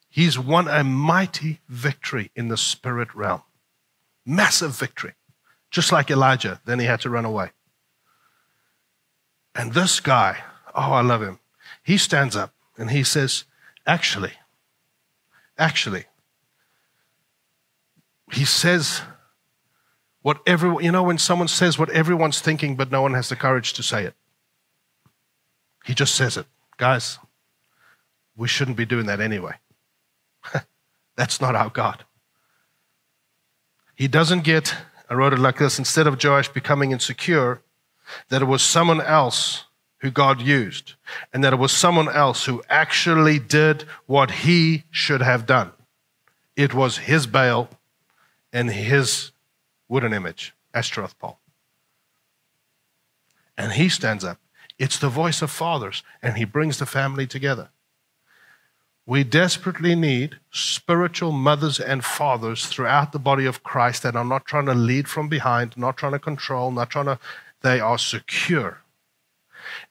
He's 0.08 0.38
won 0.38 0.68
a 0.68 0.82
mighty 0.82 1.60
victory 1.68 2.30
in 2.34 2.48
the 2.48 2.56
spirit 2.56 3.14
realm. 3.14 3.42
Massive 4.24 4.72
victory. 4.76 5.14
Just 5.70 5.92
like 5.92 6.10
Elijah. 6.10 6.60
Then 6.64 6.78
he 6.78 6.86
had 6.86 7.00
to 7.02 7.10
run 7.10 7.24
away. 7.24 7.50
And 9.54 9.74
this 9.74 10.00
guy 10.00 10.38
Oh, 10.78 10.92
I 10.92 11.00
love 11.00 11.22
him. 11.22 11.40
He 11.82 11.98
stands 11.98 12.36
up 12.36 12.54
and 12.76 12.92
he 12.92 13.02
says, 13.02 13.44
Actually, 13.84 14.32
actually, 15.58 16.04
he 18.32 18.44
says 18.44 19.00
what 20.22 20.40
everyone, 20.46 20.84
you 20.84 20.92
know, 20.92 21.02
when 21.02 21.18
someone 21.18 21.48
says 21.48 21.80
what 21.80 21.90
everyone's 21.90 22.40
thinking, 22.40 22.76
but 22.76 22.92
no 22.92 23.02
one 23.02 23.14
has 23.14 23.28
the 23.28 23.34
courage 23.34 23.72
to 23.72 23.82
say 23.82 24.04
it. 24.04 24.14
He 25.84 25.94
just 25.94 26.14
says 26.14 26.36
it. 26.36 26.46
Guys, 26.76 27.18
we 28.36 28.46
shouldn't 28.46 28.76
be 28.76 28.84
doing 28.84 29.06
that 29.06 29.20
anyway. 29.20 29.54
That's 31.16 31.40
not 31.40 31.54
our 31.54 31.70
God. 31.70 32.04
He 33.94 34.08
doesn't 34.08 34.44
get, 34.44 34.74
I 35.10 35.14
wrote 35.14 35.32
it 35.32 35.38
like 35.40 35.58
this 35.58 35.78
instead 35.78 36.06
of 36.06 36.22
Joash 36.22 36.48
becoming 36.48 36.92
insecure, 36.92 37.60
that 38.28 38.42
it 38.42 38.46
was 38.46 38.62
someone 38.62 39.00
else 39.00 39.64
who 39.98 40.10
God 40.10 40.40
used, 40.40 40.94
and 41.32 41.42
that 41.42 41.52
it 41.52 41.58
was 41.58 41.72
someone 41.72 42.08
else 42.08 42.44
who 42.44 42.62
actually 42.68 43.38
did 43.38 43.82
what 44.06 44.30
he 44.30 44.84
should 44.90 45.20
have 45.20 45.44
done. 45.44 45.72
It 46.54 46.72
was 46.72 46.98
his 46.98 47.26
Baal 47.26 47.68
and 48.52 48.70
his 48.70 49.32
wooden 49.88 50.12
image, 50.12 50.54
Ashtaroth 50.72 51.18
Paul. 51.18 51.40
And 53.56 53.72
he 53.72 53.88
stands 53.88 54.22
up. 54.22 54.38
It's 54.78 54.98
the 54.98 55.08
voice 55.08 55.42
of 55.42 55.50
fathers, 55.50 56.04
and 56.22 56.36
he 56.36 56.44
brings 56.44 56.78
the 56.78 56.86
family 56.86 57.26
together. 57.26 57.70
We 59.08 59.24
desperately 59.24 59.94
need 59.94 60.38
spiritual 60.50 61.32
mothers 61.32 61.80
and 61.80 62.04
fathers 62.04 62.66
throughout 62.66 63.12
the 63.12 63.18
body 63.18 63.46
of 63.46 63.62
Christ 63.62 64.02
that 64.02 64.14
are 64.14 64.22
not 64.22 64.44
trying 64.44 64.66
to 64.66 64.74
lead 64.74 65.08
from 65.08 65.30
behind, 65.30 65.74
not 65.78 65.96
trying 65.96 66.12
to 66.12 66.18
control, 66.18 66.70
not 66.70 66.90
trying 66.90 67.06
to, 67.06 67.18
they 67.62 67.80
are 67.80 67.96
secure 67.96 68.82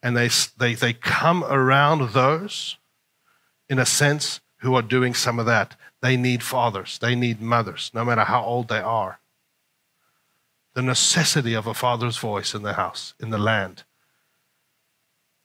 and 0.03 0.15
they, 0.15 0.29
they, 0.59 0.75
they 0.75 0.93
come 0.93 1.43
around 1.45 2.11
those, 2.11 2.77
in 3.67 3.79
a 3.79 3.87
sense, 3.87 4.39
who 4.57 4.75
are 4.75 4.83
doing 4.83 5.15
some 5.15 5.39
of 5.39 5.47
that. 5.47 5.75
They 5.99 6.15
need 6.15 6.43
fathers, 6.43 6.99
they 6.99 7.15
need 7.15 7.41
mothers, 7.41 7.89
no 7.95 8.05
matter 8.05 8.23
how 8.23 8.43
old 8.43 8.67
they 8.67 8.81
are. 8.81 9.19
The 10.75 10.83
necessity 10.83 11.55
of 11.55 11.65
a 11.65 11.73
father's 11.73 12.17
voice 12.17 12.53
in 12.53 12.61
the 12.61 12.73
house, 12.73 13.15
in 13.19 13.31
the 13.31 13.39
land. 13.39 13.83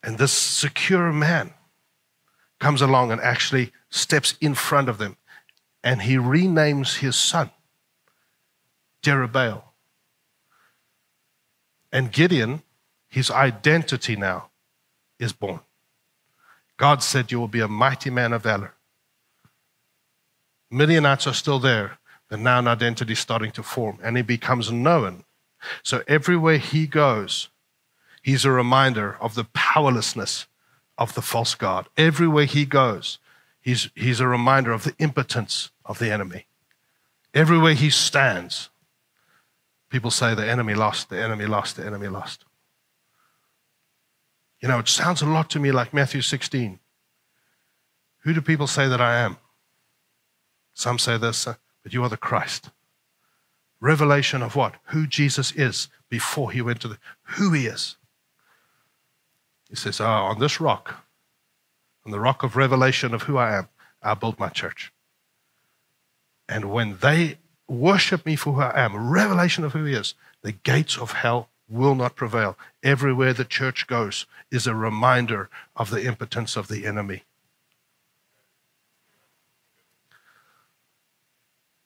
And 0.03 0.19
this 0.19 0.33
secure 0.35 1.11
man 1.11 1.55
comes 2.63 2.81
along 2.81 3.11
and 3.11 3.21
actually 3.21 3.73
steps 3.91 4.37
in 4.41 4.55
front 4.55 4.89
of 4.89 4.99
them 4.99 5.17
and 5.83 6.03
he 6.03 6.15
renames 6.15 6.99
his 6.99 7.17
son 7.17 7.51
Jerubbaal. 9.03 9.63
And 11.91 12.13
Gideon 12.13 12.63
his 13.09 13.33
identity 13.33 14.15
now 14.15 14.49
is 15.19 15.33
born. 15.33 15.61
God 16.77 17.03
said, 17.03 17.33
You 17.33 17.41
will 17.41 17.49
be 17.59 17.61
a 17.61 17.69
mighty 17.69 18.11
man 18.11 18.33
of 18.33 18.45
valor. 18.45 18.75
Midianites 20.71 21.27
are 21.27 21.35
still 21.35 21.59
there, 21.59 21.99
but 22.31 22.39
now 22.39 22.61
an 22.61 22.69
identity 22.69 23.13
is 23.15 23.19
starting 23.19 23.51
to 23.53 23.63
form, 23.63 23.99
and 24.03 24.17
he 24.17 24.23
becomes 24.23 24.73
known. 24.73 25.25
So 25.83 26.03
everywhere 26.07 26.59
he 26.59 26.87
goes, 26.87 27.49
he's 28.23 28.45
a 28.47 28.51
reminder 28.53 29.19
of 29.21 29.35
the 29.35 29.45
powerlessness 29.53 30.47
of 30.99 31.15
the 31.15 31.23
false 31.23 31.55
God. 31.55 31.89
Everywhere 31.97 32.45
he 32.45 32.65
goes, 32.65 33.19
he's, 33.61 33.91
he's 33.95 34.21
a 34.21 34.27
reminder 34.27 34.73
of 34.73 34.85
the 34.85 34.95
impotence 34.99 35.71
of 35.85 35.99
the 35.99 36.13
enemy. 36.13 36.47
Everywhere 37.35 37.75
he 37.75 37.91
stands, 37.91 38.69
people 39.89 40.11
say 40.11 40.35
the 40.35 40.49
enemy 40.49 40.75
lost, 40.75 41.09
the 41.09 41.23
enemy 41.23 41.47
lost, 41.47 41.77
the 41.77 41.87
enemy 41.87 42.09
lost. 42.09 42.45
You 44.61 44.69
know, 44.69 44.79
it 44.79 44.89
sounds 44.89 45.23
a 45.23 45.27
lot 45.27 45.51
to 45.51 45.61
me 45.61 45.73
like 45.73 45.93
Matthew 45.93 46.23
16. 46.23 46.79
Who 48.21 48.33
do 48.33 48.41
people 48.41 48.69
say 48.69 48.87
that 48.87 49.01
I 49.01 49.19
am? 49.19 49.39
Some 50.75 50.99
say 50.99 51.19
this, 51.19 51.47
but 51.83 51.93
you 51.93 52.03
are 52.05 52.09
the 52.09 52.17
Christ. 52.17 52.71
Revelation 53.81 54.43
of 54.43 54.55
what? 54.55 54.77
Who 54.87 55.09
Jesus 55.09 55.51
is 55.53 55.89
before 56.09 56.53
he 56.53 56.63
went 56.63 56.81
to 56.83 56.89
the, 56.89 56.99
who 57.23 57.53
he 57.53 57.67
is. 57.67 57.97
He 59.73 59.77
says, 59.77 60.03
oh, 60.03 60.05
on 60.05 60.39
this 60.39 60.61
rock, 60.61 61.03
on 62.05 62.13
the 62.13 62.21
rock 62.21 62.43
of 62.43 62.57
revelation 62.57 63.15
of 63.15 63.23
who 63.23 63.39
I 63.39 63.57
am, 63.57 63.69
I 64.03 64.13
built 64.13 64.39
my 64.39 64.51
church. 64.51 64.93
And 66.47 66.71
when 66.71 66.99
they 66.99 67.39
worship 67.67 68.27
me 68.27 68.37
for 68.37 68.53
who 68.53 68.61
I 68.61 68.85
am, 68.85 69.11
revelation 69.11 69.65
of 69.65 69.73
who 69.73 69.85
he 69.85 69.95
is, 69.95 70.13
the 70.43 70.53
gates 70.53 70.99
of 70.99 71.13
hell 71.13 71.49
will 71.71 71.95
not 71.95 72.17
prevail. 72.17 72.59
Everywhere 72.83 73.33
the 73.33 73.47
church 73.47 73.87
goes 73.87 74.27
is 74.51 74.67
a 74.67 74.75
reminder 74.75 75.49
of 75.75 75.89
the 75.89 76.05
impotence 76.05 76.55
of 76.55 76.69
the 76.69 76.85
enemy. 76.85 77.23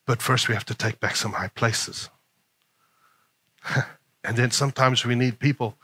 But 0.07 0.21
first, 0.21 0.49
we 0.49 0.55
have 0.55 0.67
to 0.67 0.75
take 0.75 0.99
back 0.99 1.15
some 1.15 1.35
high 1.35 1.53
places. 1.55 2.11
and 4.25 4.37
then 4.37 4.51
sometimes 4.51 5.05
we 5.05 5.15
need 5.15 5.39
people 5.39 5.77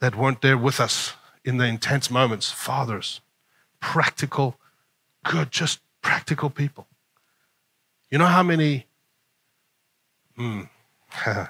that 0.00 0.16
weren't 0.16 0.42
there 0.42 0.58
with 0.58 0.80
us 0.80 1.14
in 1.44 1.56
the 1.56 1.64
intense 1.64 2.10
moments 2.10 2.50
fathers, 2.50 3.20
practical, 3.80 4.58
good, 5.24 5.50
just 5.50 5.80
practical 6.02 6.50
people. 6.50 6.86
You 8.10 8.18
know 8.18 8.26
how 8.26 8.42
many. 8.42 8.86
Hmm. 10.36 10.62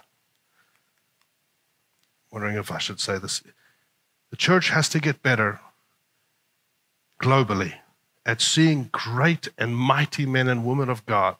wondering 2.30 2.56
if 2.56 2.70
I 2.70 2.78
should 2.78 3.00
say 3.00 3.18
this. 3.18 3.42
The 4.30 4.36
church 4.36 4.70
has 4.70 4.88
to 4.90 5.00
get 5.00 5.22
better 5.22 5.60
globally 7.22 7.74
at 8.24 8.40
seeing 8.40 8.90
great 8.92 9.48
and 9.56 9.76
mighty 9.76 10.26
men 10.26 10.48
and 10.48 10.64
women 10.64 10.88
of 10.88 11.06
God 11.06 11.36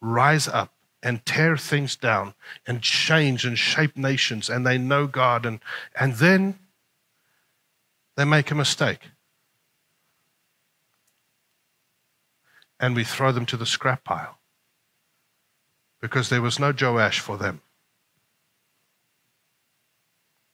rise 0.00 0.48
up 0.48 0.72
and 1.02 1.24
tear 1.26 1.56
things 1.56 1.96
down 1.96 2.34
and 2.66 2.80
change 2.80 3.44
and 3.44 3.58
shape 3.58 3.96
nations 3.96 4.48
and 4.48 4.66
they 4.66 4.78
know 4.78 5.06
God 5.06 5.44
and, 5.44 5.58
and 5.98 6.14
then 6.14 6.58
they 8.16 8.24
make 8.24 8.50
a 8.50 8.54
mistake. 8.54 9.00
And 12.78 12.94
we 12.94 13.04
throw 13.04 13.32
them 13.32 13.46
to 13.46 13.56
the 13.56 13.66
scrap 13.66 14.04
pile 14.04 14.38
because 16.00 16.28
there 16.28 16.42
was 16.42 16.58
no 16.58 16.72
Joash 16.78 17.20
for 17.20 17.36
them. 17.36 17.60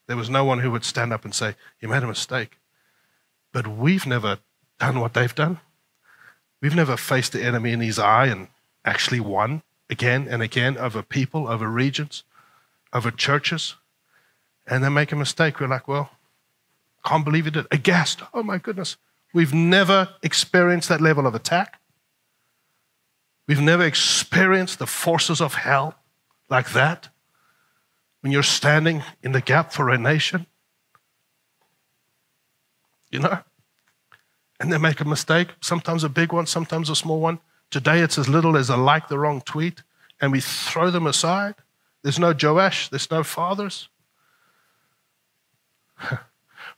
There 0.06 0.16
was 0.16 0.30
no 0.30 0.44
one 0.44 0.60
who 0.60 0.70
would 0.70 0.84
stand 0.84 1.12
up 1.12 1.24
and 1.24 1.34
say, 1.34 1.54
You 1.80 1.88
made 1.88 2.02
a 2.02 2.06
mistake. 2.06 2.58
But 3.52 3.66
we've 3.66 4.06
never 4.06 4.38
done 4.78 5.00
what 5.00 5.14
they've 5.14 5.34
done. 5.34 5.60
We've 6.60 6.74
never 6.74 6.96
faced 6.96 7.32
the 7.32 7.42
enemy 7.42 7.72
in 7.72 7.80
his 7.80 7.98
eye 7.98 8.26
and 8.26 8.48
actually 8.84 9.20
won 9.20 9.62
again 9.90 10.26
and 10.28 10.42
again 10.42 10.76
over 10.76 11.02
people, 11.02 11.48
over 11.48 11.68
regions, 11.68 12.24
over 12.92 13.10
churches. 13.10 13.74
And 14.66 14.84
they 14.84 14.88
make 14.88 15.12
a 15.12 15.16
mistake. 15.16 15.60
We're 15.60 15.68
like, 15.68 15.88
well, 15.88 16.10
can't 17.04 17.24
believe 17.24 17.46
it. 17.46 17.56
Aghast. 17.70 18.22
Oh 18.34 18.42
my 18.42 18.58
goodness. 18.58 18.96
We've 19.32 19.54
never 19.54 20.08
experienced 20.22 20.88
that 20.88 21.00
level 21.00 21.26
of 21.26 21.34
attack. 21.34 21.80
We've 23.46 23.60
never 23.60 23.84
experienced 23.84 24.78
the 24.78 24.86
forces 24.86 25.40
of 25.40 25.54
hell 25.54 25.94
like 26.50 26.72
that 26.72 27.08
when 28.20 28.32
you're 28.32 28.42
standing 28.42 29.02
in 29.22 29.32
the 29.32 29.40
gap 29.40 29.72
for 29.72 29.88
a 29.90 29.96
nation. 29.98 30.46
You 33.10 33.20
know? 33.20 33.38
And 34.60 34.72
they 34.72 34.78
make 34.78 35.00
a 35.00 35.04
mistake, 35.04 35.48
sometimes 35.60 36.04
a 36.04 36.08
big 36.08 36.32
one, 36.32 36.46
sometimes 36.46 36.90
a 36.90 36.96
small 36.96 37.20
one. 37.20 37.38
Today 37.70 38.00
it's 38.00 38.18
as 38.18 38.28
little 38.28 38.56
as 38.56 38.70
a 38.70 38.76
like 38.76 39.08
the 39.08 39.18
wrong 39.18 39.40
tweet, 39.42 39.82
and 40.20 40.32
we 40.32 40.40
throw 40.40 40.90
them 40.90 41.06
aside. 41.06 41.54
There's 42.02 42.18
no 42.18 42.32
Joash, 42.32 42.88
there's 42.88 43.10
no 43.10 43.22
fathers. 43.22 43.88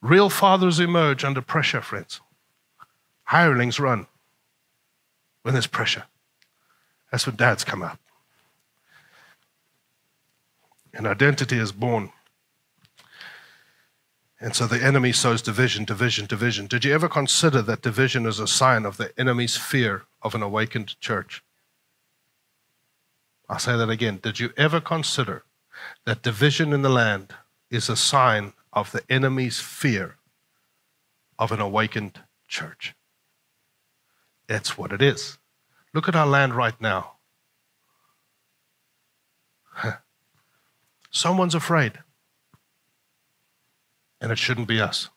Real 0.02 0.30
fathers 0.30 0.80
emerge 0.80 1.24
under 1.24 1.42
pressure, 1.42 1.80
friends. 1.82 2.20
Hirelings 3.24 3.78
run 3.78 4.06
when 5.42 5.54
there's 5.54 5.66
pressure. 5.66 6.04
That's 7.10 7.26
when 7.26 7.36
dads 7.36 7.64
come 7.64 7.82
up. 7.82 7.98
And 10.92 11.06
identity 11.06 11.58
is 11.58 11.70
born. 11.70 12.12
And 14.40 14.56
so 14.56 14.66
the 14.66 14.82
enemy 14.82 15.12
sows 15.12 15.42
division, 15.42 15.84
division, 15.84 16.24
division. 16.24 16.66
Did 16.66 16.84
you 16.86 16.94
ever 16.94 17.08
consider 17.08 17.60
that 17.60 17.82
division 17.82 18.24
is 18.24 18.40
a 18.40 18.46
sign 18.46 18.86
of 18.86 18.96
the 18.96 19.12
enemy's 19.20 19.58
fear 19.58 20.04
of 20.22 20.34
an 20.34 20.42
awakened 20.42 20.98
church? 20.98 21.44
I'll 23.50 23.58
say 23.58 23.76
that 23.76 23.90
again. 23.90 24.18
Did 24.22 24.40
you 24.40 24.52
ever 24.56 24.80
consider 24.80 25.44
that 26.06 26.22
division 26.22 26.72
in 26.72 26.80
the 26.80 26.88
land 26.88 27.34
is 27.70 27.90
a 27.90 27.96
sign 27.96 28.54
of 28.72 28.92
the 28.92 29.02
enemy's 29.10 29.60
fear 29.60 30.16
of 31.38 31.52
an 31.52 31.60
awakened 31.60 32.20
church? 32.48 32.94
That's 34.46 34.78
what 34.78 34.92
it 34.92 35.02
is. 35.02 35.38
Look 35.92 36.08
at 36.08 36.16
our 36.16 36.26
land 36.26 36.54
right 36.54 36.80
now. 36.80 37.16
Someone's 41.10 41.54
afraid. 41.54 41.98
And 44.20 44.30
it 44.30 44.38
shouldn't 44.38 44.68
be 44.68 44.80
us. 44.80 45.08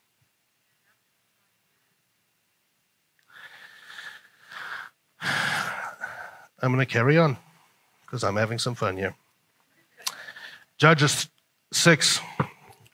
I'm 6.64 6.72
going 6.72 6.78
to 6.78 6.86
carry 6.86 7.18
on 7.18 7.36
because 8.02 8.24
I'm 8.24 8.36
having 8.36 8.58
some 8.58 8.74
fun 8.74 8.96
here. 8.96 9.14
Judges 10.78 11.28
6. 11.72 12.20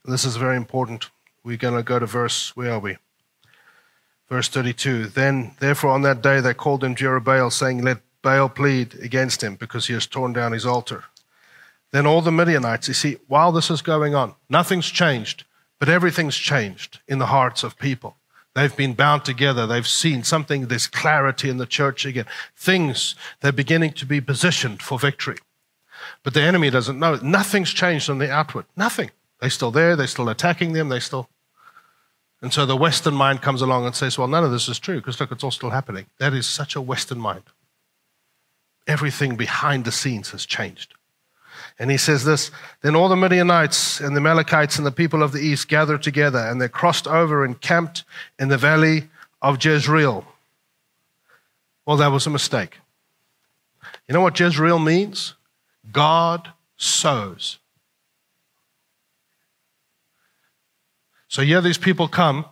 This 0.05 0.25
is 0.25 0.37
very 0.37 0.57
important. 0.57 1.11
We're 1.45 1.57
going 1.57 1.77
to 1.77 1.83
go 1.83 1.99
to 1.99 2.07
verse, 2.07 2.57
where 2.57 2.73
are 2.73 2.79
we? 2.79 2.97
Verse 4.29 4.49
32. 4.49 5.07
Then, 5.07 5.55
therefore, 5.61 5.91
on 5.91 6.03
that 6.03 6.23
day 6.23 6.41
they 6.41 6.55
called 6.55 6.83
him 6.83 6.95
Jerubbaal, 6.95 7.53
saying, 7.53 7.83
Let 7.83 7.99
Baal 8.23 8.49
plead 8.49 8.95
against 8.95 9.43
him 9.43 9.57
because 9.57 9.87
he 9.87 9.95
has 9.95 10.07
torn 10.07 10.33
down 10.33 10.53
his 10.53 10.67
altar. 10.67 11.05
Then 11.93 12.07
all 12.07 12.23
the 12.23 12.33
Midianites, 12.33 12.89
you 12.89 12.95
see, 12.95 13.19
while 13.27 13.53
this 13.53 13.71
is 13.71 13.83
going 13.83 14.15
on, 14.15 14.35
nothing's 14.49 14.89
changed, 14.89 15.45
but 15.81 15.89
everything's 15.89 16.37
changed 16.37 17.01
in 17.09 17.19
the 17.19 17.27
hearts 17.27 17.65
of 17.65 17.77
people. 17.79 18.17
They've 18.55 18.77
been 18.77 18.93
bound 18.93 19.25
together. 19.25 19.67
They've 19.67 19.87
seen 19.87 20.23
something, 20.23 20.67
there's 20.67 20.87
clarity 20.87 21.49
in 21.49 21.57
the 21.57 21.67
church 21.67 22.05
again. 22.05 22.27
Things, 22.57 23.15
they're 23.41 23.51
beginning 23.51 23.95
to 23.95 24.07
be 24.07 24.21
positioned 24.21 24.83
for 24.83 24.99
victory. 24.99 25.39
But 26.23 26.35
the 26.35 26.43
enemy 26.43 26.71
doesn't 26.71 26.99
know. 26.99 27.17
Nothing's 27.23 27.73
changed 27.73 28.11
on 28.11 28.19
the 28.19 28.31
outward. 28.31 28.67
Nothing. 28.77 29.11
They're 29.41 29.51
still 29.51 29.71
there. 29.71 29.97
They're 29.97 30.07
still 30.07 30.29
attacking 30.29 30.75
them. 30.75 30.91
They 30.91 31.01
still. 31.01 31.29
And 32.43 32.53
so 32.53 32.67
the 32.67 32.77
Western 32.77 33.15
mind 33.15 33.41
comes 33.41 33.63
along 33.63 33.87
and 33.87 33.95
says, 33.95 34.19
well, 34.19 34.29
none 34.29 34.45
of 34.45 34.51
this 34.51 34.69
is 34.69 34.79
true 34.79 34.97
because 34.97 35.19
look, 35.19 35.33
it's 35.33 35.45
all 35.45 35.51
still 35.51 35.71
happening. 35.71 36.07
That 36.19 36.35
is 36.35 36.47
such 36.47 36.77
a 36.77 36.81
Western 36.81 37.19
mind. 37.19 37.45
Everything 38.87 39.37
behind 39.37 39.85
the 39.85 39.93
scenes 39.93 40.31
has 40.31 40.45
changed. 40.45 40.95
And 41.79 41.91
he 41.91 41.97
says 41.97 42.25
this 42.25 42.51
Then 42.83 42.95
all 42.95 43.09
the 43.09 43.17
Midianites 43.17 44.01
and 44.01 44.15
the 44.15 44.21
Amalekites 44.21 44.79
and 44.79 44.87
the 44.87 44.93
people 44.93 45.23
of 45.23 45.33
the 45.33 45.41
east 45.41 45.69
gathered 45.69 46.03
together, 46.03 46.39
and 46.39 46.61
they 46.61 46.69
crossed 46.69 47.07
over 47.07 47.45
and 47.45 47.61
camped 47.61 48.05
in 48.39 48.49
the 48.49 48.59
valley 48.59 49.09
of 49.43 49.65
Jezreel. 49.65 50.27
Well, 51.87 51.97
that 51.97 52.13
was 52.13 52.27
a 52.27 52.31
mistake. 52.31 52.79
You 54.07 54.15
know 54.15 54.21
what 54.21 54.39
Jezreel 54.39 54.79
means? 54.79 55.35
God 55.93 56.53
sows. 56.77 57.59
So 61.29 61.43
here 61.43 61.61
these 61.61 61.79
people 61.79 62.09
come, 62.09 62.45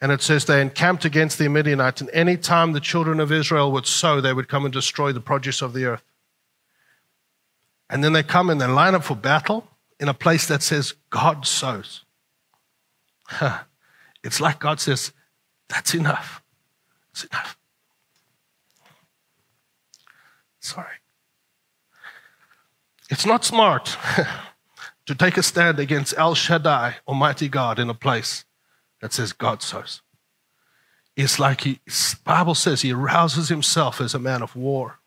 and 0.00 0.10
it 0.10 0.22
says 0.22 0.44
they 0.44 0.62
encamped 0.62 1.04
against 1.04 1.38
the 1.38 1.48
Midianites, 1.48 2.00
and 2.00 2.08
any 2.12 2.36
time 2.36 2.72
the 2.72 2.80
children 2.80 3.20
of 3.20 3.30
Israel 3.30 3.70
would 3.72 3.86
sow, 3.86 4.20
they 4.20 4.32
would 4.32 4.48
come 4.48 4.64
and 4.64 4.72
destroy 4.72 5.12
the 5.12 5.20
produce 5.20 5.60
of 5.60 5.72
the 5.74 5.84
earth. 5.84 6.02
And 7.88 8.02
then 8.02 8.12
they 8.12 8.22
come 8.22 8.50
and 8.50 8.60
they 8.60 8.66
line 8.66 8.94
up 8.94 9.04
for 9.04 9.14
battle 9.14 9.68
in 10.00 10.08
a 10.08 10.14
place 10.14 10.46
that 10.46 10.62
says, 10.62 10.94
God 11.10 11.46
sows. 11.46 12.04
It's 14.22 14.40
like 14.40 14.58
God 14.58 14.80
says, 14.80 15.12
that's 15.68 15.94
enough. 15.94 16.42
It's 17.12 17.24
enough. 17.24 17.56
Sorry. 20.58 20.96
It's 23.08 23.24
not 23.24 23.44
smart 23.44 23.96
to 25.06 25.14
take 25.14 25.36
a 25.36 25.42
stand 25.44 25.78
against 25.78 26.18
El 26.18 26.34
Shaddai, 26.34 26.96
Almighty 27.06 27.48
God, 27.48 27.78
in 27.78 27.88
a 27.88 27.94
place 27.94 28.44
that 29.00 29.12
says 29.12 29.32
God 29.32 29.62
sows. 29.62 30.02
It's 31.16 31.38
like 31.38 31.60
he, 31.62 31.80
Bible 32.24 32.56
says 32.56 32.82
he 32.82 32.92
arouses 32.92 33.48
himself 33.48 34.00
as 34.00 34.12
a 34.12 34.18
man 34.18 34.42
of 34.42 34.56
war. 34.56 34.98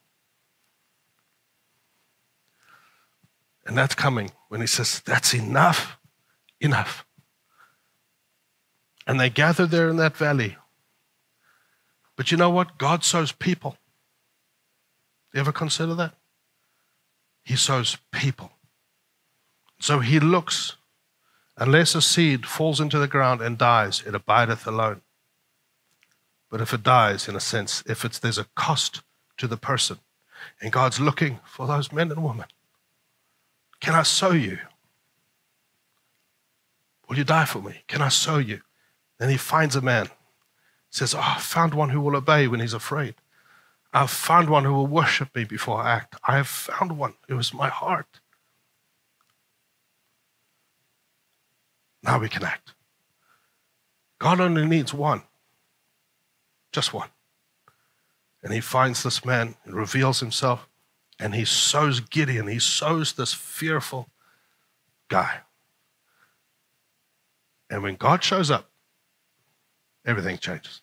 And 3.70 3.78
that's 3.78 3.94
coming 3.94 4.32
when 4.48 4.62
he 4.62 4.68
says, 4.68 5.00
That's 5.06 5.36
enough, 5.36 6.00
enough. 6.60 7.06
And 9.06 9.20
they 9.20 9.30
gather 9.30 9.68
there 9.68 9.90
in 9.90 9.98
that 9.98 10.18
valley. 10.18 10.58
But 12.16 12.32
you 12.32 12.38
know 12.38 12.50
what? 12.50 12.80
God 12.80 13.04
sows 13.04 13.32
people. 13.32 13.78
You 15.36 15.42
ever 15.42 15.52
consider 15.52 15.94
that? 15.94 16.16
He 17.44 17.56
sows 17.56 17.98
people. 18.12 18.54
So 19.80 20.00
he 20.00 20.20
looks, 20.20 20.76
unless 21.56 21.94
a 21.94 22.02
seed 22.02 22.48
falls 22.48 22.82
into 22.82 22.98
the 22.98 23.08
ground 23.08 23.40
and 23.40 23.56
dies, 23.56 24.02
it 24.04 24.16
abideth 24.16 24.66
alone. 24.66 25.02
But 26.50 26.60
if 26.60 26.74
it 26.74 26.82
dies, 26.82 27.28
in 27.28 27.36
a 27.36 27.40
sense, 27.40 27.84
if 27.86 28.04
it's, 28.04 28.18
there's 28.18 28.40
a 28.40 28.48
cost 28.56 29.04
to 29.38 29.46
the 29.46 29.58
person, 29.58 30.00
and 30.60 30.72
God's 30.72 31.00
looking 31.00 31.40
for 31.46 31.68
those 31.68 31.92
men 31.92 32.12
and 32.12 32.24
women 32.24 32.48
can 33.80 33.96
I 33.96 34.04
sow 34.04 34.32
you? 34.32 34.60
Will 37.08 37.18
you 37.18 37.24
die 37.24 37.46
for 37.46 37.60
me? 37.60 37.84
Can 37.88 38.02
I 38.02 38.10
sow 38.10 38.38
you? 38.38 38.62
Then 39.18 39.30
he 39.30 39.38
finds 39.38 39.76
a 39.76 39.82
man. 39.82 40.10
Says, 40.92 41.14
ah, 41.14 41.20
Oh, 41.20 41.38
I 41.38 41.40
found 41.40 41.74
one 41.74 41.90
who 41.90 42.02
will 42.02 42.16
obey 42.16 42.48
when 42.48 42.60
he's 42.60 42.74
afraid. 42.74 43.16
I've 43.92 44.12
found 44.12 44.50
one 44.50 44.66
who 44.66 44.74
will 44.74 44.88
worship 44.88 45.36
me 45.36 45.44
before 45.44 45.82
I 45.82 45.92
act. 45.94 46.16
I 46.28 46.38
have 46.38 46.48
found 46.48 46.98
one. 46.98 47.16
It 47.28 47.34
was 47.34 47.54
my 47.54 47.70
heart. 47.70 48.20
Now 52.04 52.20
we 52.20 52.30
can 52.30 52.44
act. 52.44 52.74
God 54.20 54.40
only 54.40 54.66
needs 54.66 54.94
one, 54.94 55.24
just 56.72 56.94
one. 56.94 57.10
And 58.44 58.54
he 58.54 58.62
finds 58.62 59.04
this 59.04 59.26
man 59.26 59.56
and 59.66 59.74
reveals 59.74 60.20
himself. 60.20 60.68
And 61.20 61.36
he 61.36 61.46
sows 61.46 62.00
Gideon, 62.00 62.48
he 62.48 62.60
sows 62.60 63.14
this 63.14 63.34
fearful 63.34 64.10
guy. 65.10 65.40
And 67.70 67.84
when 67.84 67.96
God 67.96 68.24
shows 68.24 68.50
up, 68.50 68.70
everything 70.06 70.38
changes. 70.38 70.82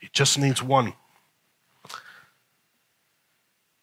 He 0.00 0.08
just 0.12 0.38
needs 0.38 0.62
one. 0.62 0.94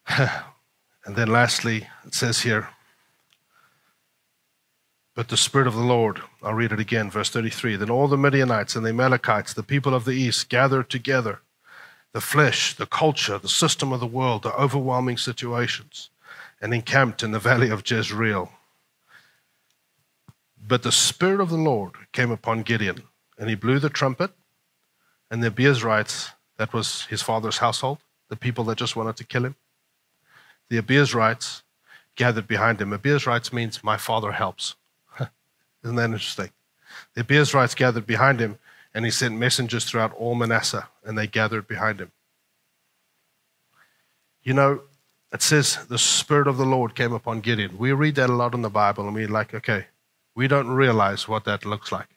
and 0.18 1.16
then 1.16 1.28
lastly, 1.28 1.88
it 2.06 2.14
says 2.14 2.42
here, 2.42 2.70
but 5.16 5.28
the 5.28 5.38
Spirit 5.38 5.68
of 5.68 5.76
the 5.76 5.82
Lord, 5.82 6.22
I'll 6.42 6.56
read 6.56 6.72
it 6.72 6.80
again, 6.80 7.12
verse 7.12 7.30
33. 7.30 7.76
Then 7.76 7.92
all 7.92 8.08
the 8.08 8.18
Midianites 8.18 8.76
and 8.76 8.84
the 8.84 8.90
Amalekites, 8.90 9.54
the 9.54 9.62
people 9.62 9.94
of 9.94 10.06
the 10.06 10.14
east, 10.14 10.50
gathered 10.50 10.90
together 10.90 11.42
the 12.14 12.22
flesh, 12.22 12.76
the 12.76 12.86
culture, 12.86 13.38
the 13.38 13.50
system 13.50 13.92
of 13.92 14.00
the 14.00 14.08
world, 14.08 14.44
the 14.44 14.54
overwhelming 14.54 15.18
situations, 15.18 16.10
and 16.62 16.74
encamped 16.74 17.24
in 17.24 17.32
the 17.32 17.40
valley 17.40 17.70
of 17.70 17.90
Jezreel. 17.90 18.52
But 20.66 20.84
the 20.84 20.92
Spirit 20.92 21.42
of 21.42 21.50
the 21.50 21.58
Lord 21.58 21.92
came 22.14 22.32
upon 22.32 22.62
Gideon, 22.62 23.04
and 23.38 23.50
he 23.50 23.56
blew 23.56 23.80
the 23.80 23.90
trumpet, 23.90 24.32
and 25.30 25.44
the 25.44 25.50
Abiezrites, 25.50 26.30
that 26.58 26.72
was 26.72 27.06
his 27.06 27.22
father's 27.22 27.58
household, 27.58 27.98
the 28.30 28.36
people 28.36 28.64
that 28.66 28.78
just 28.78 28.96
wanted 28.96 29.18
to 29.18 29.24
kill 29.24 29.46
him, 29.46 29.56
the 30.70 30.82
Abiezrites 30.82 31.64
gathered 32.16 32.48
behind 32.48 32.80
him. 32.80 32.92
Abiezrites 32.92 33.52
means 33.52 33.84
my 33.84 33.98
father 33.98 34.32
helps. 34.32 34.76
Isn't 35.84 35.96
that 35.96 36.06
interesting? 36.06 36.52
The 37.16 37.24
Abiezrites 37.24 37.76
gathered 37.76 38.06
behind 38.06 38.40
him, 38.40 38.60
and 38.94 39.06
he 39.06 39.12
sent 39.12 39.38
messengers 39.38 39.86
throughout 39.86 40.14
all 40.14 40.36
Manasseh, 40.36 40.88
and 41.04 41.18
they 41.18 41.28
gathered 41.28 41.68
behind 41.68 42.00
him. 42.00 42.12
You 44.44 44.54
know, 44.54 44.82
it 45.32 45.42
says 45.42 45.86
the 45.88 45.98
Spirit 45.98 46.48
of 46.48 46.58
the 46.58 46.66
Lord 46.66 46.94
came 46.96 47.14
upon 47.14 47.42
Gideon. 47.42 47.78
We 47.78 47.92
read 47.92 48.16
that 48.16 48.30
a 48.30 48.34
lot 48.34 48.54
in 48.54 48.62
the 48.62 48.70
Bible, 48.70 49.06
and 49.06 49.16
we're 49.16 49.28
like, 49.28 49.54
okay, 49.54 49.88
we 50.36 50.48
don't 50.48 50.70
realize 50.70 51.28
what 51.28 51.46
that 51.46 51.66
looks 51.66 51.92
like. 51.92 52.08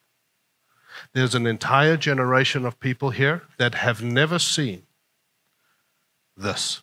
There's 1.13 1.35
an 1.35 1.47
entire 1.47 1.97
generation 1.97 2.65
of 2.65 2.81
people 2.81 3.11
here 3.11 3.43
that 3.59 3.75
have 3.75 4.03
never 4.03 4.39
seen 4.39 4.83
this. 6.37 6.83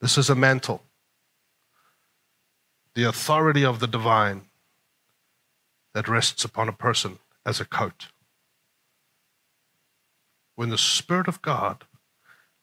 This 0.00 0.18
is 0.18 0.28
a 0.28 0.34
mantle. 0.34 0.82
The 2.94 3.04
authority 3.04 3.64
of 3.64 3.80
the 3.80 3.86
divine 3.86 4.42
that 5.94 6.08
rests 6.08 6.44
upon 6.44 6.68
a 6.68 6.72
person 6.72 7.18
as 7.46 7.60
a 7.60 7.64
coat. 7.64 8.08
When 10.54 10.68
the 10.68 10.78
Spirit 10.78 11.28
of 11.28 11.42
God 11.42 11.84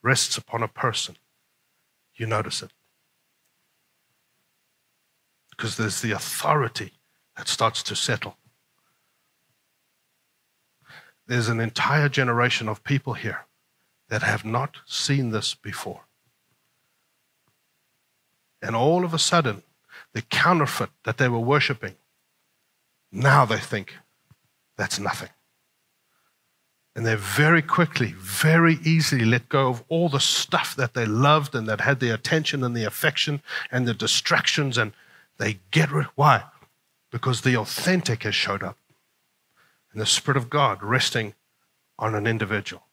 rests 0.01 0.37
upon 0.37 0.63
a 0.63 0.67
person, 0.67 1.17
you 2.15 2.25
notice 2.25 2.61
it. 2.61 2.71
Because 5.49 5.77
there's 5.77 6.01
the 6.01 6.11
authority 6.11 6.93
that 7.37 7.47
starts 7.47 7.83
to 7.83 7.95
settle. 7.95 8.37
There's 11.27 11.49
an 11.49 11.59
entire 11.59 12.09
generation 12.09 12.67
of 12.67 12.83
people 12.83 13.13
here 13.13 13.45
that 14.09 14.23
have 14.23 14.43
not 14.43 14.77
seen 14.85 15.31
this 15.31 15.53
before. 15.53 16.01
And 18.61 18.75
all 18.75 19.05
of 19.05 19.13
a 19.13 19.19
sudden, 19.19 19.63
the 20.13 20.21
counterfeit 20.21 20.89
that 21.03 21.17
they 21.17 21.29
were 21.29 21.39
worshiping 21.39 21.95
now 23.11 23.45
they 23.45 23.57
think 23.57 23.97
that's 24.77 24.99
nothing. 24.99 25.29
And 26.95 27.05
they 27.05 27.15
very 27.15 27.61
quickly, 27.61 28.13
very 28.17 28.79
easily 28.83 29.23
let 29.23 29.47
go 29.47 29.69
of 29.69 29.83
all 29.87 30.09
the 30.09 30.19
stuff 30.19 30.75
that 30.75 30.93
they 30.93 31.05
loved 31.05 31.55
and 31.55 31.67
that 31.67 31.81
had 31.81 31.99
the 31.99 32.13
attention 32.13 32.63
and 32.63 32.75
the 32.75 32.83
affection 32.83 33.41
and 33.71 33.87
the 33.87 33.93
distractions, 33.93 34.77
and 34.77 34.91
they 35.37 35.59
get 35.71 35.91
rid. 35.91 36.07
Why? 36.15 36.43
Because 37.09 37.41
the 37.41 37.55
authentic 37.55 38.23
has 38.23 38.35
showed 38.35 38.61
up. 38.61 38.77
And 39.93 40.01
the 40.01 40.05
Spirit 40.05 40.37
of 40.37 40.49
God 40.49 40.83
resting 40.83 41.33
on 41.97 42.15
an 42.15 42.27
individual. 42.27 42.83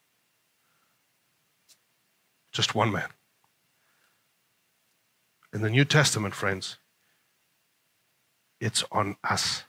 Just 2.53 2.74
one 2.74 2.92
man. 2.92 3.09
In 5.53 5.62
the 5.62 5.70
New 5.70 5.84
Testament, 5.84 6.34
friends, 6.34 6.78
it's 8.61 8.84
on 8.92 9.16
us. 9.24 9.64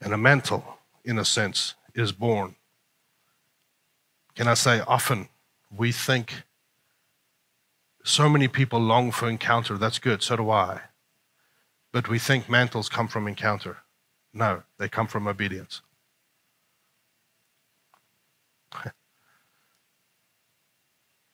And 0.00 0.12
a 0.12 0.18
mantle, 0.18 0.78
in 1.04 1.18
a 1.18 1.24
sense, 1.24 1.74
is 1.94 2.12
born. 2.12 2.54
Can 4.34 4.46
I 4.48 4.54
say, 4.54 4.80
often 4.86 5.28
we 5.76 5.92
think 5.92 6.44
so 8.08 8.28
many 8.28 8.48
people 8.48 8.80
long 8.80 9.10
for 9.10 9.28
encounter. 9.28 9.76
That's 9.76 9.98
good, 9.98 10.22
so 10.22 10.36
do 10.36 10.50
I. 10.50 10.80
But 11.92 12.08
we 12.08 12.18
think 12.18 12.48
mantles 12.48 12.88
come 12.88 13.06
from 13.06 13.28
encounter. 13.28 13.78
No, 14.32 14.62
they 14.78 14.88
come 14.88 15.06
from 15.06 15.26
obedience. 15.26 15.82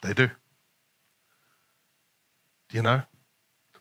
they 0.02 0.12
do. 0.14 0.26
Do 2.68 2.76
you 2.76 2.82
know? 2.82 3.02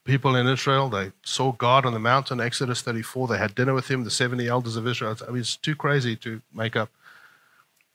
People 0.03 0.35
in 0.35 0.47
Israel. 0.47 0.89
They 0.89 1.11
saw 1.23 1.51
God 1.51 1.85
on 1.85 1.93
the 1.93 1.99
mountain, 1.99 2.39
Exodus 2.39 2.81
34. 2.81 3.27
They 3.27 3.37
had 3.37 3.55
dinner 3.55 3.73
with 3.73 3.89
him, 3.89 4.03
the 4.03 4.11
70 4.11 4.47
elders 4.47 4.75
of 4.75 4.87
Israel. 4.87 5.15
I 5.25 5.31
mean, 5.31 5.41
it's 5.41 5.55
too 5.55 5.75
crazy 5.75 6.15
to 6.17 6.41
make 6.53 6.75
up. 6.75 6.89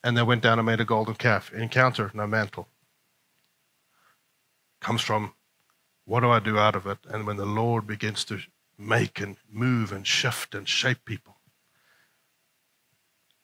And 0.03 0.17
they 0.17 0.23
went 0.23 0.43
down 0.43 0.59
and 0.59 0.67
made 0.67 0.81
a 0.81 0.85
golden 0.85 1.15
calf. 1.15 1.53
Encounter, 1.53 2.11
no 2.15 2.27
mantle. 2.27 2.69
Comes 4.81 5.03
from 5.03 5.35
what 6.05 6.21
do 6.21 6.31
I 6.31 6.39
do 6.39 6.59
out 6.59 6.77
of 6.77 6.87
it? 6.87 6.99
And 7.09 7.27
when 7.27 7.37
the 7.37 7.45
Lord 7.45 7.87
begins 7.87 8.25
to 8.27 8.41
make 8.79 9.21
and 9.21 9.37
move 9.51 9.93
and 9.93 10.07
shift 10.07 10.55
and 10.55 10.69
shape 10.69 11.05
people. 11.05 11.37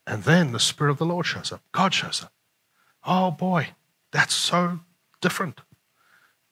And 0.06 0.22
then 0.22 0.52
the 0.52 0.60
Spirit 0.60 0.92
of 0.92 0.98
the 0.98 1.06
Lord 1.06 1.26
shows 1.26 1.50
up. 1.50 1.62
God 1.72 1.92
shows 1.92 2.22
up. 2.22 2.32
Oh 3.04 3.30
boy, 3.30 3.70
that's 4.12 4.34
so 4.34 4.80
different. 5.20 5.60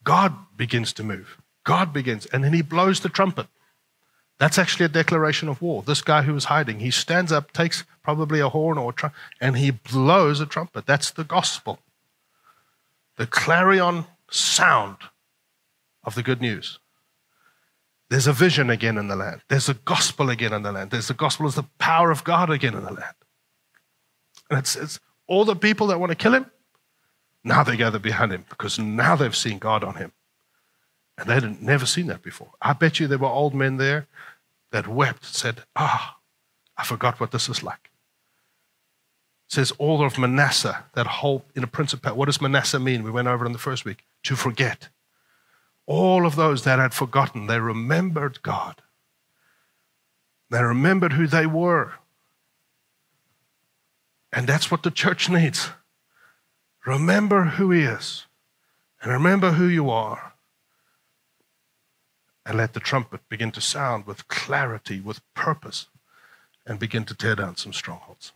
God 0.05 0.35
begins 0.57 0.93
to 0.95 1.05
move. 1.05 1.39
God 1.65 1.93
begins, 1.93 2.27
and 2.27 2.43
then 2.43 2.53
he 2.53 2.63
blows 2.63 3.01
the 3.01 3.09
trumpet. 3.09 3.47
That's 4.39 4.59
actually 4.59 4.87
a 4.87 4.89
declaration 4.89 5.49
of 5.49 5.63
war. 5.63 5.83
This 5.83 6.03
guy 6.03 6.23
who 6.23 6.35
was 6.35 6.47
hiding, 6.47 6.81
he 6.81 6.91
stands 6.91 7.31
up, 7.31 7.53
takes 7.53 7.85
probably 8.03 8.41
a 8.41 8.49
horn 8.49 8.79
or 8.79 8.91
a 8.91 8.93
trumpet, 8.93 9.19
and 9.41 9.57
he 9.57 9.71
blows 9.71 10.41
a 10.41 10.47
trumpet. 10.47 10.87
That's 10.87 11.11
the 11.11 11.25
gospel. 11.25 11.79
The 13.17 13.27
clarion 13.27 14.07
sound 14.31 14.97
of 16.03 16.15
the 16.15 16.23
good 16.23 16.41
news. 16.41 16.81
There's 18.09 18.27
a 18.27 18.33
vision 18.33 18.69
again 18.69 18.99
in 18.99 19.09
the 19.09 19.17
land. 19.17 19.43
There's 19.49 19.69
a 19.69 19.75
gospel 19.75 20.29
again 20.29 20.53
in 20.53 20.63
the 20.63 20.73
land. 20.73 20.91
There's 20.91 21.09
the 21.09 21.15
gospel 21.15 21.47
is 21.47 21.55
the 21.55 21.65
power 21.79 22.11
of 22.11 22.25
God 22.25 22.51
again 22.51 22.75
in 22.75 22.85
the 22.85 22.93
land. 22.93 23.15
And 24.51 24.59
it's, 24.59 24.77
it's 24.77 25.01
all 25.27 25.45
the 25.45 25.57
people 25.57 25.87
that 25.87 26.01
want 26.01 26.11
to 26.11 26.17
kill 26.17 26.35
him, 26.35 26.51
now 27.45 27.63
they 27.63 27.77
gather 27.77 27.99
behind 27.99 28.33
him 28.33 28.45
because 28.49 28.79
now 28.79 29.17
they've 29.17 29.37
seen 29.37 29.59
God 29.59 29.83
on 29.83 29.95
him. 29.95 30.13
And 31.19 31.29
they 31.29 31.35
had 31.35 31.63
never 31.63 31.87
seen 31.87 32.07
that 32.07 32.23
before. 32.23 32.51
I 32.61 32.73
bet 32.73 32.99
you 32.99 33.07
there 33.07 33.19
were 33.19 33.27
old 33.27 33.55
men 33.55 33.77
there 33.77 34.07
that 34.71 34.89
wept, 34.89 35.25
said, 35.25 35.65
Ah, 35.77 36.17
I 36.77 36.85
forgot 36.85 37.21
what 37.21 37.31
this 37.31 37.49
is 37.49 37.63
like. 37.63 37.91
It 39.49 39.55
says 39.55 39.73
all 39.73 40.05
of 40.05 40.19
Manasseh, 40.19 40.85
that 40.95 41.07
whole 41.07 41.45
in 41.55 41.63
a 41.63 41.67
principality. 41.67 42.19
What 42.19 42.27
does 42.27 42.41
Manasseh 42.41 42.79
mean? 42.79 43.03
We 43.03 43.11
went 43.11 43.29
over 43.29 43.45
in 43.45 43.53
the 43.53 43.59
first 43.59 43.85
week. 43.85 44.05
To 44.25 44.37
forget. 44.37 44.89
All 45.87 46.25
of 46.25 46.37
those 46.37 46.65
that 46.65 46.79
had 46.79 46.95
forgotten, 46.95 47.49
they 47.49 47.59
remembered 47.59 48.41
God. 48.43 48.81
They 50.49 50.63
remembered 50.63 51.15
who 51.15 51.27
they 51.27 51.45
were. 51.45 51.95
And 54.33 54.47
that's 54.47 54.71
what 54.71 54.83
the 54.83 54.91
church 54.91 55.29
needs. 55.29 55.71
Remember 56.87 57.45
who 57.45 57.71
He 57.71 57.83
is, 57.83 58.27
and 59.03 59.13
remember 59.13 59.53
who 59.53 59.67
you 59.67 59.91
are 59.91 60.32
and 62.45 62.57
let 62.57 62.73
the 62.73 62.81
trumpet 62.81 63.21
begin 63.29 63.51
to 63.53 63.61
sound 63.61 64.07
with 64.07 64.29
clarity, 64.29 65.01
with 65.01 65.21
purpose, 65.35 65.87
and 66.67 66.79
begin 66.79 67.05
to 67.05 67.15
tear 67.15 67.37
down 67.37 67.57
some 67.57 67.73
strongholds. 67.73 68.33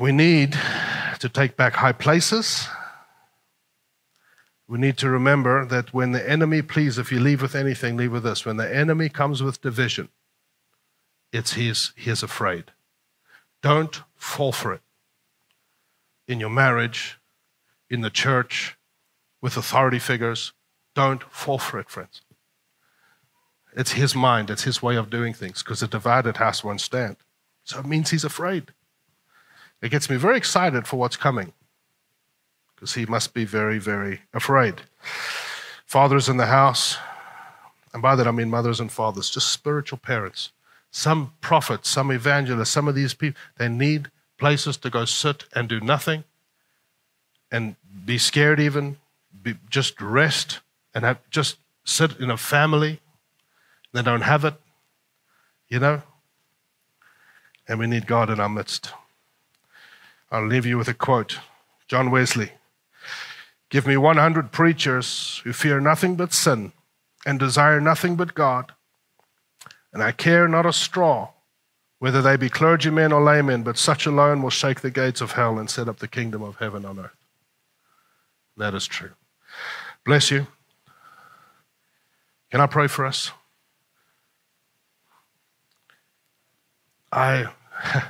We 0.00 0.10
need 0.10 0.58
to 1.20 1.28
take 1.28 1.56
back 1.56 1.74
high 1.74 1.92
places. 1.92 2.66
We 4.66 4.78
need 4.78 4.96
to 4.98 5.08
remember 5.08 5.64
that 5.66 5.94
when 5.94 6.12
the 6.12 6.28
enemy, 6.28 6.62
please, 6.62 6.98
if 6.98 7.12
you 7.12 7.20
leave 7.20 7.42
with 7.42 7.54
anything, 7.54 7.96
leave 7.96 8.12
with 8.12 8.24
this. 8.24 8.44
When 8.44 8.56
the 8.56 8.74
enemy 8.74 9.08
comes 9.08 9.42
with 9.42 9.60
division, 9.60 10.08
it's 11.32 11.52
his, 11.52 11.92
he 11.96 12.10
is 12.10 12.22
afraid. 12.22 12.72
Don't 13.62 14.02
fall 14.16 14.52
for 14.52 14.72
it. 14.72 14.80
In 16.26 16.40
your 16.40 16.50
marriage, 16.50 17.18
in 17.88 18.00
the 18.00 18.10
church, 18.10 18.76
with 19.40 19.56
authority 19.56 19.98
figures, 19.98 20.52
don't 20.94 21.22
fall 21.24 21.58
for 21.58 21.78
it, 21.78 21.90
friends. 21.90 22.22
It's 23.76 23.92
his 23.92 24.14
mind, 24.14 24.50
it's 24.50 24.62
his 24.62 24.82
way 24.82 24.96
of 24.96 25.10
doing 25.10 25.34
things, 25.34 25.62
because 25.62 25.82
a 25.82 25.88
divided 25.88 26.36
house 26.36 26.62
won't 26.62 26.80
stand. 26.80 27.16
So 27.64 27.80
it 27.80 27.86
means 27.86 28.10
he's 28.10 28.24
afraid. 28.24 28.72
It 29.82 29.90
gets 29.90 30.08
me 30.08 30.16
very 30.16 30.36
excited 30.36 30.86
for 30.86 30.96
what's 30.96 31.16
coming, 31.16 31.52
because 32.74 32.94
he 32.94 33.04
must 33.06 33.34
be 33.34 33.44
very, 33.44 33.78
very 33.78 34.22
afraid. 34.32 34.82
Fathers 35.84 36.28
in 36.28 36.36
the 36.36 36.46
house, 36.46 36.98
and 37.92 38.00
by 38.00 38.14
that 38.14 38.28
I 38.28 38.30
mean 38.30 38.50
mothers 38.50 38.80
and 38.80 38.90
fathers, 38.90 39.30
just 39.30 39.52
spiritual 39.52 39.98
parents. 39.98 40.50
Some 40.90 41.32
prophets, 41.40 41.88
some 41.88 42.12
evangelists, 42.12 42.70
some 42.70 42.86
of 42.86 42.94
these 42.94 43.14
people, 43.14 43.40
they 43.56 43.68
need 43.68 44.10
places 44.38 44.76
to 44.78 44.90
go 44.90 45.04
sit 45.04 45.44
and 45.54 45.68
do 45.68 45.80
nothing 45.80 46.24
and 47.50 47.74
be 48.04 48.18
scared 48.18 48.60
even, 48.60 48.98
be, 49.42 49.54
just 49.68 50.00
rest 50.00 50.60
and 50.94 51.04
have, 51.04 51.18
just 51.30 51.56
sit 51.84 52.18
in 52.18 52.30
a 52.30 52.36
family 52.36 53.00
that 53.92 54.04
don't 54.04 54.22
have 54.22 54.44
it, 54.44 54.54
you 55.68 55.78
know? 55.78 56.02
And 57.66 57.78
we 57.78 57.86
need 57.86 58.06
God 58.06 58.30
in 58.30 58.40
our 58.40 58.48
midst. 58.48 58.92
I'll 60.30 60.46
leave 60.46 60.66
you 60.66 60.78
with 60.78 60.88
a 60.88 60.94
quote 60.94 61.38
John 61.88 62.10
Wesley 62.10 62.52
Give 63.70 63.86
me 63.86 63.96
100 63.96 64.52
preachers 64.52 65.40
who 65.42 65.52
fear 65.52 65.80
nothing 65.80 66.14
but 66.14 66.32
sin 66.32 66.72
and 67.26 67.38
desire 67.38 67.80
nothing 67.80 68.14
but 68.14 68.34
God, 68.34 68.72
and 69.92 70.02
I 70.02 70.12
care 70.12 70.46
not 70.46 70.66
a 70.66 70.72
straw 70.72 71.30
whether 72.04 72.20
they 72.20 72.36
be 72.36 72.50
clergymen 72.50 73.12
or 73.12 73.22
laymen, 73.22 73.62
but 73.62 73.78
such 73.78 74.04
alone 74.04 74.42
will 74.42 74.50
shake 74.50 74.82
the 74.82 74.90
gates 74.90 75.22
of 75.22 75.32
hell 75.32 75.58
and 75.58 75.70
set 75.70 75.88
up 75.88 76.00
the 76.00 76.06
kingdom 76.06 76.42
of 76.42 76.56
heaven 76.56 76.84
on 76.84 76.98
earth. 76.98 77.16
That 78.58 78.74
is 78.74 78.86
true. 78.86 79.12
Bless 80.04 80.30
you. 80.30 80.46
Can 82.54 82.60
I 82.60 82.66
pray 82.68 82.86
for 82.86 83.04
us? 83.04 83.32
I 87.10 87.46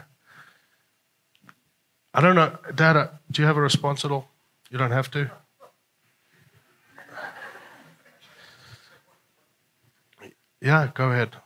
I 2.12 2.20
don't 2.20 2.34
know, 2.36 2.54
Dad. 2.74 3.08
Do 3.30 3.40
you 3.40 3.46
have 3.46 3.56
a 3.56 3.62
response 3.62 4.04
at 4.04 4.10
all? 4.10 4.28
You 4.68 4.76
don't 4.76 4.90
have 4.90 5.10
to. 5.12 5.30
Yeah, 10.60 10.90
go 10.92 11.10
ahead. 11.10 11.36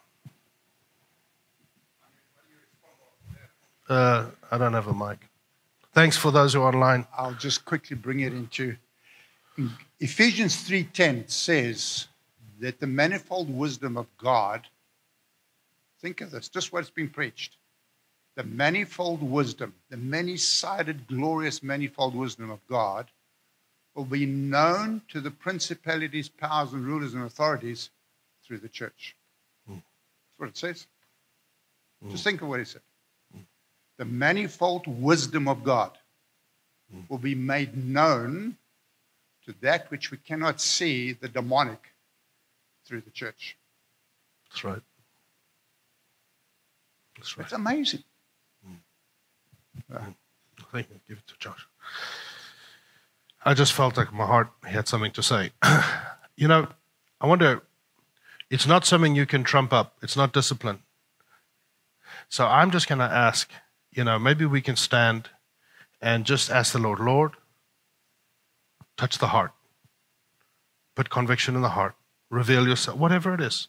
Uh, 3.88 4.26
I 4.51 4.59
don't 4.59 4.74
have 4.74 4.88
a 4.88 4.92
mic. 4.92 5.18
Thanks 5.94 6.16
for 6.16 6.32
those 6.32 6.53
who 6.53 6.62
are 6.62 6.74
online. 6.74 7.07
I'll 7.16 7.34
just 7.34 7.64
quickly 7.64 7.96
bring 7.96 8.18
it 8.18 8.32
into 8.32 8.74
Ephesians 10.01 10.57
3:10 10.68 11.30
says 11.30 12.09
that 12.61 12.80
the 12.80 12.86
manifold 12.86 13.54
wisdom 13.54 13.96
of 13.96 14.06
God 14.18 14.66
think 16.00 16.20
of 16.20 16.30
this 16.30 16.48
just 16.48 16.72
what's 16.72 16.90
been 16.90 17.09
preached 17.09 17.56
the 18.36 18.44
manifold 18.44 19.22
wisdom 19.22 19.74
the 19.90 19.96
many-sided 19.96 21.06
glorious 21.06 21.62
manifold 21.62 22.14
wisdom 22.14 22.50
of 22.50 22.61
God 22.68 23.11
will 23.94 24.04
be 24.04 24.26
known 24.26 25.02
to 25.09 25.20
the 25.20 25.30
principalities 25.30 26.28
powers 26.28 26.72
and 26.72 26.86
rulers 26.86 27.14
and 27.14 27.24
authorities 27.24 27.90
through 28.44 28.59
the 28.59 28.68
church 28.68 29.16
mm. 29.68 29.74
that's 29.74 30.38
what 30.38 30.48
it 30.48 30.56
says 30.56 30.86
mm. 32.04 32.11
just 32.11 32.24
think 32.24 32.42
of 32.42 32.48
what 32.48 32.61
he 32.61 32.64
said 32.64 32.82
mm. 33.36 33.42
the 33.98 34.04
manifold 34.04 34.86
wisdom 34.86 35.48
of 35.48 35.64
God 35.64 35.98
hmm. 36.92 37.00
will 37.09 37.18
be 37.18 37.34
made 37.34 37.76
known 37.76 38.56
to 39.48 39.54
that 39.62 39.90
which 39.90 40.11
we 40.11 40.18
cannot 40.18 40.61
see, 40.61 41.12
the 41.12 41.28
demonic, 41.28 41.94
through 42.89 43.03
the 43.03 43.11
church. 43.11 43.57
That's 44.49 44.64
right. 44.64 44.82
That's 47.16 47.36
right. 47.36 47.45
It's 47.45 47.53
amazing. 47.53 48.03
Mm. 48.66 48.76
Uh, 49.95 49.99
Thank 50.72 50.89
you. 50.91 50.97
Give 51.07 51.18
it 51.18 51.26
to 51.28 51.34
Josh. 51.39 51.66
I 53.45 53.55
just 53.55 53.72
felt 53.72 53.97
like 53.97 54.12
my 54.12 54.26
heart 54.26 54.49
had 54.64 54.89
something 54.89 55.12
to 55.12 55.22
say. 55.22 55.51
you 56.36 56.49
know, 56.49 56.68
I 57.20 57.26
wonder, 57.26 57.62
it's 58.51 58.66
not 58.66 58.84
something 58.84 59.14
you 59.14 59.26
can 59.26 59.45
trump 59.45 59.72
up, 59.72 59.97
it's 60.03 60.16
not 60.16 60.32
discipline. 60.32 60.80
So 62.28 62.47
I'm 62.47 62.70
just 62.70 62.89
going 62.89 62.99
to 62.99 63.05
ask, 63.05 63.51
you 63.93 64.05
know, 64.05 64.18
maybe 64.18 64.45
we 64.45 64.61
can 64.61 64.76
stand 64.76 65.28
and 66.01 66.24
just 66.24 66.51
ask 66.51 66.72
the 66.72 66.78
Lord, 66.78 67.01
Lord, 67.01 67.32
touch 68.97 69.18
the 69.18 69.28
heart, 69.28 69.53
put 70.95 71.11
conviction 71.11 71.55
in 71.55 71.62
the 71.62 71.70
heart, 71.70 71.95
reveal 72.31 72.66
yourself, 72.66 72.99
whatever 72.99 73.35
it 73.35 73.41
is. 73.41 73.68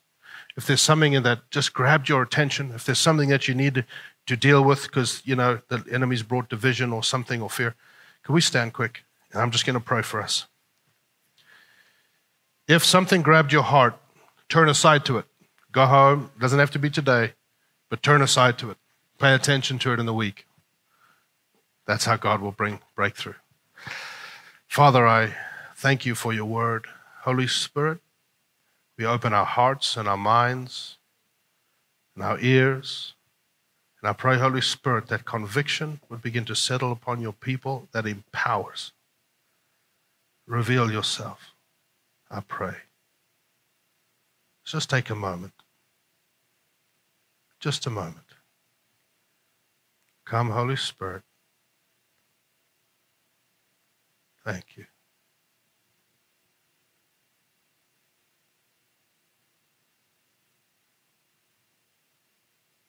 If 0.58 0.66
there's 0.68 0.82
something 0.82 1.14
in 1.14 1.24
that 1.24 1.50
just 1.52 1.74
grabbed 1.74 2.10
your 2.10 2.22
attention, 2.22 2.72
if 2.72 2.86
there's 2.86 3.00
something 3.00 3.30
that 3.30 3.48
you 3.48 3.56
need 3.56 3.86
to 4.26 4.36
deal 4.36 4.64
with 4.64 4.84
because, 4.84 5.22
you 5.26 5.36
know, 5.36 5.62
the 5.70 5.84
enemy's 5.92 6.24
brought 6.24 6.50
division 6.50 6.92
or 6.92 7.04
something 7.04 7.42
or 7.42 7.50
fear, 7.50 7.76
can 8.24 8.36
we 8.36 8.42
stand 8.42 8.74
quick? 8.74 9.04
And 9.32 9.42
I'm 9.42 9.52
just 9.52 9.66
going 9.66 9.76
to 9.76 9.80
pray 9.80 10.02
for 10.02 10.22
us. 10.22 10.48
If 12.68 12.84
something 12.84 13.22
grabbed 13.22 13.52
your 13.52 13.64
heart, 13.64 13.98
turn 14.50 14.70
aside 14.70 15.06
to 15.06 15.18
it. 15.18 15.26
Go 15.72 15.86
home. 15.86 16.32
Doesn't 16.40 16.60
have 16.60 16.72
to 16.72 16.80
be 16.80 16.90
today, 16.90 17.34
but 17.90 18.04
turn 18.04 18.22
aside 18.22 18.58
to 18.60 18.70
it. 18.72 18.78
Pay 19.18 19.34
attention 19.34 19.80
to 19.80 19.94
it 19.94 20.00
in 20.00 20.06
the 20.06 20.14
week. 20.14 20.46
That's 21.86 22.06
how 22.06 22.18
God 22.18 22.42
will 22.42 22.52
bring 22.52 22.80
breakthrough. 22.96 23.34
Father, 24.68 25.08
I 25.08 25.34
thank 25.76 26.06
you 26.06 26.14
for 26.14 26.32
your 26.32 26.46
word. 26.46 26.86
Holy 27.22 27.48
Spirit, 27.48 28.00
we 29.00 29.06
open 29.06 29.32
our 29.32 29.46
hearts 29.46 29.96
and 29.96 30.10
our 30.10 30.18
minds 30.18 30.98
and 32.16 32.24
our 32.24 32.38
ears. 32.42 33.14
And 34.02 34.10
I 34.10 34.14
pray, 34.14 34.38
Holy 34.38 34.60
Spirit, 34.60 35.08
that 35.08 35.24
conviction 35.24 36.02
would 36.10 36.22
begin 36.22 36.44
to 36.46 36.56
settle 36.56 36.92
upon 36.92 37.22
your 37.22 37.32
people 37.32 37.88
that 37.94 38.06
empowers. 38.06 38.92
Reveal 40.46 40.92
yourself, 40.92 41.54
I 42.30 42.42
pray. 42.42 42.76
Just 44.66 44.90
take 44.90 45.10
a 45.10 45.16
moment. 45.16 45.54
Just 47.62 47.86
a 47.86 47.90
moment. 47.90 48.36
Come, 50.26 50.50
Holy 50.50 50.76
Spirit. 50.76 51.24
Thank 54.44 54.76
you. 54.76 54.86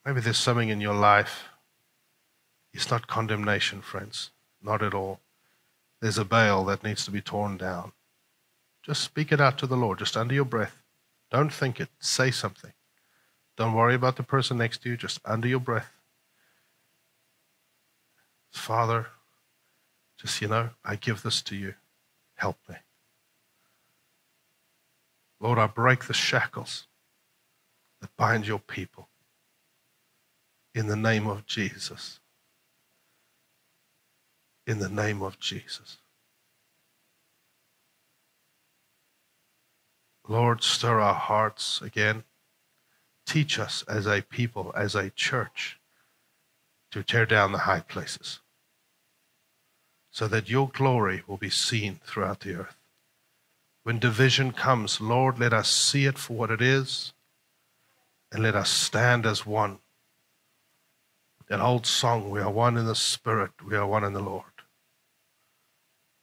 Maybe 0.05 0.20
there's 0.20 0.38
something 0.38 0.68
in 0.68 0.80
your 0.80 0.94
life. 0.94 1.44
It's 2.72 2.90
not 2.90 3.07
condemnation, 3.07 3.82
friends. 3.82 4.30
Not 4.62 4.82
at 4.82 4.94
all. 4.94 5.20
There's 6.01 6.18
a 6.18 6.24
Baal 6.24 6.64
that 6.66 6.82
needs 6.82 7.05
to 7.05 7.11
be 7.11 7.20
torn 7.20 7.57
down. 7.57 7.92
Just 8.82 9.03
speak 9.03 9.30
it 9.30 9.40
out 9.40 9.59
to 9.59 9.66
the 9.66 9.76
Lord, 9.76 9.98
just 9.98 10.16
under 10.16 10.34
your 10.34 10.46
breath. 10.46 10.78
Don't 11.30 11.53
think 11.53 11.80
it. 11.80 11.90
Say 11.98 12.30
something. 12.30 12.72
Don't 13.57 13.74
worry 13.74 13.94
about 13.94 14.16
the 14.16 14.22
person 14.22 14.57
next 14.57 14.82
to 14.82 14.88
you, 14.88 14.96
just 14.96 15.20
under 15.24 15.46
your 15.46 15.61
breath. 15.61 15.92
Father, 18.51 19.09
just, 20.18 20.40
you 20.40 20.48
know, 20.48 20.70
I 20.82 20.96
give 20.96 21.22
this 21.22 21.42
to 21.42 21.57
you. 21.57 21.74
Help 22.36 22.57
me. 22.68 22.76
Lord, 25.40 25.59
I 25.59 25.66
break 25.66 26.07
the 26.07 26.14
shackles 26.14 26.86
that 28.01 28.16
bind 28.16 28.46
your 28.46 28.59
people 28.59 29.09
in 30.75 30.87
the 30.87 30.97
name 30.97 31.27
of 31.27 31.47
Jesus. 31.47 32.21
In 34.66 34.79
the 34.79 34.89
name 34.89 35.23
of 35.23 35.39
Jesus. 35.39 35.99
Lord, 40.29 40.62
stir 40.62 41.01
our 41.01 41.14
hearts 41.14 41.83
again. 41.83 42.25
Teach 43.27 43.59
us 43.59 43.83
as 43.89 44.07
a 44.07 44.23
people, 44.23 44.73
as 44.77 44.95
a 44.95 45.11
church, 45.11 45.79
to 46.93 47.03
tear 47.03 47.27
down 47.27 47.53
the 47.53 47.59
high 47.59 47.81
places 47.81 48.41
so 50.11 50.27
that 50.29 50.51
your 50.51 50.68
glory 50.68 51.23
will 51.27 51.37
be 51.37 51.51
seen 51.51 52.01
throughout 52.05 52.41
the 52.41 52.55
earth. 52.55 52.77
When 53.83 53.99
division 53.99 54.53
comes, 54.53 55.01
Lord, 55.01 55.39
let 55.39 55.53
us 55.53 55.71
see 55.71 56.05
it 56.05 56.18
for 56.18 56.35
what 56.35 56.51
it 56.51 56.61
is 56.61 57.12
and 58.33 58.43
let 58.43 58.55
us 58.55 58.71
stand 58.71 59.25
as 59.25 59.47
one. 59.47 59.79
That 61.51 61.61
old 61.61 61.84
song, 61.84 62.30
we 62.30 62.38
are 62.38 62.51
one 62.51 62.76
in 62.76 62.86
the 62.86 62.94
Spirit, 62.94 63.51
we 63.66 63.76
are 63.76 63.86
one 63.86 64.05
in 64.05 64.12
the 64.12 64.22
Lord. 64.22 64.44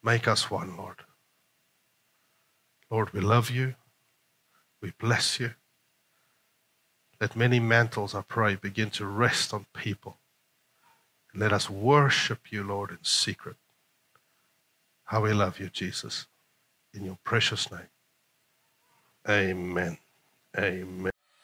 Make 0.02 0.26
us 0.26 0.50
one, 0.50 0.78
Lord. 0.78 1.04
Lord, 2.90 3.12
we 3.12 3.20
love 3.20 3.50
you. 3.52 3.76
We 4.82 4.94
bless 4.98 5.38
you. 5.38 5.52
Let 7.20 7.36
many 7.36 7.60
mantles, 7.60 8.16
I 8.16 8.22
pray, 8.22 8.56
begin 8.56 8.90
to 8.92 9.06
rest 9.06 9.54
on 9.54 9.66
people. 9.74 10.18
let 11.36 11.52
us 11.52 11.70
worship 11.70 12.52
you, 12.52 12.64
Lord, 12.64 12.92
in 12.92 13.04
secret. 13.04 13.58
How 15.04 15.22
we 15.24 15.34
love 15.34 15.60
you, 15.60 15.70
Jesus. 15.70 16.26
In 16.94 17.04
your 17.04 17.18
precious 17.26 17.70
name. 17.70 17.90
Amen. 19.30 19.98
Amen. 20.58 21.12